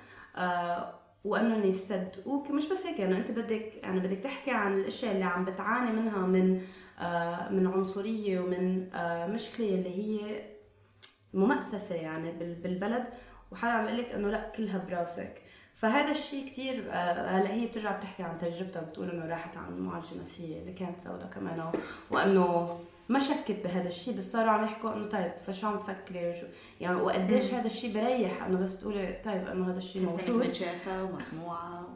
وأنهم 1.25 1.65
يصدقوك. 1.65 2.51
مش 2.51 2.69
بس 2.69 2.87
هيك 2.87 2.99
يعني 3.01 3.17
أنت 3.17 3.31
بدك 3.31 3.73
يعني 3.83 4.01
بدك 4.01 4.19
تحكي 4.19 4.51
عن 4.51 4.79
الأشياء 4.79 5.13
اللي 5.13 5.25
عم 5.25 5.45
بتعاني 5.45 5.91
منها 6.01 6.19
من 6.27 6.63
آه 6.99 7.49
من 7.49 7.67
عنصرية 7.67 8.41
ومن 8.41 8.95
آه 8.95 9.27
مشكلة 9.27 9.67
اللي 9.69 9.91
هي 9.99 10.43
ممأسسة 11.35 11.95
يعني 11.95 12.33
بال- 12.33 12.55
بالبلد. 12.55 13.05
وحدا 13.53 13.71
عم 13.73 13.85
يقول 13.87 13.99
لك 13.99 14.11
إنه 14.13 14.29
لأ 14.31 14.53
كلها 14.57 14.79
براسك. 14.89 15.43
فهذا 15.75 16.11
الشيء 16.11 16.47
كثير 16.47 16.81
هلأ 16.93 17.53
هي 17.53 17.67
بترجع 17.67 17.97
بتحكي 17.97 18.23
عن 18.23 18.39
تجربتها 18.39 18.83
بتقول 18.83 19.11
إنه 19.11 19.27
راحت 19.27 19.57
عن 19.57 19.81
معالجه 19.81 20.21
نفسيه 20.23 20.61
اللي 20.61 20.73
كانت 20.73 21.01
سوداء 21.01 21.31
كمان 21.31 21.71
وإنه 22.11 22.79
ما 23.11 23.19
شكت 23.19 23.57
بهذا 23.65 23.89
الشيء 23.89 24.17
بس 24.19 24.33
صاروا 24.33 24.51
عم 24.51 24.65
يحكوا 24.65 24.95
إنه 24.95 25.07
طيب 25.07 25.33
فشو 25.47 25.67
عم 25.67 25.79
تفكري؟ 25.79 26.31
وشو 26.31 26.47
يعني 26.81 26.97
وقديش 26.97 27.55
هذا 27.55 27.67
الشيء 27.67 27.95
بريح؟ 27.95 28.45
انه 28.45 28.59
بس 28.59 28.79
تقولي 28.81 29.21
طيب 29.25 29.49
إنه 29.49 29.71
هذا 29.71 29.79
الشيء 29.79 30.03
موجود. 30.03 30.47
متشافة 30.47 31.05
ومسموعة 31.05 31.89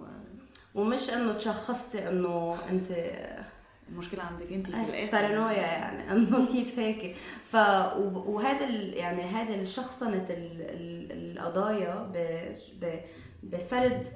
ومش 0.74 1.10
إنه 1.10 1.32
تشخصتي 1.32 2.08
إنه 2.08 2.56
أنت 2.70 2.90
والمشكلة 3.88 4.22
عندك 4.22 4.52
أنت 4.52 4.66
في 4.66 4.76
الآخر. 4.76 5.12
بارانويا 5.12 5.56
يعني 5.56 6.12
إنه 6.12 6.46
كيف 6.46 6.78
هيك؟ 6.78 7.16
ف 7.44 7.56
وهذا 8.26 8.64
ال... 8.64 8.94
يعني 8.94 9.22
هذا 9.22 9.54
الشخصنة 9.54 10.26
ال... 10.30 10.60
ال... 10.60 11.38
القضايا 11.38 11.94
ب... 12.14 12.16
ب... 12.80 13.00
بفرد 13.42 14.06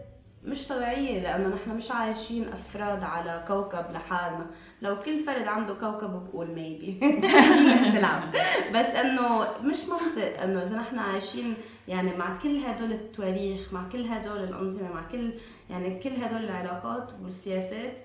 مش 0.45 0.67
طبيعية 0.67 1.23
لأنه 1.23 1.49
نحن 1.49 1.71
مش 1.71 1.91
عايشين 1.91 2.49
أفراد 2.49 3.03
على 3.03 3.45
كوكب 3.49 3.85
لحالنا. 3.93 4.47
لو 4.83 4.99
كل 4.99 5.19
فرد 5.19 5.49
عنده 5.49 5.75
كوكب 5.75 6.11
بقول 6.11 6.47
ميبي 6.47 7.01
بس 8.75 8.87
إنه 8.87 9.47
مش 9.63 9.79
منطق 9.85 10.43
إنه 10.43 10.63
إذا 10.63 10.77
نحن 10.77 10.99
عايشين 10.99 11.55
يعني 11.89 12.17
مع 12.17 12.39
كل 12.39 12.57
هدول 12.57 12.93
التواريخ 12.93 13.73
مع 13.73 13.89
كل 13.89 14.05
هدول 14.05 14.45
الأنظمة 14.45 14.93
مع 14.93 15.03
كل 15.13 15.33
يعني 15.71 15.99
كل 16.01 16.11
هدول 16.11 16.45
العلاقات 16.45 17.13
والسياسات 17.23 17.99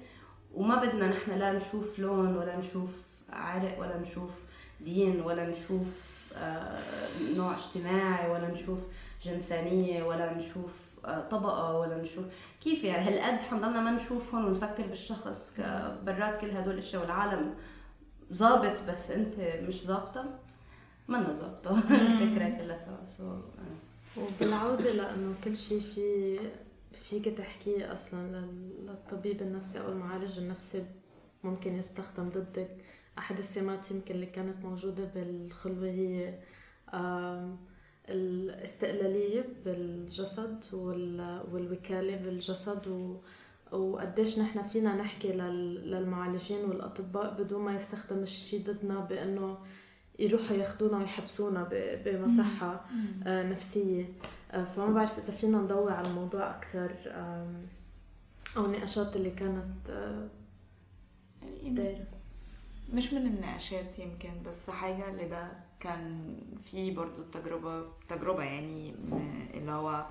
وما 0.54 0.76
بدنا 0.76 1.08
نحن 1.08 1.32
لا 1.32 1.52
نشوف 1.52 2.00
لون 2.00 2.38
ولا 2.38 2.58
نشوف 2.58 3.08
عرق 3.30 3.80
ولا 3.80 3.98
نشوف 3.98 4.32
دين 4.82 5.22
ولا 5.22 5.50
نشوف 5.50 6.24
آه، 6.38 7.08
نوع 7.36 7.56
اجتماعي 7.58 8.32
ولا 8.32 8.48
نشوف 8.48 8.80
جنسانية 9.24 10.04
ولا 10.04 10.34
نشوف 10.34 11.00
آه، 11.06 11.28
طبقة 11.30 11.78
ولا 11.80 11.98
نشوف. 12.02 12.26
كيف 12.62 12.84
يعني؟ 12.84 13.08
هالقد 13.10 13.40
حنضلنا 13.44 13.82
ما 13.82 13.92
نشوفهم 13.92 14.46
ونفكر 14.46 14.88
بالشخص؟ 14.88 15.56
برات 16.06 16.42
كل 16.42 16.52
هدول 16.52 16.74
الأشياء 16.74 17.02
والعالم 17.02 17.54
ظابط 18.34 18.84
بس 18.90 19.12
أنت 19.12 19.36
مش 19.40 19.86
ظابطة؟ 19.86 20.26
منا 21.08 21.34
ظابطة. 21.34 21.72
الفكرة 21.94 22.50
كلها 22.50 22.78
سوا. 22.78 23.06
سو 23.08 23.36
وبالعودة 24.18 24.92
لأنه 24.92 25.34
كل 25.44 25.56
شيء 25.56 25.80
في 25.82 26.40
فيك 26.94 27.26
تحكيه 27.38 27.94
أصلا 27.94 28.28
لل- 28.28 28.86
للطبيب 28.86 29.42
النفسي 29.42 29.80
أو 29.80 29.92
المعالج 29.92 30.38
النفسي 30.40 30.86
ممكن 31.44 31.76
يستخدم 31.76 32.30
ضدك. 32.30 32.70
أحد 33.18 33.40
السمات 33.40 33.92
يمكن 33.92 34.16
اللي 34.16 34.26
كانت 34.26 34.66
موجودة 34.66 35.04
بالخلوة 35.16 35.88
هي 35.90 36.40
آم، 38.10 38.14
الاستقلالية 38.16 39.46
بالجسد 39.66 40.64
وال- 40.74 41.44
والوكالة 41.52 42.16
بالجسد 42.16 42.88
و 42.88 43.18
وقديش 43.78 44.40
نحن 44.40 44.64
فينا 44.64 44.96
نحكي 44.96 45.28
لل- 45.34 45.92
للمعالجين 45.92 46.66
والأطباء 46.66 47.44
بدون 47.44 47.62
ما 47.62 47.76
يستخدم 47.76 48.18
الشيء 48.22 48.64
ضدنا 48.66 49.00
بأنه 49.00 49.58
يروحوا 50.20 50.58
ياخذونا 50.58 50.98
ويحبسونا 50.98 51.64
ب- 51.72 52.04
بمصحة 52.06 52.86
آه، 53.28 53.44
نفسية. 53.50 54.06
آه، 54.52 54.64
فما 54.64 54.94
بعرف 54.94 55.18
إذا 55.18 55.32
فينا 55.38 55.58
نضوي 55.58 55.92
على 55.92 56.08
الموضوع 56.08 56.50
أكثر 56.58 56.92
أو 58.58 58.66
النقاشات 58.66 59.16
اللي 59.16 59.30
كانت 59.32 59.90
آه، 59.90 60.28
يعني 61.42 61.70
دايرة. 61.70 62.06
مش 62.94 63.14
من 63.14 63.28
النقاشات 63.28 64.00
يمكن 64.00 64.30
بس 64.46 64.70
حاجة 64.70 65.10
اللي 65.12 65.28
ده 65.28 65.48
كان 65.84 66.36
في 66.64 66.92
برضو 66.92 67.24
تجربة 67.24 67.86
تجربة 68.08 68.44
يعني 68.44 68.96
اللي 69.54 69.72
هو 69.72 70.06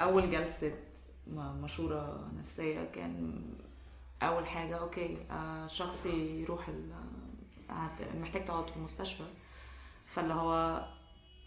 أول 0.00 0.30
جلسة 0.30 0.72
مشورة 1.36 2.30
نفسية 2.38 2.84
كان 2.84 3.42
أول 4.22 4.46
حاجة 4.46 4.76
okay 4.76 5.18
آه، 5.30 5.66
شخص 5.66 6.06
يروح 6.06 6.70
محتاج 8.20 8.44
تقعد 8.44 8.70
في 8.70 8.76
المستشفى. 8.76 9.24
فاللي 10.06 10.34
هو 10.34 10.84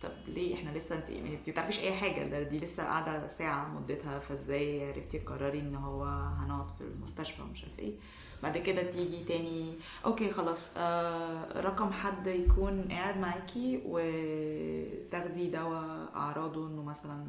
طب 0.02 0.12
ليه 0.28 0.56
إحنا 0.56 0.78
لسه 0.78 0.96
انت 0.96 1.10
يعني 1.10 1.36
انت 1.36 1.50
بتعرفيش 1.50 1.80
أي 1.80 1.94
حاجة 1.94 2.24
ده 2.30 2.44
دي 2.44 2.60
لسه 2.60 2.84
قاعدة 2.84 3.28
ساعة 3.28 3.68
مدتها 3.68 4.20
فإزاي 4.20 4.92
عرفتي 4.92 5.20
تقرري 5.20 5.60
إن 5.60 5.76
هو 5.76 6.04
هنقعد 6.06 6.70
في 6.78 6.82
المستشفى 6.82 7.42
ومش 7.42 7.64
عارف 7.64 7.80
إيه. 7.80 7.96
بعد 8.44 8.58
كده 8.58 8.84
تيجي 8.92 9.24
تاني. 9.24 9.76
okay 10.06 10.30
خلاص. 10.30 10.78
آه 10.78 11.62
رقم 11.62 11.92
حد 11.92 12.28
يكون 12.28 12.88
قاعد 12.92 13.18
معاكي 13.18 13.82
وتاخدي 13.86 15.50
دواء 15.50 16.10
أعراضه 16.16 16.68
إنه 16.68 16.84
مثلا 16.84 17.26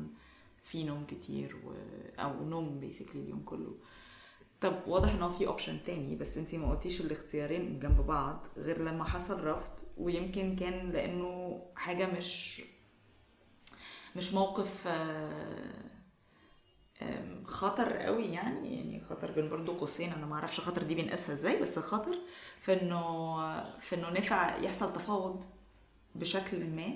في 0.65 0.85
نوم 0.85 1.05
كتير 1.07 1.57
و... 1.65 1.73
أو 2.21 2.45
نوم 2.45 2.81
بيسكلي 2.81 3.23
اليوم 3.23 3.43
كله. 3.47 3.75
طب 4.61 4.75
واضح 4.87 5.13
ان 5.15 5.23
هو 5.23 5.31
في 5.31 5.47
option 5.47 5.79
تاني 5.87 6.17
بس 6.17 6.37
انتي 6.39 6.59
ما 6.59 6.71
قلتيش 6.71 7.01
الاختيارين 7.01 7.79
جنب 7.81 8.01
بعض 8.07 8.47
غير 8.57 8.83
لما 8.83 9.05
حصل 9.05 9.45
رفض 9.45 9.71
ويمكن 9.99 10.57
كان 10.57 10.91
لأنه 10.91 11.61
حاجة 11.77 12.07
مش 12.07 12.63
مش 14.17 14.35
موقف 14.35 14.87
آه، 14.87 15.94
خطر 17.45 17.93
قوي 17.97 18.25
يعني 18.25 18.77
يعني 18.77 19.03
خطر 19.11 19.31
بين 19.31 19.49
برضو 19.49 19.73
قوسين 19.73 20.13
أنا 20.13 20.27
ما 20.27 20.35
أعرفش 20.35 20.61
خطر 20.61 20.83
دي 20.83 20.95
بنقيسها 20.95 21.35
إزاي 21.35 21.63
بس 21.63 21.79
خطر 21.79 22.17
في 22.61 22.83
إنه 22.83 23.35
في 23.79 23.95
إنه 23.97 24.11
نفع 24.11 24.57
يحصل 24.57 24.93
تفاوض 24.93 25.45
بشكل 26.15 26.65
ما 26.71 26.87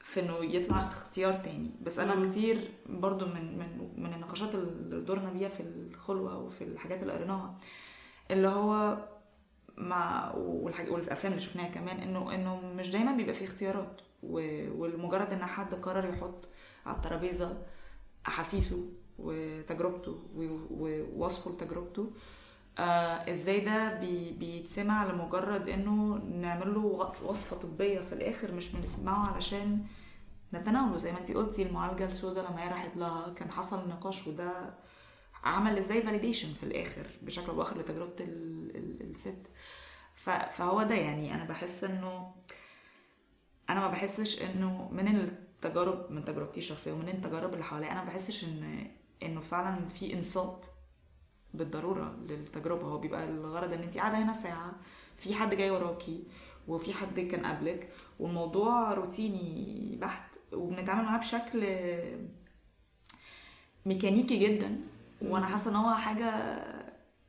في 0.00 0.20
إنه 0.20 0.44
يطلع 0.44 0.76
اختيار 0.84 1.34
تاني 1.34 1.70
بس 1.82 1.98
أنا 1.98 2.14
مم. 2.14 2.30
كتير 2.30 2.70
برضو 2.86 3.26
من 3.26 3.58
من 3.58 3.92
من 3.96 4.12
النقاشات 4.14 4.54
اللي 4.54 5.00
دورنا 5.00 5.30
بيها 5.30 5.48
في 5.48 5.60
الخلوة 5.62 6.38
وفي 6.38 6.64
الحاجات 6.64 7.02
اللي 7.02 7.12
قريناها 7.12 7.54
اللي 8.30 8.48
هو 8.48 8.98
مع 9.76 10.32
والحاج... 10.34 10.90
والأفلام 10.90 11.32
اللي 11.32 11.44
شفناها 11.44 11.68
كمان 11.68 11.96
إنه 12.00 12.34
إنه 12.34 12.60
مش 12.60 12.90
دايما 12.90 13.12
بيبقى 13.12 13.34
في 13.34 13.44
اختيارات 13.44 14.00
و... 14.22 14.34
والمجرد 14.80 15.32
إن 15.32 15.44
حد 15.44 15.74
قرر 15.74 16.08
يحط 16.08 16.48
على 16.86 16.96
الترابيزة 16.96 17.62
أحاسيسه 18.28 18.88
وتجربته 19.18 20.22
ووصفه 20.36 21.50
لتجربته. 21.50 22.10
آه 22.78 23.32
إزاي 23.32 23.60
ده 23.60 23.94
بي 24.00 24.30
بيتسمع 24.32 25.04
لمجرد 25.04 25.68
إنه 25.68 26.14
نعمل 26.16 26.74
له 26.74 26.80
وص- 26.80 27.22
وصفة 27.22 27.56
طبية 27.56 28.00
في 28.00 28.12
الآخر 28.12 28.52
مش 28.52 28.72
بنسمعه 28.76 29.34
علشان 29.34 29.84
نتناوله. 30.54 30.96
زي 30.98 31.12
ما 31.12 31.18
انتي 31.18 31.34
قلتي 31.34 31.62
المعالجة 31.62 32.06
السوداء 32.06 32.50
لما 32.50 32.62
هي 32.64 32.68
راحت 32.68 32.96
لها 32.96 33.32
كان 33.32 33.50
حصل 33.50 33.88
نقاش 33.88 34.26
وده 34.26 34.74
عمل 35.44 35.78
إزاي 35.78 36.02
فاليديشن 36.02 36.52
في 36.54 36.62
الآخر 36.62 37.06
بشكل 37.22 37.46
أو 37.48 37.56
بآخر 37.56 37.78
لتجربة 37.78 38.14
ال 38.20 38.70
ال 38.76 39.10
الست. 39.10 39.46
فهو 40.50 40.82
ده 40.82 40.94
يعني 40.94 41.34
أنا 41.34 41.44
بحس 41.44 41.84
إنه 41.84 42.34
أنا 43.70 43.80
ما 43.80 43.88
بحسش 43.88 44.42
إنه 44.42 44.88
من 44.92 45.08
التجارب 45.08 46.10
من 46.12 46.24
تجربتي 46.24 46.60
الشخصية 46.60 46.92
ومن 46.92 47.08
التجارب 47.08 47.52
اللي 47.52 47.64
حواليا 47.64 47.92
أنا 47.92 48.00
ما 48.00 48.06
بحسش 48.06 48.44
إن 48.44 48.90
إنه 49.26 49.40
فعلا 49.40 49.88
في 49.88 50.14
انصات 50.14 50.66
بالضرورة 51.54 52.16
للتجربة. 52.28 52.86
هو 52.86 52.98
بيبقى 52.98 53.24
الغرض 53.24 53.72
إن 53.72 53.82
انت 53.82 53.98
قاعدة 53.98 54.18
هنا 54.18 54.32
ساعة 54.32 54.72
في 55.16 55.34
حد 55.34 55.54
جاي 55.54 55.70
وراكي 55.70 56.24
وفي 56.68 56.92
حد 56.92 57.20
كان 57.20 57.46
قبلك 57.46 57.92
والموضوع 58.20 58.94
روتيني 58.94 59.98
بحت 60.00 60.38
وبنتعامل 60.52 61.04
معاه 61.04 61.18
بشكل 61.18 61.66
ميكانيكي 63.86 64.36
جدا. 64.36 64.80
وأنا 65.22 65.46
حاسة 65.46 65.70
إن 65.70 65.76
هو 65.76 65.94
حاجة 65.94 66.32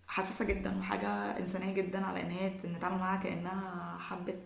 حساسة 0.07 0.45
جدا 0.45 0.79
وحاجة 0.79 1.07
إنسانية 1.39 1.73
جدا 1.73 2.05
على 2.05 2.21
إن 2.21 2.31
هي 2.31 2.53
نتعامل 2.65 2.97
معاها 2.97 3.23
كأنها 3.23 3.97
حبة 3.99 4.39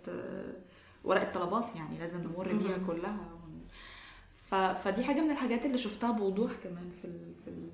ورقه 1.04 1.32
طلبات 1.32 1.76
يعني 1.76 1.98
لازم 2.00 2.24
نمر 2.24 2.54
بيها 2.54 2.78
كلها. 2.78 3.37
فدي 4.84 5.04
حاجة 5.04 5.22
من 5.22 5.32
الحاجات 5.32 5.66
اللي 5.66 5.78
شفتها 5.78 6.12
بوضوح 6.12 6.52
كمان 6.64 6.92
في 7.02 7.06
ال... 7.08 7.34
في 7.46 7.50
ال... 7.50 7.70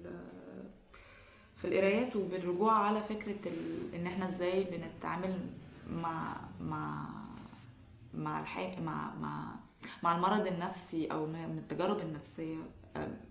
في 1.57 1.67
القرايات 1.67 2.15
وبالرجوع 2.15 2.73
على 2.73 3.01
فكرة. 3.01 3.51
إن 3.95 4.07
إحنا 4.07 4.29
إزاي 4.29 4.63
بنتعامل 4.63 5.39
مع 5.89 6.35
مع 6.61 7.05
مع 8.13 8.39
الح... 8.39 8.75
مع 8.85 9.13
مع 9.21 9.55
مع 10.03 10.15
المرض 10.15 10.47
النفسي 10.47 11.07
أو 11.11 11.25
من 11.25 11.57
التجارب 11.57 11.99
النفسية 11.99 12.57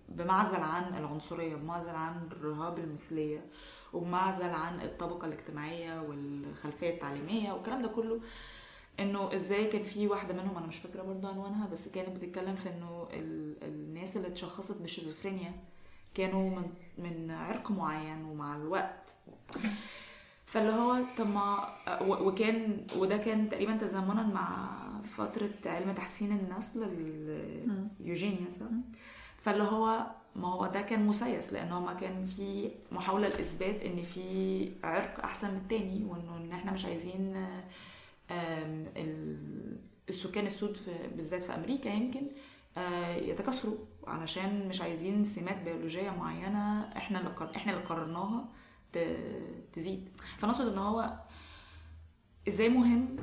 بمعزل 0.09 0.59
عن 0.61 0.97
العنصرية 0.97 1.55
بمعزل 1.55 1.89
عن 1.95 2.29
الرهاب 2.31 2.79
المثلية 2.79 3.45
وبمعزل 3.93 4.49
عن 4.49 4.81
الطبقة 4.81 5.27
الاجتماعية 5.27 6.01
والخلفية 6.01 6.89
التعليمية 6.89 7.51
والكلام 7.51 7.81
ده 7.81 7.87
كله 7.87 8.21
إنه 8.99 9.33
إزاي 9.35 9.67
كان 9.67 9.83
في 9.83 10.07
واحدة 10.07 10.33
منهم 10.33 10.57
أنا 10.57 10.67
مش 10.67 10.77
فاكرة 10.77 11.01
برضه 11.03 11.27
عنوانها 11.29 11.67
بس 11.67 11.87
كانت 11.87 12.09
بتتكلم 12.17 12.55
في 12.55 12.69
إنه 12.69 13.07
ال... 13.13 13.55
الناس 13.63 14.17
اللي 14.17 14.27
اتشخصت 14.27 14.81
بالشيزوفرينيا 14.81 15.51
كانوا 16.15 16.49
من 16.49 16.65
من 16.97 17.31
عرق 17.31 17.71
معين 17.71 18.25
ومع 18.25 18.55
الوقت. 18.57 19.09
فاللي 20.45 20.71
هو 20.71 20.97
طب 21.17 21.27
ما 21.29 21.67
و- 22.01 22.27
وكان 22.27 22.87
وده 22.97 23.17
كان 23.17 23.49
تقريبا 23.49 23.77
تزامنا 23.77 24.23
مع 24.23 24.69
فترة 25.17 25.49
علم 25.65 25.91
تحسين 25.93 26.31
النسل 26.31 26.83
اليوجينيا 27.99 28.51
صح؟ 28.51 28.65
فاللي 29.41 29.63
هو 29.63 30.05
ما 30.35 30.47
هو 30.53 30.67
ده 30.67 30.81
كان 30.81 31.05
مسيس 31.05 31.53
لأن 31.53 31.69
ما 31.73 31.93
كان 31.93 32.25
في 32.25 32.71
محاولة 32.91 33.27
لإثبات 33.27 33.81
إن 33.81 34.03
في 34.03 34.71
عرق 34.83 35.19
أحسن 35.23 35.51
من 35.51 35.57
التاني 35.57 36.05
وإنه 36.05 36.37
إن 36.37 36.51
إحنا 36.51 36.71
مش 36.71 36.85
عايزين 36.85 37.35
ال- 37.35 37.63
السكان 40.09 40.45
السود 40.45 40.77
بالذات 41.15 41.43
في 41.43 41.55
أمريكا 41.55 41.89
يمكن 41.89 42.21
آه، 42.77 43.15
يتكاثروا 43.15 43.77
علشان 44.07 44.67
مش 44.67 44.81
عايزين 44.81 45.25
سمات 45.25 45.61
بيولوجية 45.61 46.09
معينة 46.09 46.81
إحنا 46.97 47.19
اللي. 47.19 47.55
إحنا 47.55 47.73
اللي 47.73 47.83
قررناها 47.83 48.49
تزيد 49.73 50.09
فنقصد 50.37 50.71
إن 50.71 50.77
هو 50.77 51.19
إزاي 52.47 52.69
مهم 52.69 53.15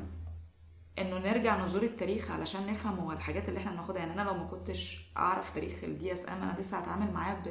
إنه 0.98 1.18
نرجع 1.18 1.64
نزور 1.64 1.82
التاريخ 1.82 2.30
علشان 2.30 2.66
نفهم 2.66 2.98
هو 2.98 3.12
الحاجات 3.12 3.48
اللي 3.48 3.58
إحنا 3.60 3.70
بناخدها 3.72 3.98
يعني 3.98 4.12
أنا 4.12 4.22
لو 4.22 4.34
ما 4.34 4.44
كنتش 4.44 5.10
أعرف 5.16 5.54
تاريخ 5.54 5.84
ال 5.84 6.12
DSM 6.12 6.42
أنا 6.42 6.56
لسه 6.60 6.78
هتعامل 6.78 7.12
معاه. 7.12 7.42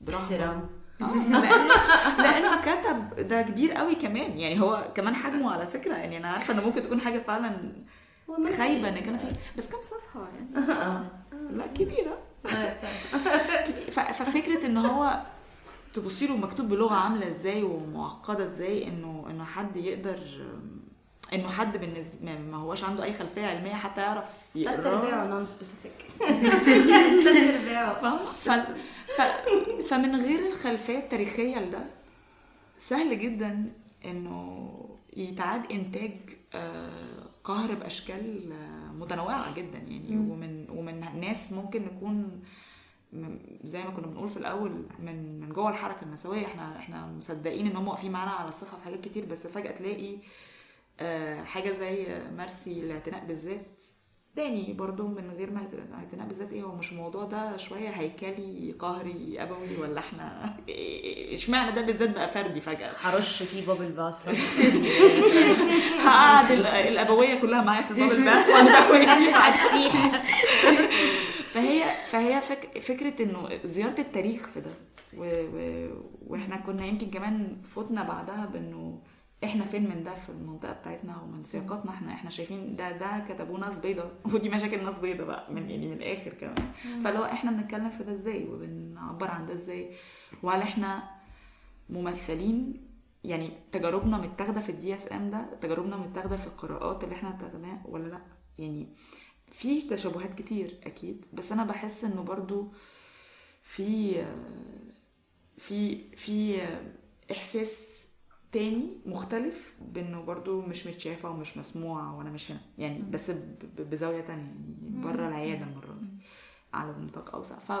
برهبة 0.00 0.68
آه، 1.02 1.14
لأن 1.42 1.68
لأنه 2.18 2.60
كتب 2.60 3.28
ده 3.28 3.42
كبير 3.42 3.72
قوي 3.72 3.94
كمان. 3.94 4.38
يعني 4.38 4.60
هو 4.60 4.84
كمان 4.94 5.14
حجمه 5.14 5.52
على 5.52 5.66
فكرة. 5.66 5.94
يعني 5.94 6.16
أنا 6.16 6.28
عارفة 6.28 6.54
إنه 6.54 6.62
ممكن 6.62 6.82
تكون 6.82 7.00
حاجة 7.00 7.18
فعلا 7.18 7.72
خايبة 8.56 8.88
إن 8.88 8.98
كان 9.00 9.18
فيه 9.18 9.32
بس 9.58 9.68
كم 9.68 9.78
صفحة 9.82 10.28
يعني. 10.34 10.66
لا 11.58 11.66
كبيرة. 11.66 12.18
ف- 13.94 14.00
ففكرة 14.22 14.66
إن 14.66 14.76
هو 14.76 15.22
تبصي 15.94 16.26
له 16.26 16.36
مكتوب 16.36 16.68
بلغة 16.68 16.94
عاملة 16.94 17.28
إزاي 17.28 17.62
ومعقدة 17.62 18.44
إزاي 18.44 18.88
انه 18.88 19.26
إنه 19.30 19.44
حد 19.44 19.76
يقدر 19.76 20.18
إنه 21.32 21.48
حد 21.48 21.76
بالنسبة 21.76 22.38
ما- 22.38 22.56
هوش 22.56 22.84
عنده 22.84 23.04
أي 23.04 23.12
خلفية 23.12 23.46
علمية 23.46 23.74
حتى 23.74 24.00
يعرف 24.00 24.24
ثلاث 24.54 24.66
يقراه 24.66 24.98
ارباعه 24.98 25.26
نون 25.26 25.46
سبيسيفيك 25.46 26.06
ثلاث 27.24 27.48
ارباعه. 27.66 28.00
فمن 29.90 30.16
غير 30.16 30.52
الخلفية 30.52 30.98
التاريخية 30.98 31.56
لده 31.58 31.84
سهل 32.78 33.18
جدا 33.18 33.72
إنه 34.04 34.68
يتعاد 35.16 35.72
إنتاج 35.72 36.12
آه، 36.54 36.90
قهر 37.44 37.74
بأشكال 37.74 38.52
آه، 38.52 38.92
متنوعة 38.92 39.54
جدا 39.54 39.78
يعني. 39.78 40.16
ومن 40.16 40.66
ومن 40.70 41.20
ناس 41.20 41.52
ممكن 41.52 41.82
نكون 41.84 42.42
زي 43.64 43.82
ما 43.82 43.90
كنا 43.90 44.06
بنقول 44.06 44.28
في 44.28 44.36
الأول 44.36 44.82
من 44.98 45.40
من 45.40 45.48
جوه 45.48 45.70
الحركة 45.70 46.02
النسوية. 46.02 46.46
إحنا 46.46 46.76
إحنا 46.78 47.06
مصدقين 47.06 47.66
إن 47.66 47.76
هم 47.76 47.88
واقفين 47.88 48.12
معانا 48.12 48.30
على 48.30 48.48
الصفحة 48.48 48.76
في 48.78 48.84
حاجات 48.84 49.00
كتير 49.00 49.24
بس 49.24 49.46
فجأة 49.46 49.70
تلاقي 49.72 50.14
آه، 50.14 50.18
حاجة 51.44 51.72
زي 51.72 52.06
مرسي 52.36 52.80
الاعتناء 52.80 53.24
بالذات. 53.24 53.82
تاني 54.36 54.72
برضو 54.72 55.06
من 55.08 55.30
غير 55.30 55.50
ما 55.50 55.60
اعت- 55.60 55.92
اعتناء 55.98 56.26
بالذات 56.26 56.52
إيه 56.52 56.62
هو 56.62 56.74
مش 56.76 56.92
الموضوع 56.92 57.24
ده 57.24 57.56
شوية 57.56 57.88
هيكلي 57.88 58.74
قهري 58.78 59.36
أبوي 59.42 59.76
ولا 59.80 59.98
إحنا؟ 59.98 60.56
اشمعنى 61.32 61.72
ده 61.72 61.82
بالذات 61.82 62.14
بقى 62.14 62.28
فردي 62.28 62.60
فجأة؟ 62.60 62.90
هرش 63.00 63.42
فيه 63.42 63.66
بابل 63.66 63.88
باس 63.92 64.22
هقعد 66.00 66.50
ال- 66.50 66.66
الأبوية 66.66 67.34
كلها 67.40 67.62
معايا 67.62 67.82
في 67.82 67.90
الباب 67.90 68.12
الباث 68.12 68.48
وأنا 68.48 68.88
كويسين. 68.88 69.34
هتسيح. 69.34 70.22
فهي 71.52 71.82
فهي 72.10 72.40
فك 72.40 72.78
فكرة 72.78 73.22
إنه 73.22 73.48
زيارة 73.64 74.00
التاريخ 74.00 74.48
في 74.48 74.60
ده 74.60 74.70
و... 75.16 75.24
و... 75.54 75.88
وإحنا 76.26 76.56
كنا 76.56 76.86
يمكن 76.86 77.10
كمان 77.10 77.56
فوتنا 77.74 78.02
بعدها 78.02 78.46
بإنه 78.52 78.98
إحنا 79.44 79.64
فين 79.64 79.88
من 79.88 80.04
ده 80.04 80.14
في 80.14 80.28
المنطقة 80.28 80.72
بتاعتنا 80.72 81.22
ومن 81.22 81.44
سياقاتنا؟ 81.44 81.90
إحنا 81.90 82.12
إحنا 82.12 82.30
شايفين 82.30 82.76
ده 82.76 82.90
ده 82.92 83.24
كتبوه 83.28 83.58
ناس 83.60 83.78
بيضة. 83.78 84.10
ودي 84.34 84.48
مشاكل 84.48 84.84
ناس 84.84 84.98
بيضة 84.98 85.24
بقى 85.24 85.52
من 85.52 85.70
يعني 85.70 85.86
من 85.86 85.92
الآخر 85.92 86.30
كمان. 86.30 86.72
فلو 87.04 87.24
إحنا 87.24 87.50
بنتكلم 87.50 87.90
في 87.90 88.04
ده 88.04 88.14
إزاي؟ 88.14 88.44
وبنعبر 88.44 89.30
عن 89.30 89.46
ده 89.46 89.54
إزاي؟ 89.54 89.90
وهل 90.42 90.62
إحنا 90.62 91.10
ممثلين؟ 91.90 92.88
يعني 93.24 93.50
تجاربنا 93.72 94.18
متاخدة 94.18 94.60
في 94.60 94.68
ال 94.68 94.94
DSM 94.94 95.30
ده؟ 95.30 95.54
تجاربنا 95.60 95.96
متاخدة 95.96 96.36
في 96.36 96.46
القراءات 96.46 97.04
اللي 97.04 97.14
إحنا 97.14 97.30
اتاخدناها 97.30 97.82
ولا 97.84 98.08
لأ؟ 98.08 98.20
يعني 98.58 98.88
في 99.50 99.80
تشابهات 99.80 100.34
كتير 100.34 100.80
أكيد 100.86 101.24
بس 101.32 101.52
أنا 101.52 101.64
بحس 101.64 102.04
إنه 102.04 102.22
برضو 102.22 102.72
في 103.62 104.24
في 105.58 106.10
في 106.16 106.62
إحساس 107.32 107.97
تاني 108.52 109.00
مختلف 109.06 109.74
بانه 109.80 110.22
برضو 110.22 110.60
مش 110.60 110.86
متشافة 110.86 111.30
ومش 111.30 111.56
مسموع 111.56 112.12
وأنا 112.12 112.30
مش 112.30 112.50
هنا. 112.50 112.60
يعني 112.78 113.02
بس 113.02 113.30
بزاوية 113.78 114.20
تانية. 114.20 114.42
يعني 114.42 115.02
بره 115.02 115.28
العيادة 115.28 115.64
المرة 115.64 115.98
دي 116.00 116.08
على 116.72 116.92
نطاق 116.92 117.34
أوسع. 117.34 117.58
ف 117.58 117.72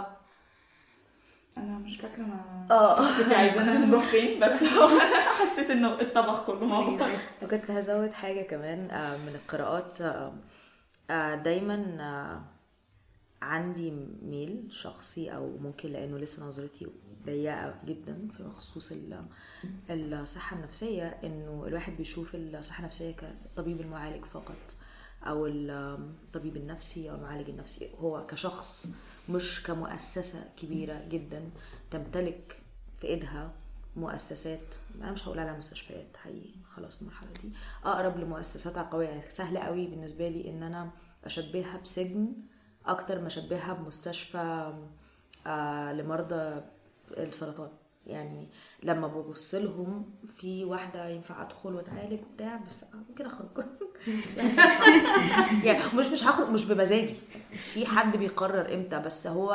أنا 1.58 1.78
مش 1.78 1.96
فاكرة 1.96 2.24
أنا 2.24 2.66
آه. 2.70 3.18
كنت 3.18 3.32
عايزانا 3.32 3.86
نروح 3.86 4.04
فين 4.04 4.40
بس 4.40 4.64
حسيت 5.40 5.70
إنه 5.70 6.00
الطبخ 6.00 6.46
كله 6.46 6.66
مع 6.66 6.80
بعض 6.80 7.08
وكنت 7.42 7.70
هزود 7.70 8.12
حاجة 8.12 8.42
كمان 8.42 8.90
آه، 8.90 9.16
من 9.16 9.34
القراءات 9.34 10.00
آه، 10.00 10.32
آه، 11.10 11.34
دايما 11.34 12.44
عندي 13.42 13.90
ميل 14.22 14.68
شخصي 14.72 15.30
أو 15.30 15.56
ممكن 15.58 15.88
لأنه 15.88 16.18
لسه 16.18 16.48
نظرتي 16.48 16.86
ضيقه 17.32 17.74
جدا 17.84 18.28
في 18.36 18.50
خصوص 18.56 18.92
ال- 18.92 19.24
الصحة 19.90 20.56
النفسية 20.56 21.06
إنه 21.24 21.64
الواحد 21.66 21.96
بيشوف 21.96 22.30
الصحة 22.34 22.80
النفسية 22.80 23.12
كالطبيب 23.16 23.80
المعالج 23.80 24.24
فقط 24.24 24.74
أو 25.24 25.46
الطبيب 25.46 26.56
النفسي 26.56 27.10
أو 27.10 27.14
المعالج 27.14 27.48
النفسي. 27.50 27.90
هو 28.00 28.26
كشخص 28.26 28.94
مش 29.28 29.62
كمؤسسة 29.62 30.44
كبيرة 30.56 31.04
جدا 31.08 31.50
تمتلك 31.90 32.62
في 33.00 33.06
إيدها 33.06 33.52
مؤسسات. 33.96 34.74
أنا 35.00 35.12
مش 35.12 35.28
هقول 35.28 35.38
عليها 35.38 35.56
مستشفيات 35.58 36.16
حقيقي 36.16 36.50
خلاص 36.74 37.00
المرحلة 37.00 37.30
دي. 37.42 37.50
أقرب 37.84 38.16
لمؤسسات 38.16 38.78
عقويه 38.78 39.08
يعني 39.08 39.22
سهل 39.30 39.58
قوي 39.58 39.86
بالنسبة 39.86 40.28
لي 40.28 40.50
إن 40.50 40.62
أنا 40.62 40.90
أشبهها 41.24 41.76
بسجن 41.78 42.32
أكتر 42.86 43.20
ما 43.20 43.26
أشبهها 43.26 43.72
بمستشفى 43.72 44.74
آه 45.46 45.92
لمرضى 45.92 46.60
السرطان. 47.16 47.70
يعني 48.06 48.48
لما 48.82 49.08
ببص 49.08 49.54
لهم 49.54 50.14
في 50.36 50.64
واحدة 50.64 51.08
ينفع 51.08 51.42
أدخل 51.42 51.74
وأتعالج 51.74 52.20
وبتاع 52.22 52.56
بس 52.56 52.84
ممكن 53.08 53.26
أخرج. 53.26 53.48
يعني 55.64 55.78
مش 55.94 56.06
مش 56.06 56.24
هخرج 56.24 56.48
مش 56.48 56.64
بمزاجي. 56.64 57.14
في 57.52 57.86
حد 57.86 58.16
بيقرر 58.16 58.74
إمتى 58.74 58.98
بس 58.98 59.26
هو 59.26 59.52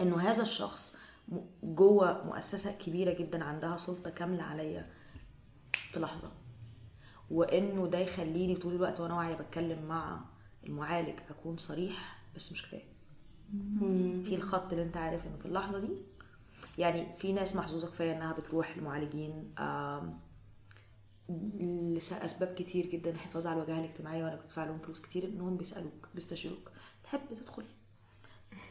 إنه 0.00 0.20
هذا 0.20 0.42
الشخص 0.42 0.96
جوه 1.62 2.24
مؤسسة 2.24 2.72
كبيرة 2.78 3.12
جدا 3.12 3.44
عندها 3.44 3.76
سلطة 3.76 4.10
كاملة 4.10 4.42
عليا 4.42 4.90
في 5.72 6.00
لحظة. 6.00 6.32
وإنه 7.30 7.86
ده 7.86 7.98
يخليني 7.98 8.56
طول 8.56 8.74
الوقت 8.74 9.00
وأنا 9.00 9.14
واعية 9.14 9.34
بتكلم 9.34 9.82
مع 9.84 10.20
المعالج 10.66 11.18
أكون 11.30 11.56
صريح 11.56 12.18
بس 12.36 12.52
مش 12.52 12.62
كفاية. 12.62 12.95
في 14.24 14.34
الخط 14.34 14.72
اللي 14.72 14.82
انت 14.84 14.96
عارف 14.96 15.26
انه 15.26 15.36
في 15.36 15.46
اللحظة 15.46 15.78
دي. 15.80 15.88
يعني 16.78 17.16
في 17.18 17.32
ناس 17.32 17.56
محظوظة 17.56 17.88
كفاية 17.88 18.12
انها 18.16 18.32
بتروح 18.32 18.78
لمعالجين 18.78 19.54
لاسباب 22.10 22.54
كتير 22.54 22.86
جدا 22.86 23.10
الحفاظ 23.10 23.46
على 23.46 23.56
الوجاهه 23.56 23.78
الاجتماعية 23.80 24.24
وأنا 24.24 24.36
بدفع 24.36 24.64
لهم 24.64 24.78
فلوس 24.78 25.00
كتير 25.02 25.24
إنهم 25.24 25.56
بيسألوك 25.56 26.08
بيستشيروك. 26.14 26.70
تحب 27.04 27.20
تدخل. 27.40 27.64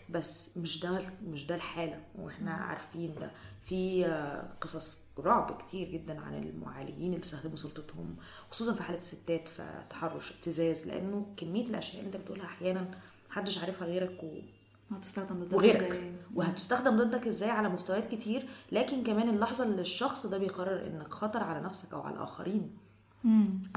بس 0.10 0.58
مش 0.58 0.80
ده 0.80 1.12
مش 1.24 1.46
ده 1.46 1.56
الحالة 1.56 2.04
وإحنا 2.16 2.52
عارفين 2.54 3.16
ده. 3.16 3.32
في 3.62 4.06
آه، 4.06 4.54
قصص 4.62 5.02
رعب 5.20 5.62
كتير 5.68 5.90
جدا 5.90 6.22
عن 6.22 6.44
المعالجين 6.44 7.14
اللي 7.14 7.24
استخدموا 7.24 7.56
سلطتهم 7.56 8.16
خصوصا 8.52 8.74
في 8.74 8.84
حالة 8.84 8.98
الستات 8.98 9.48
في 9.48 9.84
تحرش 9.90 10.32
ابتزاز 10.32 10.88
لأنه 10.88 11.34
كمية 11.38 11.66
الأشياء 11.66 12.04
اللي 12.06 12.08
أنت 12.18 12.24
بتقولها 12.24 12.46
أحيانا 12.46 13.00
محدش 13.30 13.58
عارفها 13.58 13.88
غيرك 13.88 14.24
و... 14.92 14.96
هتستخدم 14.96 15.40
ضدك 15.40 15.54
وغيرك. 15.54 15.82
إزاي؟ 15.84 16.12
وهتستخدم 16.36 16.98
ضدك 16.98 17.28
إزاي 17.28 17.50
على 17.50 17.70
مستويات 17.70 18.08
كتير 18.12 18.48
لكن 18.72 19.04
كمان 19.04 19.30
اللحظة 19.30 19.64
اللي 19.64 19.82
الشخص 19.82 20.26
ده 20.28 20.38
بيقرر 20.38 20.88
إنك 20.88 21.14
خطر 21.14 21.44
على 21.44 21.60
نفسك 21.60 21.94
أو 21.94 22.02
على 22.02 22.16
الآخرين. 22.16 22.78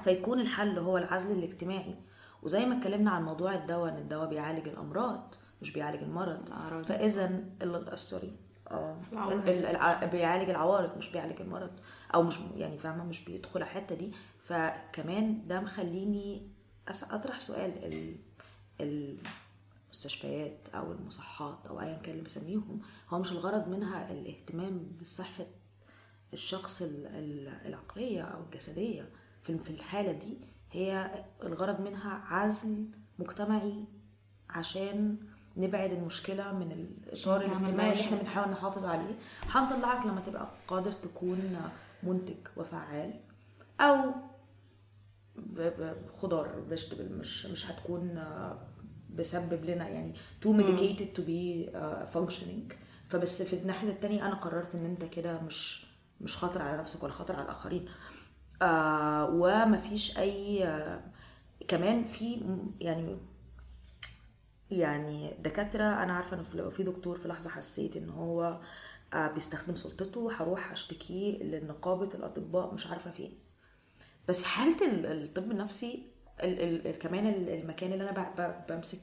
فيكون 0.02 0.40
الحل 0.40 0.78
هو 0.78 0.98
العزل 0.98 1.38
الاجتماعي. 1.38 1.94
وزي 2.42 2.66
ما 2.66 2.78
اتكلمنا 2.78 3.11
عن 3.11 3.24
موضوع 3.24 3.54
الدواء 3.54 3.92
إن 3.92 3.96
الدواء 3.98 4.28
بيعالج 4.28 4.68
الأمراض 4.68 5.34
مش 5.62 5.72
بيعالج 5.72 6.02
المرض. 6.02 6.48
فإذا 6.84 7.44
ال- 7.62 7.98
سوري 7.98 8.32
آه 8.70 8.96
العوارض. 9.12 9.48
ال- 9.48 9.66
الع- 9.66 10.04
بيعالج 10.04 10.50
العوارض 10.50 10.98
مش 10.98 11.11
بيعالج 11.11 11.40
المرض. 11.40 11.70
أو 12.14 12.22
مش 12.22 12.38
يعني 12.56 12.78
فاهمة 12.78 13.04
مش 13.04 13.24
بيدخل 13.24 13.62
الحتة 13.62 13.94
دي. 13.94 14.12
فكمان 14.38 15.46
ده 15.46 15.61
مخليني 15.61 16.48
أس- 16.90 17.12
أطرح 17.12 17.40
سؤال. 17.40 17.72
ال- 18.80 19.16
المستشفيات 19.93 20.68
أو 20.74 20.93
المصحات 20.93 21.59
أو 21.68 21.80
ايا 21.80 21.97
كان 21.97 22.12
اللي 22.12 22.24
بسميهم 22.24 22.80
هو 23.09 23.18
مش 23.18 23.32
الغرض 23.32 23.68
منها 23.68 24.12
الاهتمام 24.12 24.93
بصحة 25.01 25.47
الشخص 26.32 26.82
ال- 26.82 27.07
ال- 27.07 27.66
العقلية 27.66 28.22
أو 28.22 28.43
الجسدية 28.43 29.09
في 29.43 29.70
الحالة 29.70 30.12
دي 30.12 30.39
هي 30.72 31.11
الغرض 31.43 31.80
منها 31.80 32.11
عزل 32.26 32.86
مجتمعي 33.18 33.84
عشان 34.51 35.16
نبعد 35.57 35.91
المشكلة 35.93 36.53
من 36.53 36.72
الإطار 36.72 37.41
الاجتماعي 37.41 37.93
اللي. 37.93 38.05
إحنا 38.05 38.16
بنحاول 38.16 38.51
نحافظ 38.51 38.84
عليه 38.84 39.18
هنطلعك 39.43 40.07
لما 40.07 40.20
تبقى 40.20 40.49
قادر 40.68 40.93
تكون 40.93 41.57
منتج 42.03 42.36
وفعال 42.57 43.20
أو 43.80 44.12
خضار 46.18 46.62
فيجيتابل 46.68 47.12
مش 47.12 47.47
مش 47.47 47.70
هتكون 47.70 48.24
بسبب 49.18 49.64
لنا 49.64 49.88
يعني 49.88 50.12
medicated 50.44 51.18
to 51.18 51.20
be 51.20 51.72
uh, 51.74 52.16
functioning. 52.16 52.74
فبس 53.08 53.42
في 53.42 53.56
الناحية 53.56 53.88
التانية 53.90 54.26
أنا 54.26 54.34
قررت 54.34 54.74
إن 54.74 54.84
أنت 54.84 55.04
كده 55.04 55.40
مش 55.40 55.86
مش 56.20 56.36
خاطر 56.36 56.62
على 56.62 56.78
نفسك 56.78 57.02
ولا 57.02 57.12
خاطر 57.12 57.34
على 57.34 57.44
الآخرين. 57.44 57.88
آه 58.62 59.30
ومفيش 59.30 60.18
أي 60.18 60.64
آه 60.64 61.00
كمان 61.68 62.04
في 62.04 62.40
يعني 62.80 63.16
يعني 64.70 65.34
دكاترة 65.42 65.84
أنا 65.84 66.12
عارفة 66.12 66.36
إن 66.38 66.42
في- 66.42 66.56
لو 66.58 66.70
في 66.70 66.82
دكتور 66.82 67.18
في 67.18 67.28
لحظة 67.28 67.50
حسيت 67.50 67.96
إن 67.96 68.10
هو 68.10 68.60
آه، 69.14 69.28
بيستخدم 69.32 69.74
سلطته 69.74 70.32
هروح 70.32 70.72
أشتكيه 70.72 71.42
لنقابة 71.42 72.08
الأطباء 72.14 72.74
مش 72.74 72.86
عارفة 72.86 73.10
فين. 73.10 73.38
بس 74.28 74.40
في 74.42 74.48
حالة 74.48 74.86
ال- 74.86 75.06
الطب 75.24 75.50
النفسي 75.50 76.02
ال 76.43 76.61
ال 76.62 76.86
ال 76.86 76.99
كمان 76.99 77.26
ال- 77.26 77.49
المكان 77.49 77.93
اللي 77.93 78.30
ب- 78.39 78.72
بمسك 78.72 78.99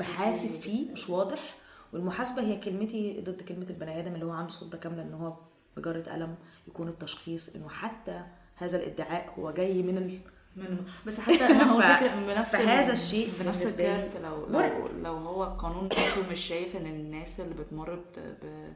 بحاسب 0.00 0.60
فيه. 0.60 0.92
مش 0.92 1.10
واضح 1.10 1.54
والمحاسبة 1.92 2.42
هي 2.42 2.56
كلمتي 2.56 3.20
ضد 3.20 3.42
كلمة 3.42 3.66
البني 3.70 4.00
آدم 4.00 4.14
اللي 4.14 4.24
هو 4.24 4.30
عنده 4.30 4.50
سلطة 4.52 4.78
كاملة 4.78 5.02
إن 5.02 5.14
هو 5.14 5.36
بجرة 5.76 6.12
قلم 6.12 6.34
يكون 6.68 6.88
التشخيص 6.88 7.56
إنه 7.56 7.68
حتى 7.68 8.20
هذا 8.56 8.78
الادعاء 8.82 9.34
هو 9.38 9.50
جاي 9.50 9.82
من 9.82 9.98
ال... 9.98 10.18
منه 10.56 10.78
بس 11.06 11.20
حتى 11.20 11.44
هو 11.70 11.78
بنفس 12.26 12.52
فهذا 12.52 12.86
ال- 12.86 12.92
الشيء 12.92 13.32
بنفس 13.40 13.80
الكارت 13.80 14.16
لو 14.22 14.46
لو. 14.46 14.88
لو 15.02 15.12
هو 15.16 15.44
القانون 15.44 15.84
نفسه 15.84 16.30
مش 16.32 16.40
شايف 16.40 16.76
إن 16.76 16.86
الناس 16.86 17.40
اللي 17.40 17.54
بتمر 17.54 17.94
ب 18.16 18.68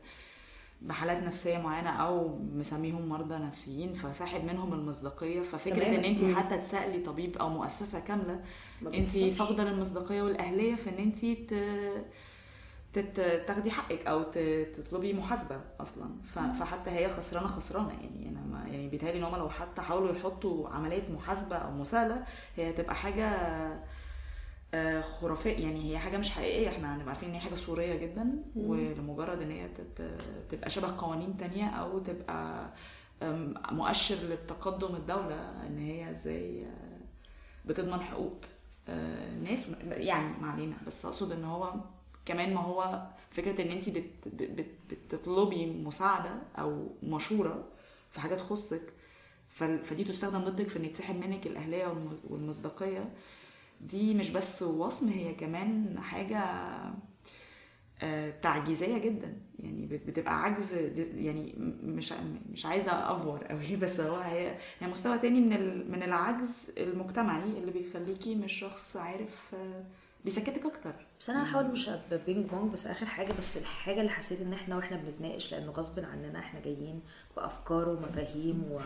بحالات 0.82 1.22
نفسية 1.22 1.58
معينة 1.58 1.90
أو 1.90 2.38
مسميهم 2.54 3.08
مرضى 3.08 3.34
نفسيين 3.38 3.94
فساحب 3.94 4.44
منهم 4.44 4.72
المصداقية 4.72 5.40
ففكرة. 5.42 5.86
إن 5.86 6.04
انت. 6.04 6.36
حتى 6.38 6.58
تسألي 6.58 6.98
طبيب 7.02 7.36
أو 7.38 7.48
مؤسسة 7.48 8.00
كاملة 8.00 8.40
انت. 8.94 9.16
فاقدة 9.18 9.62
المصداقيه 9.62 10.22
والأهلية 10.22 10.74
في 10.74 10.90
إن 10.90 10.94
انت 10.98 11.24
ت... 12.94 13.20
تاخدي 13.46 13.70
حقك 13.70 14.06
أو 14.06 14.22
ت- 14.22 14.68
تطلبي 14.76 15.12
محاسبة 15.12 15.60
أصلا 15.80 16.10
ف- 16.34 16.38
فحتى 16.38 16.90
هي 16.90 17.08
خسرانة 17.14 17.46
خسرانة 17.46 17.90
يعني 17.90 18.28
أنا 18.28 18.40
ما 18.40 18.68
يعني 18.68 18.88
بيتهيألي 18.88 19.18
إن 19.18 19.24
هم 19.24 19.36
لو 19.36 19.48
حتى 19.50 19.82
حاولوا 19.82 20.14
يحطوا 20.14 20.68
عملية 20.68 21.08
محاسبة 21.12 21.56
أو 21.56 21.70
مساءله 21.70 22.24
هي 22.56 22.70
هتبقى 22.70 22.94
حاجة 22.94 23.28
آه، 24.74 25.00
خرافية. 25.00 25.50
يعني 25.58 25.90
هي 25.92 25.98
حاجة 25.98 26.16
مش 26.16 26.30
حقيقية. 26.30 26.68
إحنا 26.68 26.94
هنبقى 26.96 27.08
عارفين 27.08 27.28
إن 27.28 27.34
هي 27.34 27.40
حاجة 27.40 27.54
صوريه 27.54 27.94
جدا 27.94 28.42
ولمجرد 28.56 29.42
إن 29.42 29.50
هي 29.50 29.68
تبقى 30.50 30.70
شبه 30.70 30.94
قوانين 30.98 31.36
تانية 31.36 31.66
أو 31.68 31.98
تبقى 31.98 32.70
مؤشر 33.72 34.14
لتقدم 34.14 34.94
الدولة 34.96 35.66
إن 35.66 35.78
هي 35.78 36.10
إزاي 36.10 36.64
آه، 36.64 36.98
بتضمن 37.64 38.00
حقوق 38.00 38.36
آه، 38.88 39.34
ناس 39.34 39.68
يعني 39.90 40.36
ما 40.40 40.50
علينا. 40.50 40.76
بس 40.86 41.04
أقصد 41.04 41.32
إن 41.32 41.44
هو 41.44 41.74
كمان 42.26 42.54
ما 42.54 42.60
هو 42.60 43.06
فكرة 43.30 43.62
إن 43.62 43.68
انت 43.70 43.88
بت 43.88 44.10
بت 44.26 44.66
بتطلبي 44.90 45.66
مساعدة 45.66 46.30
أو 46.58 46.86
مشورة 47.02 47.64
في 48.10 48.20
حاجة 48.20 48.34
تخصك 48.34 48.92
فدي 49.84 50.04
تستخدم 50.04 50.38
ضدك 50.44 50.68
في 50.68 50.78
ان 50.78 50.84
يتسحب 50.84 51.16
منك 51.26 51.46
الأهلية 51.46 51.86
والم- 51.86 52.18
والمصداقية. 52.30 53.10
دي 53.80 54.14
مش 54.14 54.30
بس 54.30 54.62
وصم 54.62 55.08
هي 55.08 55.34
كمان 55.34 55.98
حاجة 56.00 56.44
آه، 58.02 58.30
تعجيزية 58.30 58.98
جدا. 58.98 59.36
يعني 59.58 59.86
بت- 59.86 60.06
بتبقى 60.06 60.42
عجز 60.44 60.72
يعني 61.16 61.54
مش 61.82 62.12
مش 62.52 62.66
عايزة 62.66 62.92
أفور 63.16 63.44
قوي 63.44 63.76
بس 63.82 64.00
هو 64.00 64.16
هي 64.16 64.56
هي 64.80 64.86
مستوى 64.86 65.18
تاني 65.18 65.40
من 65.40 65.90
من 65.90 66.02
العجز 66.02 66.70
المجتمعي 66.78 67.42
اللي 67.58 67.70
بيخليكي 67.72 68.34
مش 68.34 68.52
شخص 68.52 68.96
عارف 68.96 69.54
آه، 69.54 69.84
بيسكتك 70.24 70.66
أكتر. 70.66 70.92
بس 71.20 71.30
أنا 71.30 71.44
هحاول 71.50 71.64
مش 71.70 71.88
ابقى 71.88 72.18
ping 72.26 72.46
pong 72.50 72.72
بس 72.72 72.86
آخر 72.86 73.06
حاجة 73.06 73.32
بس 73.32 73.56
الحاجة 73.56 74.00
اللي 74.00 74.10
حسيت 74.10 74.40
إن 74.40 74.52
إحنا 74.52 74.76
وإحنا 74.76 74.96
بنتناقش 74.96 75.52
لأنه 75.52 75.70
غصب 75.72 76.04
عننا 76.04 76.38
إحنا 76.38 76.60
جايين 76.60 77.00
بأفكار 77.36 77.88
ومفاهيم 77.88 78.62
و 78.70 78.80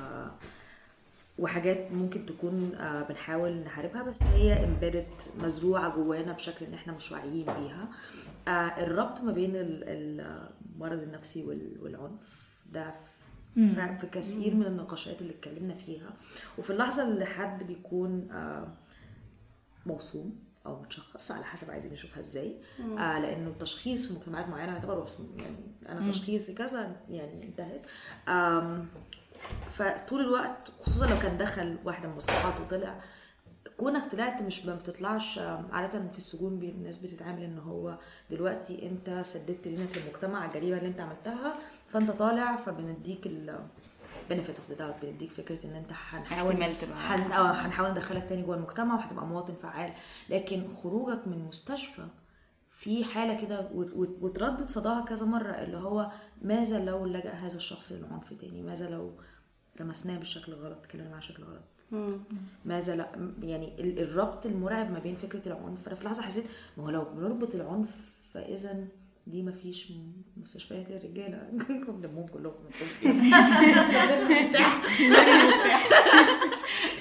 وحاجات 1.39 1.93
ممكن 1.93 2.27
تكون 2.27 2.75
آه، 2.75 3.03
بنحاول 3.03 3.53
نحاربها 3.57 4.03
بس 4.03 4.23
هي 4.23 4.65
embedded 4.65 5.07
مزروعة 5.39 5.95
جوانا 5.97 6.33
بشكل 6.33 6.67
إن 6.67 6.75
إحنا 6.75 6.93
مش 6.93 7.13
واعيين 7.13 7.45
بيها. 7.45 7.89
آه، 8.49 8.83
الربط 8.85 9.21
ما 9.21 9.33
بين 9.33 9.57
ال- 9.57 9.85
ال- 9.85 10.49
المرض 10.75 10.99
النفسي 11.03 11.45
وال- 11.45 11.77
والعنف 11.83 12.49
ده 12.73 12.95
في- 13.55 14.07
كثير 14.07 14.55
من 14.55 14.67
النقاشات 14.67 15.21
اللي 15.23 15.33
اتكلمنا 15.33 15.75
فيها. 15.75 16.11
وفي 16.59 16.71
اللحظة 16.71 17.09
اللي 17.09 17.25
حد 17.25 17.63
بيكون 17.67 18.31
آه، 18.31 18.69
موصوم 19.87 20.39
أو 20.67 20.83
متشخص 20.83 21.31
على 21.31 21.45
حسب 21.45 21.71
عايزين 21.71 21.93
نشوفها 21.93 22.21
إزاي. 22.23 22.57
آه 22.99 23.19
لأنه 23.19 23.49
التشخيص 23.51 24.07
في 24.09 24.15
مجتمعات 24.19 24.49
معينة 24.49 24.73
يعتبر 24.73 24.99
وصم 24.99 25.39
يعني 25.39 25.57
أنا 25.89 26.01
تشخيصي 26.13 26.55
كذا 26.55 26.97
يعني 27.11 27.45
انتهت. 27.45 27.87
فطول 29.71 30.21
الوقت 30.21 30.71
خصوصا 30.83 31.07
لو 31.07 31.19
كان 31.19 31.39
دخل 31.39 31.77
واحدة 31.85 32.05
من 32.07 32.11
المصطلحات 32.13 32.55
وطلع 32.61 33.01
كونك 33.77 34.13
طلعت 34.13 34.43
مش 34.43 34.67
ما 34.67 34.75
بتطلعش 34.75 35.39
آم، 35.39 35.69
عادة 35.73 36.09
في 36.13 36.19
السجون 36.19 36.53
الناس 36.63 36.99
بتتعامل 36.99 37.43
إن 37.43 37.59
هو 37.59 37.99
دلوقتي 38.31 38.89
أنت 38.89 39.23
سددت 39.27 39.69
دينك 39.69 39.99
للمجتمع 39.99 40.39
على 40.41 40.49
الجريمة 40.49 40.77
اللي 40.79 40.89
أنت 40.89 41.01
عملتها 41.01 41.55
فأنت 41.89 42.11
طالع 42.11 42.57
فبنديك 42.57 43.27
ال 43.27 43.59
of 44.31 44.35
the 44.73 44.79
doubt 44.79 45.05
بنديك 45.05 45.31
فكرة 45.31 45.59
إن 45.67 45.75
أنت 45.75 45.91
هنحاول 46.11 46.53
هن... 46.93 47.33
آه 47.33 47.53
هنحاول 47.53 47.91
ندخلك 47.91 48.29
تاني 48.29 48.43
جوه 48.43 48.57
المجتمع 48.57 48.95
وهتبقى 48.95 49.27
مواطن 49.27 49.55
فعال. 49.55 49.93
لكن 50.31 50.69
خروجك 50.83 51.27
من 51.29 51.33
المستشفى 51.33 52.07
في 52.71 53.05
حالة 53.05 53.41
كده 53.47 53.71
وت- 53.75 53.93
وت- 53.97 54.17
وتردد 54.21 54.69
صداها 54.71 55.05
كذا 55.05 55.27
مرة 55.27 55.53
اللي 55.53 55.77
هو 55.77 56.11
ماذا 56.43 56.85
لو 56.85 57.07
لجأ 57.07 57.31
هذا 57.33 57.57
الشخص 57.57 57.93
للعنف 57.93 58.33
تاني؟ 58.41 58.63
ماذا 58.63 58.91
لو 58.91 59.13
لمسناه 59.81 60.19
بالشكل 60.19 60.53
غلط 60.53 60.79
اتكلمنا 60.79 61.11
معاه 61.11 61.21
بشكل 61.21 61.43
غلط. 61.43 61.63
ماذا 62.65 62.97
لا؟ 62.97 63.09
يعني 63.43 63.73
ال- 63.81 63.99
الربط 63.99 64.47
المرعب 64.47 64.91
ما 64.93 64.99
بين 64.99 65.15
فكرة 65.15 65.43
العنف 65.47 65.87
أنا 65.89 65.97
في 65.97 66.05
لحظة 66.05 66.23
حسيت 66.23 66.45
ما 66.77 66.85
هو 66.85 66.91
لو 66.91 67.05
بنربط 67.05 67.55
العنف 67.55 67.89
فإذا 68.35 68.85
دي 69.27 69.43
ما 69.43 69.53
فيش 69.53 69.93
مستشفيات 70.37 70.91
للرجالة. 70.91 71.49
دمهم 72.03 72.27
كلهم 72.27 72.53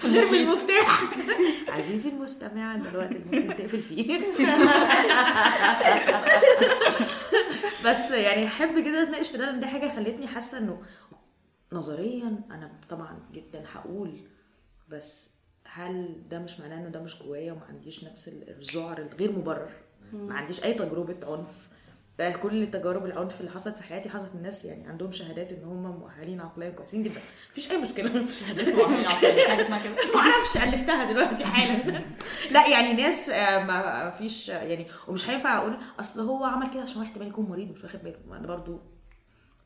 نرمي 0.05 0.37
المفتاح 0.43 1.01
عزيزي 1.67 2.09
المستمع 2.09 2.75
ده 2.75 2.89
الوقت 2.89 3.11
اللي 3.11 3.23
ممكن 3.41 3.47
تقفل 3.57 3.81
فيه. 3.81 4.21
بس 7.85 8.11
يعني 8.11 8.47
أحب 8.47 8.75
جدا 8.79 9.03
أتناقش 9.03 9.29
في 9.29 9.37
ده 9.37 9.45
لأن 9.45 9.59
دي 9.59 9.65
حاجة 9.67 9.95
خلتني 9.95 10.27
حاسة 10.27 10.57
إنه 10.57 10.81
نظريا 11.73 12.43
أنا 12.51 12.71
طبعا 12.89 13.19
جدا 13.33 13.63
هقول 13.73 14.19
بس 14.89 15.41
هل 15.65 16.15
ده 16.29 16.39
مش 16.39 16.59
معناه 16.59 16.77
إنه 16.77 16.89
ده 16.89 17.01
مش 17.01 17.23
جوايا 17.23 17.53
وما 17.53 17.65
عنديش 17.69 18.03
نفس 18.03 18.27
الذعر 18.27 18.97
الغير 18.97 19.31
مبرر؟ 19.31 19.71
ما 20.13 20.35
عنديش 20.35 20.63
أي 20.63 20.73
تجربة 20.73 21.17
عنف. 21.23 21.71
كل 22.41 22.71
تجارب 22.71 23.05
العنف 23.05 23.39
اللي 23.39 23.51
حصلت 23.51 23.75
في 23.75 23.83
حياتي 23.83 24.09
حصلت 24.09 24.35
من 24.35 24.41
ناس 24.41 24.65
يعني 24.65 24.87
عندهم 24.87 25.11
شهادات 25.11 25.51
إن 25.51 25.63
هم 25.63 25.99
مؤهلين 25.99 26.41
عقليا 26.41 26.69
كويسين 26.69 27.03
جدا. 27.03 27.21
مفيش 27.51 27.71
أي 27.71 27.77
مشكلة. 27.77 28.25
شهادات 28.39 28.67
مؤهلين 28.75 29.05
عقليا 29.07 29.69
ما 29.69 30.19
أعرفش 30.19 30.57
ألفتها 30.57 31.11
دلوقتي 31.11 31.45
حالا. 31.45 32.01
لا 32.53 32.67
يعني 32.67 32.93
ناس 32.93 33.29
آه، 33.29 33.63
ما 33.63 34.09
فيش 34.11 34.49
يعني 34.49 34.87
ومش 35.07 35.29
هينفع 35.29 35.57
أقول 35.57 35.77
أصل 35.99 36.21
هو 36.21 36.43
عمل 36.43 36.73
كده 36.73 36.81
عشان 36.81 36.97
هو 36.97 37.03
احتمال 37.03 37.27
يكون 37.27 37.45
مريض 37.45 37.69
ومش 37.69 37.83
واخد 37.83 38.03
باله. 38.03 38.37
أنا 38.37 38.47
برضو 38.47 38.81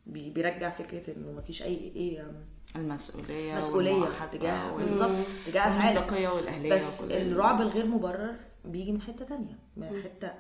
بيرجع 0.08 0.70
فكرة 0.70 1.14
إنه 1.18 1.32
ما 1.32 1.42
فيش 1.42 1.64
أي 1.64 1.76
إيه 1.96 2.22
آم، 2.22 2.46
المسؤولية 2.76 3.56
مسؤولية 3.56 4.06
تجاه 4.32 4.72
بالظبط 4.78 5.28
تجاه 5.48 5.62
أفعالك. 5.62 5.98
المصداقية 5.98 6.28
والأهلية 6.30 6.74
بس 6.76 7.02
الرعب 7.04 7.62
الغير 7.62 7.86
مبرر 7.86 8.36
بيجي 8.66 8.92
من 8.92 9.02
حتة 9.02 9.26
تانية. 9.26 9.60
من 9.78 10.04
حتة 10.04 10.32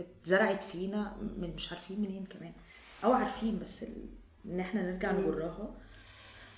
اتزرعت 0.00 0.64
فينا 0.64 1.16
من 1.36 1.54
مش 1.54 1.72
عارفين 1.72 2.00
منين 2.00 2.24
كمان. 2.24 2.52
أو 3.04 3.12
عارفين 3.12 3.58
بس. 3.58 3.84
إن 4.46 4.60
إحنا 4.60 4.82
نرجع 4.90 5.12
نجرها 5.12 5.74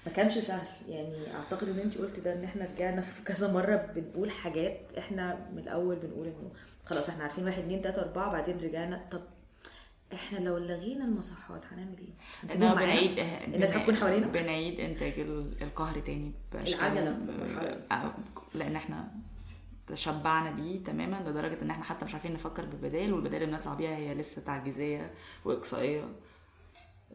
ما 0.06 0.12
كانش 0.12 0.38
سهل. 0.38 0.66
يعني 0.88 1.34
أعتقد 1.34 1.68
إن 1.68 1.78
انت 1.78 1.98
قلت 1.98 2.20
ده 2.20 2.32
إن 2.32 2.44
إحنا 2.44 2.64
رجعنا 2.74 3.00
في 3.02 3.22
كذا 3.22 3.52
مرة 3.52 3.76
بنقول 3.76 4.30
حاجات 4.30 4.80
إحنا 4.98 5.48
من 5.52 5.58
الأول 5.58 5.96
بنقول 5.96 6.26
إنه 6.26 6.50
خلاص 6.84 7.08
إحنا 7.08 7.22
عارفين 7.22 7.44
واحد 7.44 7.58
اتنين 7.62 7.82
تلاتة 7.82 8.02
أربعة 8.02 8.32
بعدين 8.32 8.58
رجعنا. 8.58 9.08
طب 9.10 9.22
إحنا 10.14 10.38
لو 10.38 10.58
لغينا 10.58 11.04
المصحات 11.04 11.64
هنعمل 11.66 11.98
إيه؟ 11.98 12.14
هنسيبهم؟ 12.42 12.74
بنعيد 12.74 13.18
الناس 13.54 13.76
هتكون 13.76 13.96
حوالينا؟ 13.96 14.26
بنعيد 14.26 14.80
إنتاج 14.80 15.12
ال- 15.20 15.62
القهر 15.62 15.98
تاني 16.00 16.32
ب- 16.52 16.56
مرحلة. 17.30 17.80
آه، 17.92 18.14
لأن 18.54 18.76
إحنا 18.76 19.08
تشبعنا 19.86 20.50
بيه 20.50 20.84
تماما 20.84 21.16
لدرجة 21.26 21.62
إن 21.62 21.70
إحنا 21.70 21.84
حتى 21.84 22.04
مش 22.04 22.14
عارفين 22.14 22.32
نفكر 22.32 22.64
ببدائل 22.64 23.12
والبدائل 23.12 23.42
اللي 23.42 23.56
بنطلع 23.56 23.74
بيها 23.74 23.96
هي 23.96 24.14
لسه 24.14 24.42
تعجيزية 24.42 25.10
وإقصائية 25.44 26.04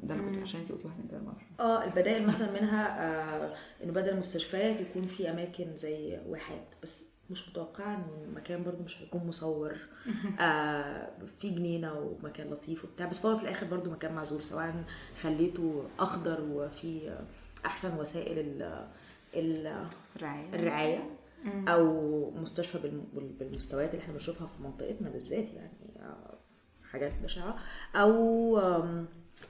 ده 0.03 0.15
اللي 0.15 0.25
كنت 0.31 0.37
عشان 0.43 0.59
أنت 0.59 0.71
قلتي 0.71 0.87
واحد 0.87 1.07
ده. 1.07 1.21
آه 1.59 1.83
البدائل 1.83 2.27
مثلا 2.27 2.51
منها 2.61 3.05
آه 3.05 3.55
إنه 3.83 3.91
بدل 3.93 4.09
المستشفيات 4.09 4.81
يكون 4.81 5.05
في 5.05 5.29
أماكن 5.29 5.77
زي 5.77 6.19
واحات 6.27 6.75
بس 6.83 7.09
مش 7.29 7.49
متوقعه 7.49 7.95
إن 7.95 8.23
المكان 8.29 8.63
برضو 8.63 8.83
مش 8.83 9.01
هيكون 9.01 9.27
مصور. 9.27 9.75
آه 10.39 11.09
في 11.39 11.49
جنينة 11.49 11.93
ومكان 11.93 12.49
لطيف 12.49 12.83
وبتاع 12.85 13.05
بس 13.07 13.25
هو 13.25 13.37
في 13.37 13.43
الآخر 13.43 13.65
برضو 13.65 13.89
مكان 13.91 14.13
معزول 14.15 14.43
سواء 14.43 14.83
خليته 15.21 15.83
أخضر 15.99 16.41
وفي 16.51 17.17
أحسن 17.65 17.99
وسائل 17.99 18.39
ال 18.39 18.87
ال- 19.35 19.87
رعايه 20.21 20.53
الرعاية 20.55 21.09
أو 21.67 22.31
مستشفى 22.31 22.77
بالم- 22.79 23.07
بال- 23.13 23.33
بالمستويات 23.39 23.89
اللي 23.91 24.01
إحنا 24.03 24.13
بنشوفها 24.13 24.47
في 24.47 24.63
منطقتنا 24.63 25.09
بالذات 25.09 25.53
يعني 25.53 25.73
آه، 25.99 26.37
حاجات 26.91 27.13
بشعة. 27.23 27.55
أو 27.95 28.59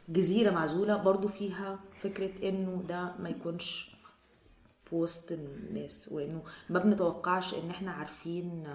جزيرة 0.09 0.51
معزولة 0.51 0.97
برضو 0.97 1.28
فيها 1.28 1.80
فكرة 1.95 2.49
إنه 2.49 2.84
ده 2.89 3.13
ما 3.19 3.30
يكونش 3.30 3.96
في 4.89 4.95
وسط 4.95 5.31
الناس 5.31 6.09
وإنه 6.11 6.43
ما 6.69 6.79
بنتوقعش 6.79 7.53
إن 7.53 7.69
إحنا 7.69 7.91
عارفين 7.91 8.67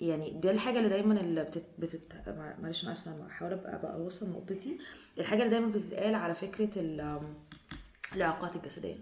يعني 0.00 0.30
دي 0.30 0.50
الحاجة 0.50 0.78
اللي 0.78 0.88
دايما 0.88 1.20
اللي 1.20 1.44
بتت... 1.44 1.64
بتت... 1.78 2.28
معلش 2.62 2.84
أنا 2.84 2.92
آسفة 2.92 3.14
أنا 3.14 3.26
بحاول 3.26 3.52
أبقى 3.52 3.74
أبقى 3.74 3.94
اوصل 3.94 4.30
نقطتي. 4.30 4.78
الحاجة 5.18 5.38
اللي 5.42 5.50
دايما 5.50 5.72
بتتقال 5.72 6.14
على 6.14 6.34
فكرة 6.34 6.70
ال... 6.80 7.00
آم، 7.00 7.34
الاعاقات 8.16 8.56
الجسدية 8.56 8.96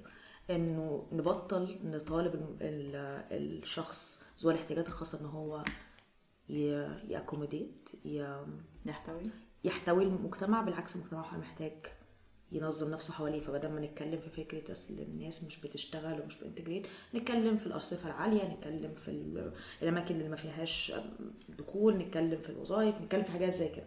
إنه 0.51 1.07
نبطل 1.12 1.78
نطالب 1.84 2.34
ال... 2.34 2.57
ال... 2.61 3.62
الشخص 3.62 4.24
ذو 4.40 4.51
الاحتياجات 4.51 4.88
الخاصة 4.88 5.20
إن 5.20 5.26
هو 5.26 5.64
ي... 6.49 6.86
ي... 8.05 8.36
يحتوي. 8.86 9.30
يحتوي 9.64 10.05
المجتمع 10.05 10.62
بالعكس 10.62 10.96
المجتمع 10.96 11.20
هو 11.34 11.38
محتاج 11.38 11.72
ينظم 12.53 12.90
نفسه 12.90 13.12
حواليه. 13.14 13.40
فبدل 13.40 13.68
ما 13.68 13.80
نتكلم 13.80 14.18
في 14.20 14.30
فكرة 14.44 14.72
أصل 14.72 14.94
الناس 14.99 15.44
مش 15.44 15.61
بتشتغل 15.61 16.20
ومش 16.20 16.40
بانتجريت 16.40 16.86
نتكلم 17.14 17.57
في 17.57 17.66
الارصفه 17.66 18.07
العالية 18.09 18.55
نتكلم 18.55 18.94
في 19.05 19.11
ال- 19.11 19.53
الأماكن 19.82 20.14
اللي 20.14 20.28
ما 20.28 20.36
فيهاش 20.36 20.92
دخول 21.59 21.96
نتكلم 21.96 22.38
في 22.42 22.51
الوظائف 22.51 23.01
نتكلم 23.01 23.22
في 23.22 23.30
حاجات 23.32 23.55
زي 23.55 23.68
كده. 23.68 23.86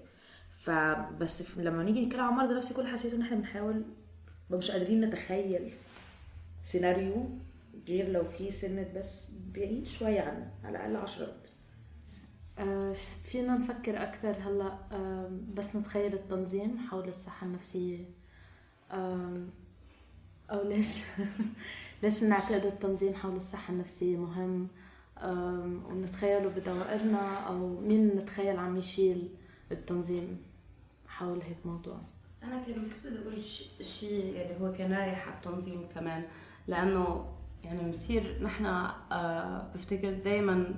فبس 0.60 1.58
لما 1.58 1.84
نيجي 1.84 2.06
نتكلم 2.06 2.22
عن 2.22 2.34
مرضى 2.34 2.54
نفسي 2.54 2.74
كل 2.74 2.88
حسيت 2.88 3.14
ان 3.14 3.22
إحنا 3.22 3.38
بنحاول 3.38 3.84
مش 4.52 4.72
قادرين 4.72 5.02
نتخيل 5.02 5.74
سيناريو 6.64 7.30
غير 7.88 8.10
لو 8.10 8.24
في 8.26 8.52
سنة 8.52 8.92
بس 8.96 9.32
بعيد 9.56 9.88
شوية 9.88 10.22
عنه 10.22 10.52
على 10.64 10.78
الأقل 10.78 10.96
عشرة. 10.96 11.24
متر 11.26 11.50
آه، 12.60 12.96
فينا 13.26 13.58
نفكر 13.58 14.04
أكثر 14.04 14.32
هلأ 14.32 14.78
بس 15.54 15.76
نتخيل 15.76 16.14
التنظيم 16.14 16.78
حول 16.78 17.08
الصحة 17.10 17.48
النفسية. 17.48 18.06
أو 20.52 20.64
ليش؟ 20.68 21.04
ليش 22.04 22.24
بنعتقد 22.24 22.66
التنظيم 22.66 23.14
حول 23.14 23.36
الصحة 23.36 23.74
النفسية 23.74 24.18
مهم؟ 24.18 24.68
ونتخيله 25.90 26.50
بدوائرنا؟ 26.50 27.40
أو 27.48 27.80
مين 27.80 28.08
نتخيل 28.08 28.60
عم 28.60 28.78
يشيل 28.78 29.30
التنظيم 29.72 30.38
حول 31.08 31.42
هيك 31.42 31.58
موضوع؟ 31.66 31.98
أنا 32.44 32.64
كان 32.64 32.90
بس 32.90 33.08
بدي 33.08 33.20
أقول 33.22 33.44
ش- 33.44 33.70
شيء 33.82 34.42
اللي 34.42 34.58
هو 34.62 34.72
كان 34.72 34.94
رايح 34.94 35.28
على 35.28 35.36
التنظيم 35.36 35.88
كمان 35.96 36.24
لأنه 36.68 37.26
يعني 37.64 37.82
بنصير 37.82 38.44
نحن 38.44 38.66
آه 38.66 39.68
بفتكر 39.76 40.14
دائما 40.14 40.74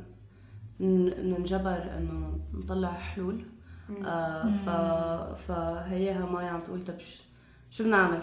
ننجبر 0.79 1.97
إنه 1.97 2.39
نطلع 2.53 2.93
حلول. 2.93 3.45
آه 4.05 4.51
ف 4.51 4.69
فهيها 5.47 6.25
ماي 6.25 6.45
عم 6.47 6.59
تقول 6.59 6.81
طب 6.83 6.95
شو 7.73 7.83
بنعمل؟ 7.83 8.21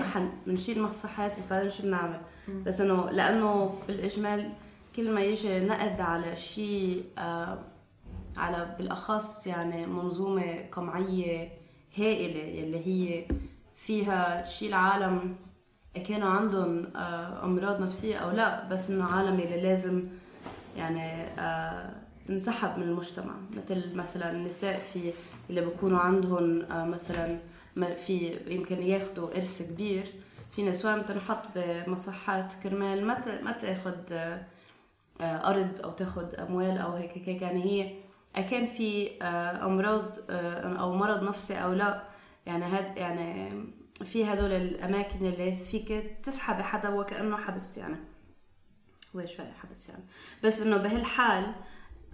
بنشيل 0.46 0.82
مصحات 0.82 1.38
بس 1.38 1.46
بعدين 1.46 1.70
شو 1.70 1.82
بنعمل؟ 1.82 2.20
بس 2.66 2.80
إنه 2.80 3.10
لأنه 3.10 3.74
بالإجمال 3.88 4.52
كل 4.96 5.10
ما 5.10 5.20
يجي 5.20 5.60
نقد 5.60 6.00
على 6.00 6.36
شيء 6.36 7.04
آه 7.18 7.58
على 8.36 8.74
بالأخص 8.78 9.46
يعني 9.46 9.86
منظومة 9.86 10.64
قمعية 10.72 11.48
هائلة 11.98 12.40
يلي 12.40 12.86
هي 12.86 13.24
فيها 13.76 14.44
شيء 14.44 14.68
العالم 14.68 15.36
كانوا 16.08 16.28
عندهم 16.28 16.86
آه، 16.96 17.44
أمراض 17.44 17.80
نفسية 17.80 18.16
أو 18.16 18.30
لا 18.30 18.68
بس 18.68 18.90
إنه 18.90 19.04
عالم 19.04 19.40
يلي 19.40 19.60
لازم 19.60 20.04
يعني 20.76 21.22
آه، 21.38 21.94
تنسحب 22.28 22.78
من 22.78 22.82
المجتمع 22.82 23.34
مثل 23.56 23.94
مثلا 23.94 24.30
النساء 24.30 24.80
في 24.92 25.12
اللي 25.50 25.60
بيكونوا 25.60 25.98
عندهم 25.98 26.62
آه، 26.62 26.84
مثلا 26.84 27.40
في 27.84 28.38
يمكن 28.46 28.82
ياخذوا 28.82 29.36
إرث 29.36 29.62
كبير. 29.62 30.12
في 30.56 30.62
نسوان 30.62 31.00
بتنحط 31.02 31.42
بمصحات 31.54 32.52
كرمال 32.62 33.06
ما 33.06 33.42
ما 33.42 33.52
تاخذ 33.52 33.96
آه، 35.20 35.50
أرض 35.50 35.80
أو 35.84 35.90
تاخذ 35.90 36.40
أموال 36.40 36.78
أو 36.78 36.92
هيك 36.92 37.28
هيك 37.28 37.42
يعني 37.42 37.62
هي 37.64 37.94
كان 38.42 38.66
في 38.66 39.10
آه، 39.22 39.66
أمراض 39.66 40.14
آه، 40.30 40.76
أو 40.80 40.94
مرض 40.94 41.22
نفسي 41.22 41.54
أو 41.54 41.72
لا 41.72 42.02
يعني 42.46 42.64
هاد 42.64 42.96
يعني 42.96 43.64
في 44.04 44.24
هدول 44.24 44.52
الأماكن 44.52 45.26
اللي 45.26 45.56
فيك 45.56 46.18
تسحبي 46.22 46.62
حدا 46.62 46.88
وكأنه 46.88 47.36
حبس 47.36 47.78
يعني. 47.78 47.96
هو 49.16 49.26
شوي 49.26 49.46
حبس 49.62 49.88
يعني. 49.88 50.02
بس 50.44 50.62
إنه 50.62 50.76
بهالحال 50.76 51.54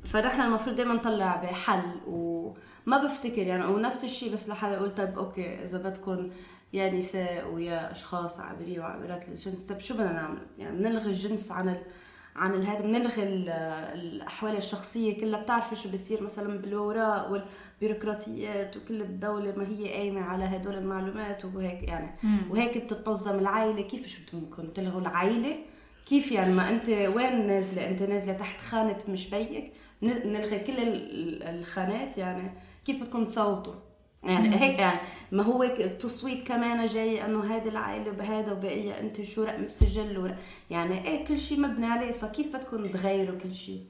فنحن 0.04 0.40
المفروض 0.40 0.76
دائما 0.76 0.94
نطلع 0.94 1.36
بحل 1.36 2.00
وما 2.86 3.04
بفتكر 3.04 3.38
يعني 3.46 3.64
ونفس 3.66 4.04
الشيء 4.04 4.34
بس 4.34 4.48
لحدا 4.48 4.74
يقول 4.74 4.94
طيب 4.94 5.18
أوكي 5.18 5.62
إذا 5.64 5.78
بدكم 5.78 6.30
يا 6.72 6.90
نساء 6.90 7.48
ويا 7.54 7.92
أشخاص 7.92 8.40
عابرين 8.40 8.80
وعابرات 8.80 9.28
للجنس 9.28 9.62
طيب 9.64 9.80
شو 9.80 9.94
بدنا 9.94 10.12
نعمل؟ 10.12 10.38
يعني 10.58 10.78
بنلغي 10.78 11.10
الجنس 11.10 11.52
عن 11.52 11.68
ال... 11.68 11.76
عن 12.36 12.62
هذا 12.64 12.80
بنلغي 12.80 13.22
ال- 13.22 13.48
الأحوال 13.98 14.56
الشخصية 14.56 15.18
كلها 15.20 15.40
بتعرفي 15.42 15.76
شو 15.76 15.88
بصير 15.92 16.22
مثلا 16.22 16.58
بالوراء 16.58 17.30
والبيروقراطيات 17.82 18.76
وكل 18.76 19.02
الدولة 19.02 19.54
ما 19.56 19.68
هي 19.68 19.88
قايمة 19.92 20.20
على 20.20 20.44
هدول 20.44 20.74
المعلومات 20.74 21.44
وهيك 21.44 21.82
يعني. 21.82 22.10
وهيك 22.50 22.78
بتتنظم 22.78 23.38
العائلة 23.38 23.82
كيف 23.82 24.06
شو 24.06 24.18
بدكم 24.38 24.66
تلغوا 24.66 25.00
العائلة؟ 25.00 25.56
كيف 26.08 26.32
يعني 26.32 26.54
ما 26.54 26.68
أنت 26.70 26.88
وين 26.88 27.46
نازلة؟ 27.46 27.88
أنت 27.90 28.02
نازلة 28.02 28.32
تحت 28.32 28.60
خانة 28.60 28.98
مش 29.08 29.30
بيك 29.30 29.72
نلغي 30.02 30.58
كل 30.58 30.72
ال- 30.72 31.42
ال- 31.42 31.42
الخانات 31.58 32.18
يعني. 32.18 32.50
كيف 32.84 33.00
بدكم 33.02 33.24
تصوتوا؟ 33.24 33.74
يعني 34.24 34.60
هيك 34.60 34.78
يعني. 34.78 35.00
ما 35.32 35.42
هو 35.42 35.62
التصويت 35.62 36.46
كمان 36.46 36.86
جاي 36.86 37.24
إنه 37.24 37.56
هذه 37.56 37.68
العائلة 37.68 38.10
بهذا 38.10 38.52
وبقية 38.52 39.00
انت 39.00 39.22
شو 39.22 39.42
رقم 39.42 39.62
السجل 39.62 40.18
ورق 40.18 40.36
يعني 40.70 41.08
إيه 41.08 41.24
كل 41.24 41.38
شيء 41.38 41.60
مبني 41.60 41.86
عليه 41.86 42.12
فكيف 42.12 42.56
بدكم 42.56 42.82
تغيروا 42.84 43.38
كل 43.38 43.54
شيء 43.54 43.82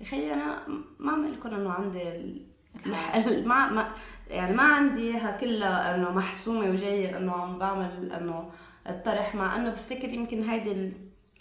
يا 0.00 0.06
أخي 0.06 0.32
أنا 0.32 0.62
ما 0.98 1.12
عم 1.12 1.26
لكم 1.26 1.48
إنه 1.54 1.70
عندي 1.70 2.02
ال- 2.08 2.42
ما 3.48 3.70
ما 3.70 3.88
يعني 4.30 4.56
ما 4.56 4.62
عندي 4.62 5.00
إياها 5.00 5.36
كلها 5.40 5.94
إنه 5.94 6.10
محسومة 6.10 6.70
وجاية 6.70 7.16
إنه 7.18 7.32
عم 7.32 7.58
بعمل 7.58 8.12
إنه 8.12 8.50
الطرح 8.88 9.34
مع 9.34 9.56
إنه 9.56 9.70
بفتكر 9.70 10.08
يمكن 10.08 10.42
هيدي 10.44 10.72
ال- 10.72 10.92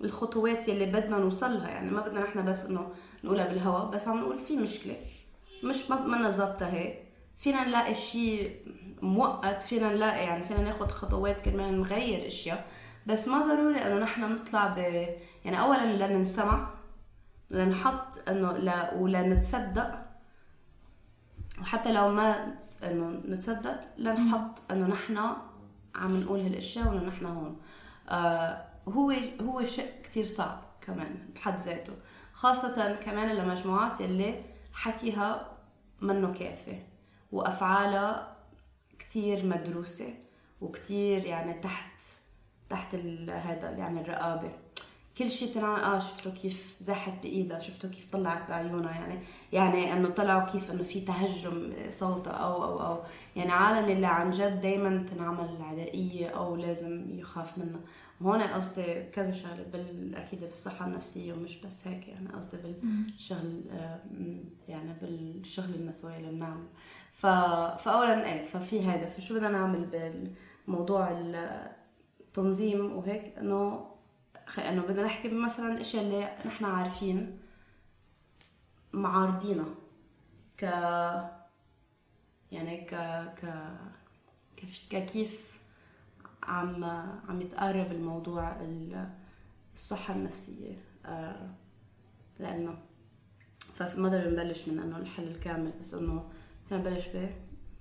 الخطوات 0.04 0.68
يلي 0.68 0.86
بدنا 0.86 1.18
نوصلها. 1.18 1.70
يعني 1.70 1.91
ما 1.91 2.02
بدنا 2.02 2.24
نحن 2.24 2.46
بس 2.46 2.66
إنه 2.70 2.89
نقولها 3.24 3.48
بالهواء 3.48 3.86
بس 3.91 4.08
عم 4.08 4.20
نقول 4.20 4.39
في 4.39 4.58
مشكلة. 4.58 4.96
مش 5.64 5.91
منا 5.91 6.30
ظابطه 6.30 6.68
هيك. 6.68 7.06
فينا 7.38 7.64
نلاقي 7.68 7.95
شيء 7.95 8.66
مؤقت 9.01 9.62
فينا 9.62 9.89
نلاقي 9.89 10.24
يعني 10.24 10.43
فينا 10.43 10.62
ناخد 10.62 10.91
خطوات 10.91 11.39
كرمال 11.39 11.82
نغير 11.82 12.28
أشياء. 12.28 12.66
بس 13.08 13.28
ما 13.28 13.39
ضروري 13.39 13.78
إنه 13.78 13.99
نحن 13.99 14.22
نطلع 14.22 14.68
ب 14.68 14.78
يعني 15.45 15.60
اولا 15.60 16.08
لننسمع 16.08 16.70
لنحط 17.49 18.30
إنه 18.30 18.51
لا 18.51 18.93
ولنتصدق. 18.93 20.06
وحتى 21.62 21.91
لو 21.91 22.10
ما 22.10 22.58
إنه 22.84 23.10
نتصدق 23.10 23.80
لنحط 23.97 24.72
إنه 24.72 24.88
نحن 24.88 25.18
عم 25.95 26.20
نقول 26.20 26.39
هالأشياء 26.39 26.88
وإنه 26.88 27.03
نحن 27.03 27.26
هون. 27.26 27.62
آه 28.10 28.66
هو 28.88 29.14
هو 29.41 29.66
شيء 29.66 29.91
كثير 30.03 30.26
صعب 30.26 30.62
كمان 30.82 31.30
بحد 31.36 31.58
ذاته. 31.58 31.93
خاصة 32.34 32.95
كمان 32.95 33.36
لمجموعات 33.36 34.01
يلي 34.01 34.55
حكيها 34.76 35.51
منه 36.01 36.34
كافي 36.34 36.80
وأفعالها 37.32 38.36
كثير 38.99 39.45
مدروسة 39.45 40.13
وكثير 40.61 41.26
يعني 41.26 41.53
تحت 41.53 42.01
تحت 42.69 42.95
هذا 43.30 43.69
يعني 43.71 44.01
الرقابة. 44.01 44.51
كل 45.17 45.32
شيء 45.32 45.49
بتنعمل 45.49 45.84
آه 45.84 45.99
شفتوا 45.99 46.32
كيف 46.32 46.76
زحت 46.82 47.13
بإيدها 47.23 47.59
شفتوا 47.59 47.89
كيف 47.89 48.11
طلعت 48.11 48.49
بعيونها 48.49 48.91
يعني 48.91 49.19
يعني 49.53 49.93
إنه 49.93 50.09
طلعوا 50.09 50.49
كيف 50.51 50.71
إنه 50.71 50.84
في 50.84 51.01
تهجم 51.01 51.73
صوتها 51.89 52.34
أو 52.34 52.63
أو 52.63 52.80
أو 52.86 53.03
يعني 53.36 53.51
عالم 53.51 53.89
اللي 53.89 54.07
عن 54.07 54.32
جد 54.32 54.61
دائما 54.61 55.05
تنعمل 55.11 55.57
عدائيه 55.61 56.28
أو 56.28 56.55
لازم 56.55 57.05
يخاف 57.19 57.57
منها. 57.57 57.80
وهون 58.22 58.41
قصدي 58.41 59.03
كذا 59.03 59.32
شغلة 59.32 59.63
بال 59.63 60.16
أكيد 60.16 60.39
بالصحة 60.39 60.86
النفسية 60.88 61.34
ومش 61.34 61.57
بس 61.57 61.88
هيك 61.88 62.07
يعني 62.07 62.30
قصدي 62.30 62.57
بالشغل 62.57 63.63
آه، 63.72 63.99
يعني 64.68 64.93
بالشغل 65.01 65.74
النسوي 65.76 66.18
اللي 66.18 66.32
بنعمله. 66.32 66.68
ف... 67.11 67.26
فاولا 67.84 68.26
إيه 68.26 68.45
ففي 68.45 68.82
هذا 68.86 69.05
فشو 69.05 69.36
بدنا 69.36 69.49
نعمل 69.49 69.86
بالموضوع 70.68 71.11
التنظيم 72.22 72.97
وهيك؟ 72.97 73.38
إنه 73.38 73.91
إنه 74.57 74.82
بدنا 74.82 75.03
نحكي 75.03 75.30
مثلا 75.30 75.82
إشياء 75.82 76.03
اللي 76.03 76.38
نحن 76.45 76.66
عارفين 76.66 77.39
معارضينها 78.93 79.76
ك 80.57 80.63
يعني 82.51 82.86
ك 82.86 82.95
ك 84.91 85.05
كيف 85.05 85.45
عم 86.46 86.84
عم 87.30 87.41
يتقارب 87.41 87.91
الموضوع 87.91 88.62
ال- 88.62 89.10
الصحة 89.74 90.16
النفسية. 90.16 90.78
آه، 91.06 91.50
لأنه 92.39 92.78
فما 93.76 94.10
ضروري 94.10 94.32
نبلش 94.32 94.68
من 94.68 94.80
إنه 94.80 94.98
الحل 94.98 95.28
الكامل 95.28 95.72
بس 95.82 95.93
إنه 95.93 96.30
نبلش 96.72 97.08
به 97.08 97.30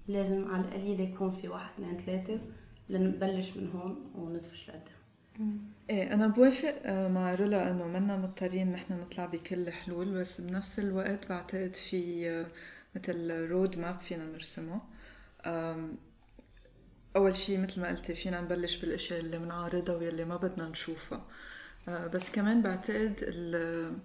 لازم 0.09 0.49
على 0.51 0.65
القليل 0.65 1.01
يكون 1.01 1.31
في 1.31 1.49
واحد 1.49 1.71
اثنين 1.75 1.97
ثلاثة 1.99 2.41
لنبلش 2.89 3.57
من 3.57 3.71
هون 3.71 4.11
وندفش 4.15 4.69
لقدام. 4.71 5.59
إيه 5.91 6.15
أنا 6.15 6.27
بوافق 6.27 6.75
آه، 6.85 7.09
مع 7.09 7.35
رولا 7.35 7.71
إنه 7.71 7.87
منا 7.87 8.17
مضطرين 8.17 8.73
نحن 8.73 9.01
نطلع 9.01 9.27
بكل 9.27 9.71
حلول 9.71 10.15
بس 10.15 10.41
بنفس 10.41 10.79
الوقت 10.81 11.29
بعتقد 11.29 11.75
في 11.75 12.31
آه، 12.31 12.47
مثل 12.97 13.49
رود 13.51 13.79
ماب 13.79 14.01
فينا 14.01 14.25
نرسمه. 14.25 14.81
أول 17.17 17.37
شيء 17.37 17.59
مثل 17.61 17.81
ما 17.81 17.89
قلتي 17.89 18.15
فينا 18.15 18.41
نبلش 18.41 18.77
بالأشياء 18.77 19.21
اللي 19.21 19.39
بنعارضها 19.39 19.97
واللي 19.97 20.25
ما 20.25 20.37
بدنا 20.37 20.69
نشوفها. 20.69 21.27
آه، 21.89 22.07
بس 22.07 22.31
كمان 22.31 22.63
بعتقد 22.63 23.15
ال- 23.23 23.99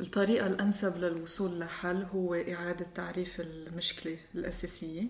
الطريقة 0.00 0.46
الأنسب 0.46 0.96
للوصول 0.96 1.58
لحل 1.60 2.02
هو 2.02 2.34
إعادة 2.34 2.86
تعريف 2.94 3.40
المشكلة 3.40 4.16
الأساسية. 4.34 5.02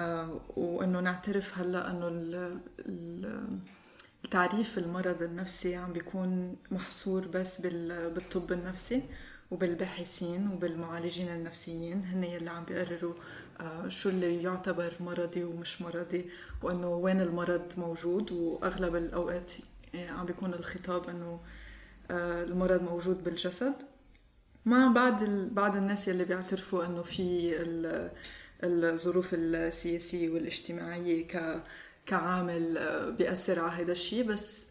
آه، 0.00 0.40
وإنه 0.56 1.00
نعترف 1.00 1.58
ال- 2.08 2.60
ال- 2.78 3.58
تعريف 4.30 4.78
المرض 4.78 5.22
النفسي 5.22 5.76
عم 5.76 5.92
بيكون 5.92 6.56
محصور 6.70 7.28
بس 7.28 7.60
بال- 7.60 8.10
بالطب 8.10 8.52
النفسي. 8.52 9.02
وبالباحثين 9.50 10.48
وبالمعالجين 10.48 11.28
النفسيين 11.28 12.04
هن 12.04 12.24
يلي 12.24 12.50
عم 12.50 12.64
بيقرروا 12.64 13.14
آه، 13.60 13.88
شو 13.88 14.08
اللي 14.08 14.42
يعتبر 14.42 14.92
مرضي 15.00 15.44
ومش 15.44 15.82
مرضي 15.82 16.30
وإنه 16.62 16.88
وين 16.88 17.20
المرض 17.20 17.62
موجود. 17.76 18.32
وأغلب 18.32 18.96
الأوقات 18.96 19.52
آه، 19.94 20.08
عم 20.10 20.26
بيكون 20.26 20.54
الخطاب 20.54 21.08
إنه 21.08 21.40
آه، 22.10 22.44
المرض 22.44 22.82
موجود 22.82 23.24
بالجسد. 23.24 23.74
مع 24.66 24.92
بعض 24.92 25.22
ال- 25.22 25.50
بعض 25.50 25.76
الناس 25.76 26.08
يلي 26.08 26.24
بيعترفوا 26.24 26.84
إنه 26.86 27.02
في 27.02 27.52
ال- 27.62 28.10
الظروف 28.64 29.28
السياسية 29.32 30.28
والاجتماعية 30.30 31.26
ك 31.26 31.62
كعامل 32.06 32.78
بيأثر 33.18 33.60
على 33.60 33.82
هذا 33.82 33.92
الشيء 33.92 34.24
بس 34.26 34.70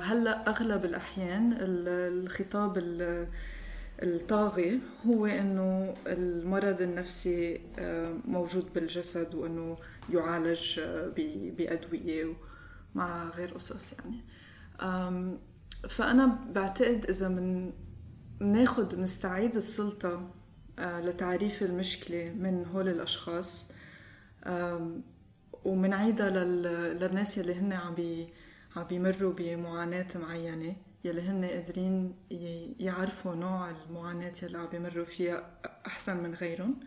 هلأ 0.00 0.48
أغلب 0.48 0.84
الأحيان 0.84 1.52
ال- 1.52 1.88
الخطاب 2.24 2.78
ال- 2.78 3.28
الطاغي 4.02 4.80
هو 5.06 5.26
إنه 5.26 5.94
المرض 6.06 6.80
النفسي 6.80 7.60
آه، 7.78 8.14
موجود 8.24 8.72
بالجسد 8.74 9.34
وإنه 9.34 9.76
يعالج 10.12 10.78
آه، 10.78 11.08
بأدوية 11.58 12.34
مع 12.94 13.28
غير 13.28 13.54
قصص 13.54 13.92
يعني. 13.92 14.20
فأنا 15.88 16.38
بعتقد 16.54 17.04
إذا 17.10 17.28
من 17.28 17.72
ناخد 18.40 18.94
نستعيد 18.94 19.56
السلطة 19.56 20.30
آه، 20.78 21.00
لتعريف 21.00 21.62
المشكلة 21.62 22.32
من 22.38 22.66
هول 22.66 22.88
الأشخاص 22.88 23.72
آم، 24.46 25.02
ومنعيدها 25.64 26.30
لل- 26.30 26.98
للناس 27.00 27.38
يلي 27.38 27.54
هن 27.54 27.72
عم 27.72 27.94
عم 28.76 28.84
بيمروا 28.84 29.32
بمعاناة 29.32 30.06
معينة. 30.14 30.76
يلي 31.08 31.20
هن 31.22 31.44
قادرين 31.44 32.14
يعرفوا 32.80 33.34
نوع 33.34 33.70
المعاناة 33.70 34.32
يلي 34.42 34.58
عم 34.58 34.66
بيمروا 34.66 35.04
فيها 35.04 35.50
أحسن 35.86 36.22
من 36.22 36.34
غيرهم. 36.34 36.80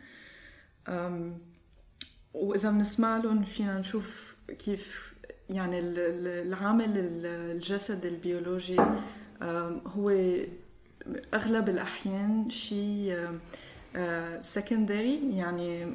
وإذا 2.33 2.71
بنسمع 2.71 3.17
لهم 3.17 3.43
فينا 3.43 3.79
نشوف 3.79 4.35
كيف 4.59 5.13
يعني 5.49 5.79
ال- 5.79 5.99
ال- 5.99 6.47
العامل 6.47 6.97
ال- 6.97 7.25
الجسد 7.25 8.05
البيولوجي 8.05 8.77
هو 9.87 10.09
أغلب 11.33 11.69
الأحيان 11.69 12.49
شيء 12.49 13.29
سكندري 14.41 15.37
يعني 15.37 15.85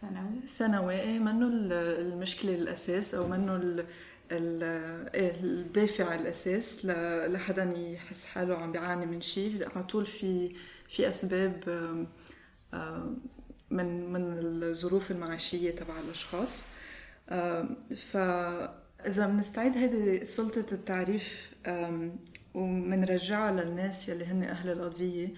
ثانوي. 0.00 0.40
ثانوي. 0.58 0.94
إيه، 1.00 1.18
منه 1.18 1.46
ال- 1.46 1.72
المشكلة 2.12 2.54
الأساس 2.54 3.14
أو 3.14 3.28
منه 3.28 3.84
الدافع 4.32 6.14
الأساس 6.14 6.86
لحدا 7.26 7.72
يحس 7.76 8.26
حاله 8.26 8.56
عم 8.56 8.72
بيعاني 8.72 9.06
من 9.06 9.20
شيء 9.20 9.68
على 9.74 9.84
طول 9.84 10.06
في 10.06 10.54
في 10.88 11.08
أسباب 11.08 11.64
أم، 12.74 13.16
من 13.70 14.12
من 14.12 14.38
الظروف 14.62 15.10
المعيشية 15.10 15.70
تبع 15.70 16.00
الأشخاص. 16.00 16.64
أم، 17.30 17.76
فاذا 18.12 19.26
بنستعيد 19.26 19.76
هيدي 19.76 20.24
سلطة 20.24 20.66
التعريف 20.74 21.50
ومنرجعها 22.54 23.52
للناس 23.52 24.08
يلي 24.08 24.24
هن 24.24 24.42
أهل 24.42 24.70
القضية 24.70 25.28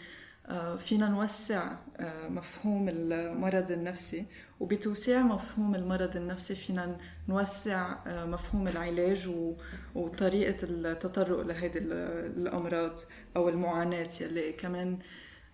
آه، 0.48 0.76
فينا 0.76 1.08
نوسع 1.08 1.76
آه، 1.96 2.28
مفهوم 2.28 2.88
المرض 2.88 3.70
النفسي 3.70 4.26
وبتوسيع 4.60 5.22
مفهوم 5.22 5.74
المرض 5.74 6.16
النفسي 6.16 6.54
فينا 6.54 6.96
نوسع 7.28 7.96
آه، 8.06 8.24
مفهوم 8.24 8.68
العلاج 8.68 9.30
وطريقة 9.94 10.56
التطرق 10.62 11.40
لهيدي 11.40 11.78
ال- 11.78 11.92
الأمراض 12.36 13.00
أو 13.36 13.48
المعاناة 13.48 14.08
يلي 14.20 14.52
كمان 14.52 14.98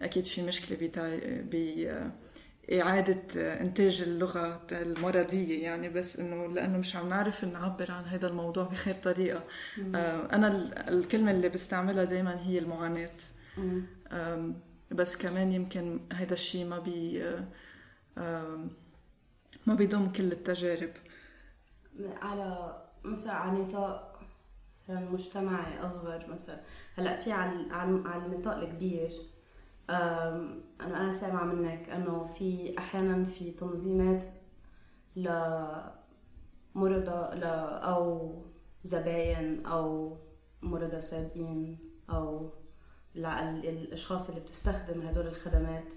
أكيد 0.02 0.24
في 0.26 0.42
مشكلة 0.42 0.78
بتاع- 0.88 1.18
ب 1.24 1.86
إعادة 2.72 3.22
إنتاج 3.60 4.02
اللغة 4.02 4.66
المرضية 4.72 5.62
يعني 5.62 5.88
بس 5.88 6.20
إنه 6.20 6.46
لأنه 6.54 6.78
مش 6.78 6.96
عم 6.96 7.08
نعرف 7.08 7.44
نعبر 7.44 7.90
عن 7.92 8.04
هذا 8.04 8.28
الموضوع 8.28 8.64
بخير 8.64 8.94
طريقة. 8.94 9.44
آه، 9.94 10.28
أنا 10.32 10.48
ال- 10.48 10.78
الكلمة 10.78 11.30
اللي 11.30 11.48
بستعملها 11.48 12.04
دايما 12.04 12.40
هي 12.40 12.58
المعاناة. 12.58 13.10
مم. 13.58 13.82
بس 14.90 15.16
كمان 15.16 15.52
يمكن 15.52 16.00
هذا 16.12 16.32
الشيء 16.34 16.66
ما 16.66 16.78
بي 16.78 17.22
ما 19.66 19.74
بيضم 19.74 20.08
كل 20.08 20.32
التجارب. 20.32 20.90
على 22.22 22.78
مثلا 23.04 23.32
على 23.32 23.58
نطاق 23.58 24.20
مثلا 24.74 25.10
مجتمعي 25.10 25.80
أصغر 25.86 26.26
مثلا. 26.30 26.60
هلأ 26.94 27.16
في 27.16 27.32
على 27.32 27.72
على 28.04 28.26
النطاق 28.26 28.56
الكبير. 28.56 29.10
أنا 29.90 30.62
أنا 30.80 31.12
سامعة 31.12 31.44
منك 31.44 31.88
إنه 31.88 32.24
في 32.24 32.78
أحيانا 32.78 33.24
في 33.24 33.50
تنظيمات 33.50 34.24
لمرضى 35.16 35.90
ل 37.36 37.44
أو 37.84 38.34
زباين 38.84 39.66
أو 39.66 40.16
مرضى 40.62 41.00
سابقين 41.00 41.78
أو 42.10 42.52
للاشخاص 43.14 44.28
اللي 44.28 44.40
بتستخدم 44.40 45.02
هدول 45.02 45.26
الخدمات 45.26 45.94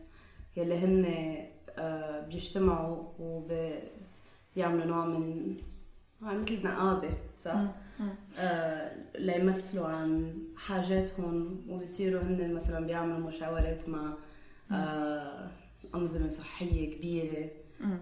يلي 0.57 0.77
هن 0.77 1.05
بيجتمعوا 2.29 3.03
وبيعملوا 3.19 4.85
نوع 4.85 5.05
من 5.05 5.57
آه، 6.23 6.33
مثل 6.33 6.63
نقابة 6.65 7.09
صح؟ 7.39 7.59
آه 8.37 8.91
ليمثلوا 9.19 9.87
عن 9.87 10.37
حاجاتهم 10.57 11.61
وبصيروا 11.69 12.21
هن 12.21 12.53
مثلا 12.53 12.85
بيعملوا 12.87 13.27
مشاورات 13.27 13.89
مع 13.89 14.13
آه 14.71 15.47
أنظمة 15.95 16.29
صحية 16.29 16.95
كبيرة. 16.97 17.49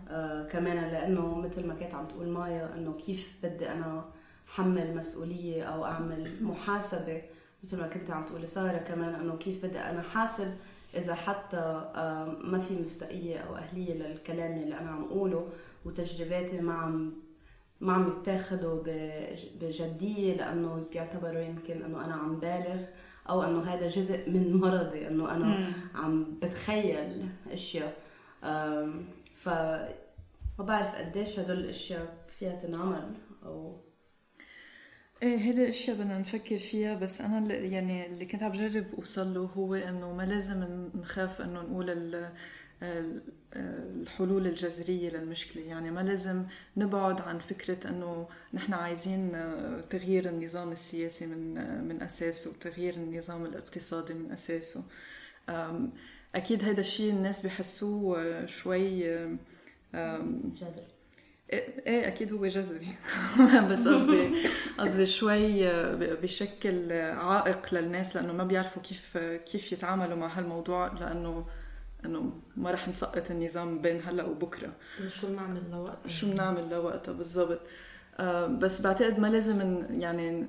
آه 0.10 0.48
كمان 0.48 0.78
لأنه 0.92 1.36
مثل 1.36 1.68
ما 1.68 1.74
كانت 1.74 1.94
عم 1.94 2.08
تقول 2.08 2.28
مايا 2.28 2.76
إنه 2.78 2.94
كيف 2.94 3.34
بدي 3.44 3.72
أنا 3.72 4.06
حمل 4.48 4.96
مسؤولية 4.98 5.64
أو 5.64 5.86
أعمل 5.86 6.44
محاسبة؟ 6.44 7.22
مثل 7.64 7.78
ما 7.80 7.88
كنت 7.88 8.10
عم 8.12 8.26
تقولي 8.26 8.46
سارة 8.46 8.78
كمان 8.78 9.16
إنه 9.16 9.38
كيف 9.38 9.66
بدي 9.66 9.80
أنا 9.80 10.02
حاسب 10.02 10.54
إذا 10.96 11.16
حتى 11.16 11.58
آه 11.96 12.26
ما 12.44 12.60
في 12.60 12.76
مستقية 12.82 13.38
أو 13.38 13.56
أهلية 13.56 13.94
للكلام 13.94 14.56
اللي 14.58 14.80
أنا 14.80 14.90
عم 14.92 15.04
أقوله 15.04 15.48
وتجرباتي 15.86 16.62
ما 16.62 16.74
عم 16.74 17.14
ما 17.82 17.94
عم 17.94 18.08
يتاخدوا 18.10 18.84
بج- 18.84 19.48
بجدية 19.62 20.36
لأنه 20.38 20.86
بيعتبروا 20.92 21.40
يمكن 21.42 21.82
أنه 21.84 22.06
أنا 22.06 22.14
عم 22.14 22.40
بالغ 22.40 22.82
أو 23.30 23.44
أنه 23.44 23.62
هذا 23.62 23.88
جزء 23.88 24.30
من 24.30 24.54
مرضي 24.58 25.08
أنه 25.08 25.36
أنا 25.36 25.72
عم 25.96 26.40
بتخيل 26.42 27.26
أشياء. 27.52 27.94
أم، 28.44 29.06
ف 29.36 29.50
ما 30.60 30.66
بعرف 30.66 30.96
قديش 30.96 31.40
هدول 31.40 31.58
الأشياء 31.58 32.18
فيها 32.40 32.56
تنعمل 32.56 33.12
أو 33.46 33.76
إيه 35.24 35.38
هيدي 35.38 35.64
الأشياء 35.64 35.98
بدنا 35.98 36.20
نفكر 36.20 36.58
فيها 36.58 36.96
بس 36.96 37.22
أنا 37.22 37.38
اللي 37.40 37.72
يعني 37.72 38.06
اللي 38.06 38.26
كنت 38.26 38.44
عم 38.44 38.52
بجرب 38.52 38.86
أوصل 38.98 39.34
له 39.34 39.42
هو 39.42 39.76
إنه 39.76 40.14
ما 40.14 40.24
لازم 40.24 40.88
نخاف 40.96 41.42
إنه 41.42 41.62
نقول 41.62 41.90
ال- 41.90 42.30
ال- 42.84 43.22
الحلول 43.56 44.48
الجذرية 44.48 45.10
للمشكلة. 45.10 45.64
يعني 45.64 45.92
ما 45.92 46.00
لازم 46.00 46.44
نبعد 46.78 47.22
عن 47.22 47.40
فكرة 47.40 47.90
إنه 47.90 48.28
نحن 48.54 48.74
عايزين 48.74 49.32
تغيير 49.90 50.30
النظام 50.30 50.72
السياسي 50.72 51.26
من 51.28 51.54
من 51.88 52.02
أساسه 52.02 52.52
وتغيير 52.52 52.94
النظام 52.96 53.46
الاقتصادي 53.46 54.14
من 54.14 54.32
أساسه. 54.32 54.84
أكيد 56.36 56.64
هذا 56.64 56.80
الشيء 56.82 57.12
الناس 57.14 57.46
بحسوه 57.46 58.46
شوي 58.46 59.16
أم، 59.96 60.42
جذر 60.62 60.93
إيه 61.54 61.84
إيه، 61.88 62.08
أكيد 62.08 62.34
هو 62.34 62.48
جذري. 62.48 62.88
بس 63.70 63.88
قصدي 63.88 64.30
قصدي 64.80 65.06
شوي 65.06 65.64
بشكل 65.96 66.92
عائق 67.02 67.74
للناس 67.74 68.16
لأنه 68.16 68.34
ما 68.34 68.44
بيعرفوا 68.44 68.82
كيف 68.82 69.18
كيف 69.18 69.72
يتعاملوا 69.72 70.18
مع 70.18 70.28
هالموضوع 70.28 70.88
لأنه 70.88 71.46
إنه 72.06 72.34
ما 72.58 72.72
رح 72.72 72.88
نسقط 72.88 73.32
النظام 73.32 73.82
بين 73.82 74.02
هلأ 74.06 74.24
وبكرة. 74.24 74.74
شو 75.08 75.28
بنعمل 75.28 75.62
لوقتها؟ 75.72 76.10
شو 76.10 76.32
بنعمل 76.32 76.70
لوقتها 76.70 77.12
بالضبط. 77.12 77.60
آه، 78.20 78.48
بس 78.48 78.82
بعتقد 78.82 79.20
ما 79.20 79.28
لازم 79.28 79.84
يعني 79.90 80.48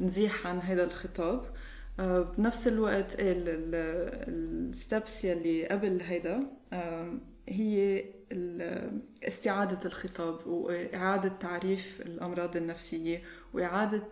نزيح 0.00 0.46
عن 0.46 0.58
هذا 0.60 0.84
الخطاب. 0.84 1.44
آه، 2.00 2.20
بنفس 2.20 2.68
الوقت 2.68 3.16
الستبس 4.28 5.24
يلي 5.24 5.66
قبل 5.66 6.00
هيدا 6.02 6.46
آه، 6.72 7.18
هي 7.48 8.04
استعادة 9.22 9.78
الخطاب 9.84 10.46
وإعادة 10.46 11.28
تعريف 11.28 12.00
الأمراض 12.00 12.56
النفسية 12.56 13.22
وإعادة 13.54 14.02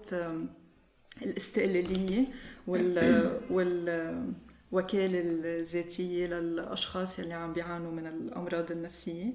الاستقلالية 1.22 2.24
وال 2.66 2.98
والوكالة 3.54 5.20
الذاتية 5.24 6.26
للأشخاص 6.26 7.18
يلي 7.18 7.34
عم 7.34 7.52
بيعانوا 7.52 7.92
من 7.92 8.06
الأمراض 8.06 8.72
النفسية. 8.72 9.32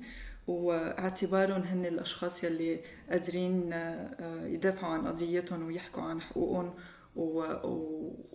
واعتبارهم 0.48 1.62
هن 1.62 1.86
الأشخاص 1.86 2.44
يلي 2.44 2.80
قادرين 3.10 3.74
آه، 3.74 4.46
يدافعوا 4.46 4.94
عن 4.94 5.08
قضيتهم 5.08 5.68
ويحكوا 5.68 6.04
عن 6.04 6.22
حقوقهم 6.22 6.74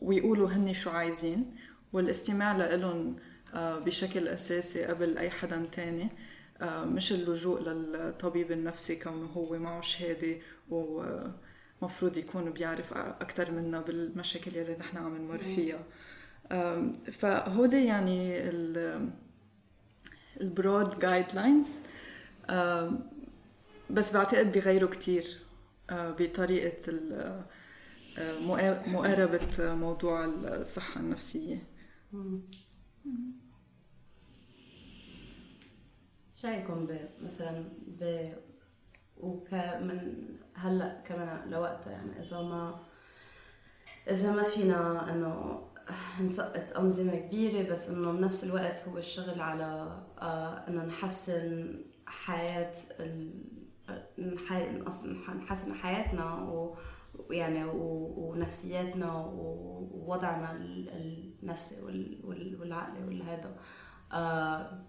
ويقولوا 0.01 0.49
هن 0.49 0.75
شو 0.75 0.91
عايزين. 0.91 1.57
والاستماع 1.93 2.57
لهم 2.57 3.17
بشكل 3.55 4.29
أساسي 4.29 4.85
قبل 4.85 5.19
أي 5.19 5.31
حدا 5.31 5.67
تاني. 5.73 6.09
آه، 6.63 6.85
مش 6.85 7.13
اللجوء 7.13 7.61
للطبيب 7.63 8.53
النفسي 8.53 8.97
كونه 8.97 9.27
هو 9.27 9.59
معه 9.59 9.81
شهادة 9.81 10.37
ومفروض 10.71 12.17
يكون 12.17 12.51
بيعرف 12.51 12.93
أكثر 12.93 13.51
منا 13.53 13.81
بالمشاكل 13.81 14.57
يلي 14.57 14.77
نحن 14.77 14.97
عم 14.97 15.17
نمر 15.17 15.39
فيها. 15.39 15.85
فهودي 17.13 17.85
يعني 17.85 18.39
ال- 18.49 19.11
ال 20.41 20.99
broad 20.99 21.27
guidelines 21.35 21.81
بس 23.91 24.17
بعتقد 24.17 24.53
بيغيروا 24.53 24.91
كتير. 24.91 25.39
آه، 25.91 26.11
بطريقة 26.11 26.93
آه، 28.19 28.39
مقاربة 28.87 29.75
موضوع 29.75 30.25
الصحة 30.25 31.01
النفسية 31.01 31.63
شو 32.13 32.39
رأيكم 36.45 36.87
مثلا 37.21 37.65
ب 37.87 38.33
وكمن 39.17 40.25
هلأ 40.55 41.03
كمان 41.07 41.51
لوقتها 41.51 41.91
يعني 41.93 42.19
إذا 42.21 42.43
ما 42.43 42.81
إذا 44.11 44.33
ما 44.33 44.43
فينا 44.43 45.11
إنه 45.13 45.63
نسقط 46.21 46.77
أنظمة 46.79 47.17
كبيرة 47.17 47.71
بس 47.71 47.91
إنه 47.91 48.13
بنفس 48.13 48.45
الوقت 48.45 48.89
هو 48.89 48.99
الشغل 48.99 49.41
على 49.41 50.01
آه 50.19 50.69
إنه 50.69 50.85
نحسن 50.85 51.75
حياة 52.07 52.75
ال... 53.01 53.45
نحسن 55.39 55.75
حياتنا 55.75 56.35
ويعني 57.29 57.65
ونفسياتنا 57.65 59.13
ووضعنا 59.15 60.53
ال- 60.53 60.89
النفسي 61.43 61.83
وال- 61.83 62.21
وال- 62.25 62.61
والعقلي 62.61 63.05
والهذا. 63.05 63.57
آه 64.13 64.83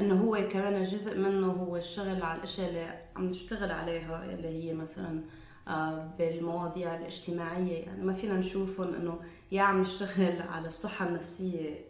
أنه 0.00 0.14
هو 0.14 0.48
كمان 0.48 0.84
جزء 0.84 1.18
منه 1.18 1.46
هو 1.46 1.76
الشغل 1.76 2.22
على 2.22 2.38
الأشياء 2.38 2.68
اللي 2.68 3.00
عم 3.16 3.24
نشتغل 3.24 3.70
عليها 3.70 4.24
اللي 4.24 4.48
هي 4.48 4.74
مثلا 4.74 5.24
آه، 5.68 6.14
بالمواضيع 6.18 6.96
الاجتماعية. 6.96 7.84
يعني 7.84 8.02
ما 8.02 8.12
فينا 8.12 8.36
نشوفهم 8.36 8.94
إنه 8.94 9.20
يا 9.52 9.62
عم 9.62 9.80
نشتغل 9.80 10.42
على 10.42 10.66
الصحة 10.66 11.06
النفسية 11.06 11.84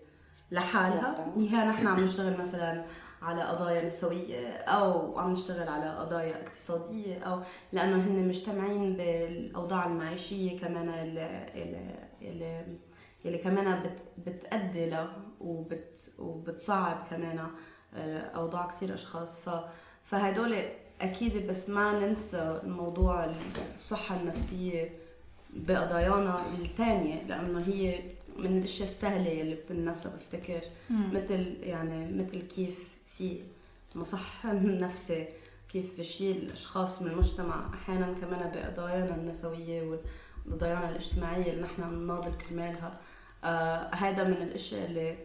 لحالها. 0.51 1.35
يا 1.36 1.64
نحن 1.64 1.86
عم 1.86 2.01
نشتغل 2.01 2.36
مثلا 2.40 2.85
على 3.22 3.43
قضايا 3.43 3.89
نسوية 3.89 4.56
أو 4.56 5.18
عم 5.18 5.32
نشتغل 5.32 5.68
على 5.68 5.97
قضايا 5.98 6.43
اقتصادية 6.43 7.18
أو 7.18 7.43
لأنه 7.72 7.97
هن 7.97 8.28
مجتمعين 8.28 8.97
بالأوضاع 8.97 9.86
المعيشية 9.86 10.59
كمان 10.59 10.89
اللي, 10.89 11.52
اللي, 12.22 12.78
اللي, 13.24 13.39
كمان 13.39 13.82
بت 13.82 14.02
بتأدي 14.27 14.90
له 14.90 15.09
وبت 15.40 16.12
وبتصعب 16.18 17.06
كمان 17.10 17.47
آه، 17.94 18.20
أوضاع 18.20 18.66
كثير 18.66 18.94
أشخاص. 18.94 19.38
ف 19.38 19.50
فهدول 20.04 20.64
أكيد 21.00 21.46
بس 21.46 21.70
ما 21.70 22.06
ننسى 22.06 22.60
موضوع 22.64 23.34
الصحة 23.74 24.20
النفسية 24.20 24.92
بقضايانا 25.50 26.46
الثانية 26.52 27.22
لأنه 27.22 27.60
هي 27.66 28.00
من 28.36 28.58
الأشياء 28.58 28.88
السهلة 28.88 29.40
اللي 29.40 29.58
بالنسبة 29.68 30.12
بفتكر 30.16 30.60
مثل 30.90 31.56
يعني 31.62 32.22
مثل 32.22 32.42
كيف 32.42 32.96
في 33.18 33.40
مصحة 33.94 34.52
نفسي 34.52 35.28
كيف 35.72 35.98
بشيل 35.98 36.36
الأشخاص 36.36 37.02
من 37.02 37.10
المجتمع. 37.10 37.70
أحيانا 37.74 38.14
كمان 38.20 38.50
بقضايانا 38.54 39.14
النسوية 39.14 39.98
والقضايانا 40.46 40.90
الاجتماعية 40.90 41.52
اللي 41.52 41.62
نحن 41.62 41.82
عم 41.82 42.02
نناضل 42.04 42.32
كرمالها 42.36 43.00
آه 43.44 43.90
هذا 43.94 44.24
من 44.24 44.32
الأشياء 44.42 44.86
اللي 44.86 45.16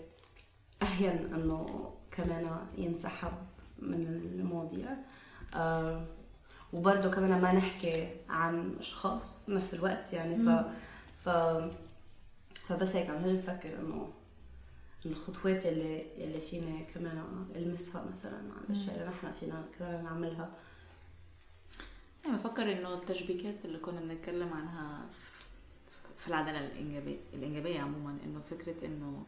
أهين 0.81 1.33
إنه 1.33 1.91
كمان 2.17 2.67
ينسحب 2.77 3.33
من 3.79 3.93
المواضيع. 4.39 4.89
آه 5.53 6.05
وبرضه 6.73 7.11
كمان 7.11 7.41
ما 7.41 7.51
نحكي 7.53 8.09
عن 8.29 8.75
أشخاص 8.79 9.45
بنفس 9.47 9.73
الوقت 9.73 10.13
يعني 10.13 10.35
ف 10.37 10.49
ف 11.25 11.29
فبس 12.55 12.95
هيك 12.95 13.09
عم 13.09 13.25
نفكر 13.25 13.79
إنه 13.79 14.09
الخطوات 15.05 15.65
اللي 15.65 16.05
اللي 16.23 16.39
فينا 16.39 16.81
كمان 16.95 17.45
المسها 17.55 18.05
مثلا 18.11 18.37
عن 18.37 18.63
الاشياء 18.69 18.95
اللي 18.95 19.07
نحن 19.07 19.31
فينا 19.31 19.65
كمان 19.79 20.03
نعملها. 20.03 20.49
أنا 22.25 22.37
بفكر 22.37 22.71
إنه 22.71 22.93
التشبيكات 22.93 23.65
اللي 23.65 23.77
كنا 23.77 23.99
بنتكلم 23.99 24.53
عنها 24.53 25.05
في 26.17 26.27
العدالة 26.27 26.59
الإنجابية 26.59 27.17
الإنجابية 27.33 27.81
عموما 27.81 28.17
إنه 28.25 28.41
فكرة 28.49 28.85
إنه 28.85 29.23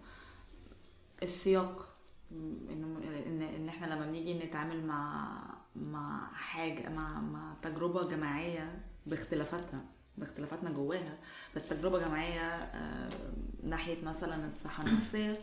السياق 1.23 1.89
إن 2.31 3.41
إن 3.55 3.69
إحنا 3.69 3.85
لما 3.85 4.05
بنيجي 4.05 4.33
نتعامل 4.33 4.85
مع 4.85 5.37
مع 5.75 6.27
حاجة 6.27 6.89
مع 6.89 7.19
مع 7.21 7.53
تجربة 7.61 8.03
جماعية 8.09 8.81
باختلافاتها 9.05 9.85
باختلافاتنا 10.17 10.69
جواها 10.69 11.17
بس 11.55 11.69
تجربة 11.69 11.99
جماعية 11.99 12.41
آه، 12.55 13.09
ناحية 13.63 14.03
مثلا 14.05 14.47
الصحة 14.47 14.83
النفسية 14.87 15.37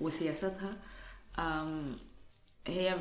وسياساتها 0.00 0.76
آم، 1.38 1.92
هي 2.66 2.96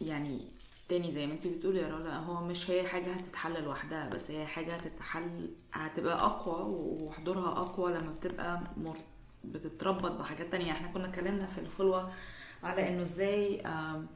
يعني 0.00 0.40
تاني 0.88 1.12
زي 1.12 1.26
ما 1.26 1.32
انت 1.32 1.46
بتقولي 1.46 1.78
يا 1.78 1.88
رولا 1.88 2.16
هو 2.16 2.44
مش 2.44 2.70
هي 2.70 2.88
حاجة 2.88 3.12
هتتحل 3.12 3.62
لوحدها 3.64 4.08
بس 4.08 4.30
هي 4.30 4.46
حاجة 4.46 4.76
هتتحل 4.76 5.50
هتبقى 5.72 6.24
أقوى 6.26 6.62
وحضورها 7.02 7.50
أقوى 7.62 7.92
لما 7.92 8.10
بتبقى 8.12 8.60
مر... 8.76 8.96
بتتربط 9.44 10.10
بحاجات 10.12 10.52
تانية. 10.52 10.72
إحنا 10.72 10.88
كنا 10.88 11.08
اتكلمنا 11.08 11.46
في 11.46 11.60
الخلوة 11.60 12.12
على 12.62 12.88
إنه 12.88 13.02
إزاي 13.02 13.60
آم، 13.60 14.06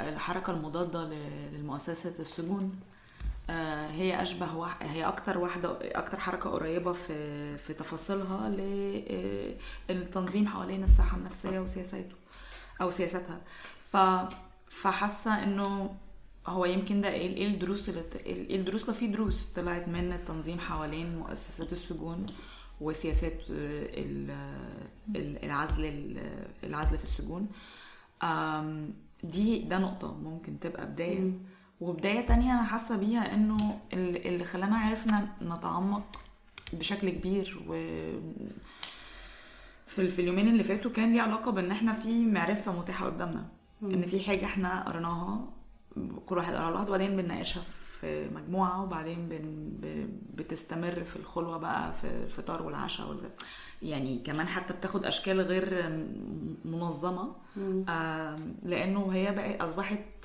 الحركة 0.00 0.50
المضادة 0.52 1.04
ل- 1.04 1.52
للمؤسسة 1.54 2.14
السجون 2.18 2.80
آه، 3.50 3.86
هي 3.90 4.22
واحد 4.56 4.86
هي 4.86 5.04
أكتر 5.08 5.38
واحدة 5.38 5.78
أكتر 5.82 6.18
حركة 6.20 6.50
قريبة 6.50 6.92
في 6.92 7.58
في 7.58 7.74
تفاصيلها 7.74 8.48
للتنظيم 9.90 10.46
حوالين 10.46 10.84
الصحة 10.84 11.16
النفسية 11.16 11.60
وسياساته 11.60 12.14
أو 12.80 12.90
سياستها. 12.90 13.40
ف 13.92 13.96
فحاسة 14.82 15.42
إنه 15.42 15.94
هو 16.46 16.64
يمكن 16.64 17.00
ده 17.00 17.08
إيه 17.08 17.36
إيه 17.36 17.46
الدروس 17.46 17.88
اللي 17.88 18.02
إيه 18.26 18.56
الدروس 18.56 18.84
ده 18.84 18.92
في 18.92 19.06
دروس 19.06 19.44
طلعت 19.44 19.88
من 19.88 20.12
التنظيم 20.12 20.58
حوالين 20.58 21.18
مؤسسات 21.18 21.72
السجون 21.72 22.26
وسياسات 22.82 23.32
آه، 23.50 23.86
ال- 24.00 24.30
ال- 25.16 25.44
العزل 25.44 25.84
ال- 25.84 26.46
العزل 26.64 26.98
في 26.98 27.04
السجون. 27.04 27.46
دي 29.24 29.58
ده 29.62 29.78
نقطة 29.78 30.14
ممكن 30.14 30.58
تبقى 30.60 30.86
بداية. 30.86 31.32
وبداية 31.80 32.26
تانية 32.26 32.52
أنا 32.52 32.62
حاسة 32.62 32.96
بيها 32.96 33.34
ال- 33.92 34.26
اللي 34.26 34.44
خلانا 34.44 34.76
عرفنا 34.76 35.28
نتعمق 35.42 36.02
بشكل 36.72 37.10
كبير 37.10 37.62
و 37.68 37.72
في 39.86 40.10
في 40.10 40.18
اليومين 40.22 40.48
اللي 40.48 40.64
فاتوا 40.64 40.90
كان 40.90 41.12
ليه 41.12 41.22
علاقة 41.22 41.50
بإن 41.50 41.70
إحنا 41.70 41.92
في 41.92 42.24
معرفة 42.26 42.72
متاحة 42.72 43.06
قدامنا. 43.06 43.48
إن 43.82 44.02
في 44.02 44.20
حاجة 44.20 44.44
إحنا 44.44 44.88
قريناها 44.88 45.48
كل 46.26 46.36
واحد 46.36 46.54
قرأ 46.54 46.70
لوحده 46.70 46.88
وبعدين 46.88 47.16
بنناقشها 47.16 47.60
في 47.62 47.81
مجموعة 48.04 48.82
وبعدين 48.82 49.28
بن 49.28 49.72
بتستمر 50.34 51.04
في 51.04 51.16
الخلوة 51.16 51.56
بقى 51.58 51.92
في 51.94 52.06
الفطار 52.24 52.62
والعشاء 52.62 53.08
وال... 53.08 53.30
يعني 53.82 54.18
كمان 54.18 54.46
حتى 54.46 54.74
بتاخد 54.74 55.04
أشكال 55.04 55.40
غير 55.40 55.88
منظمة. 56.64 57.32
آم، 57.88 58.56
لأنه 58.62 59.12
هي 59.12 59.32
بقى 59.34 59.56
أصبحت 59.64 59.98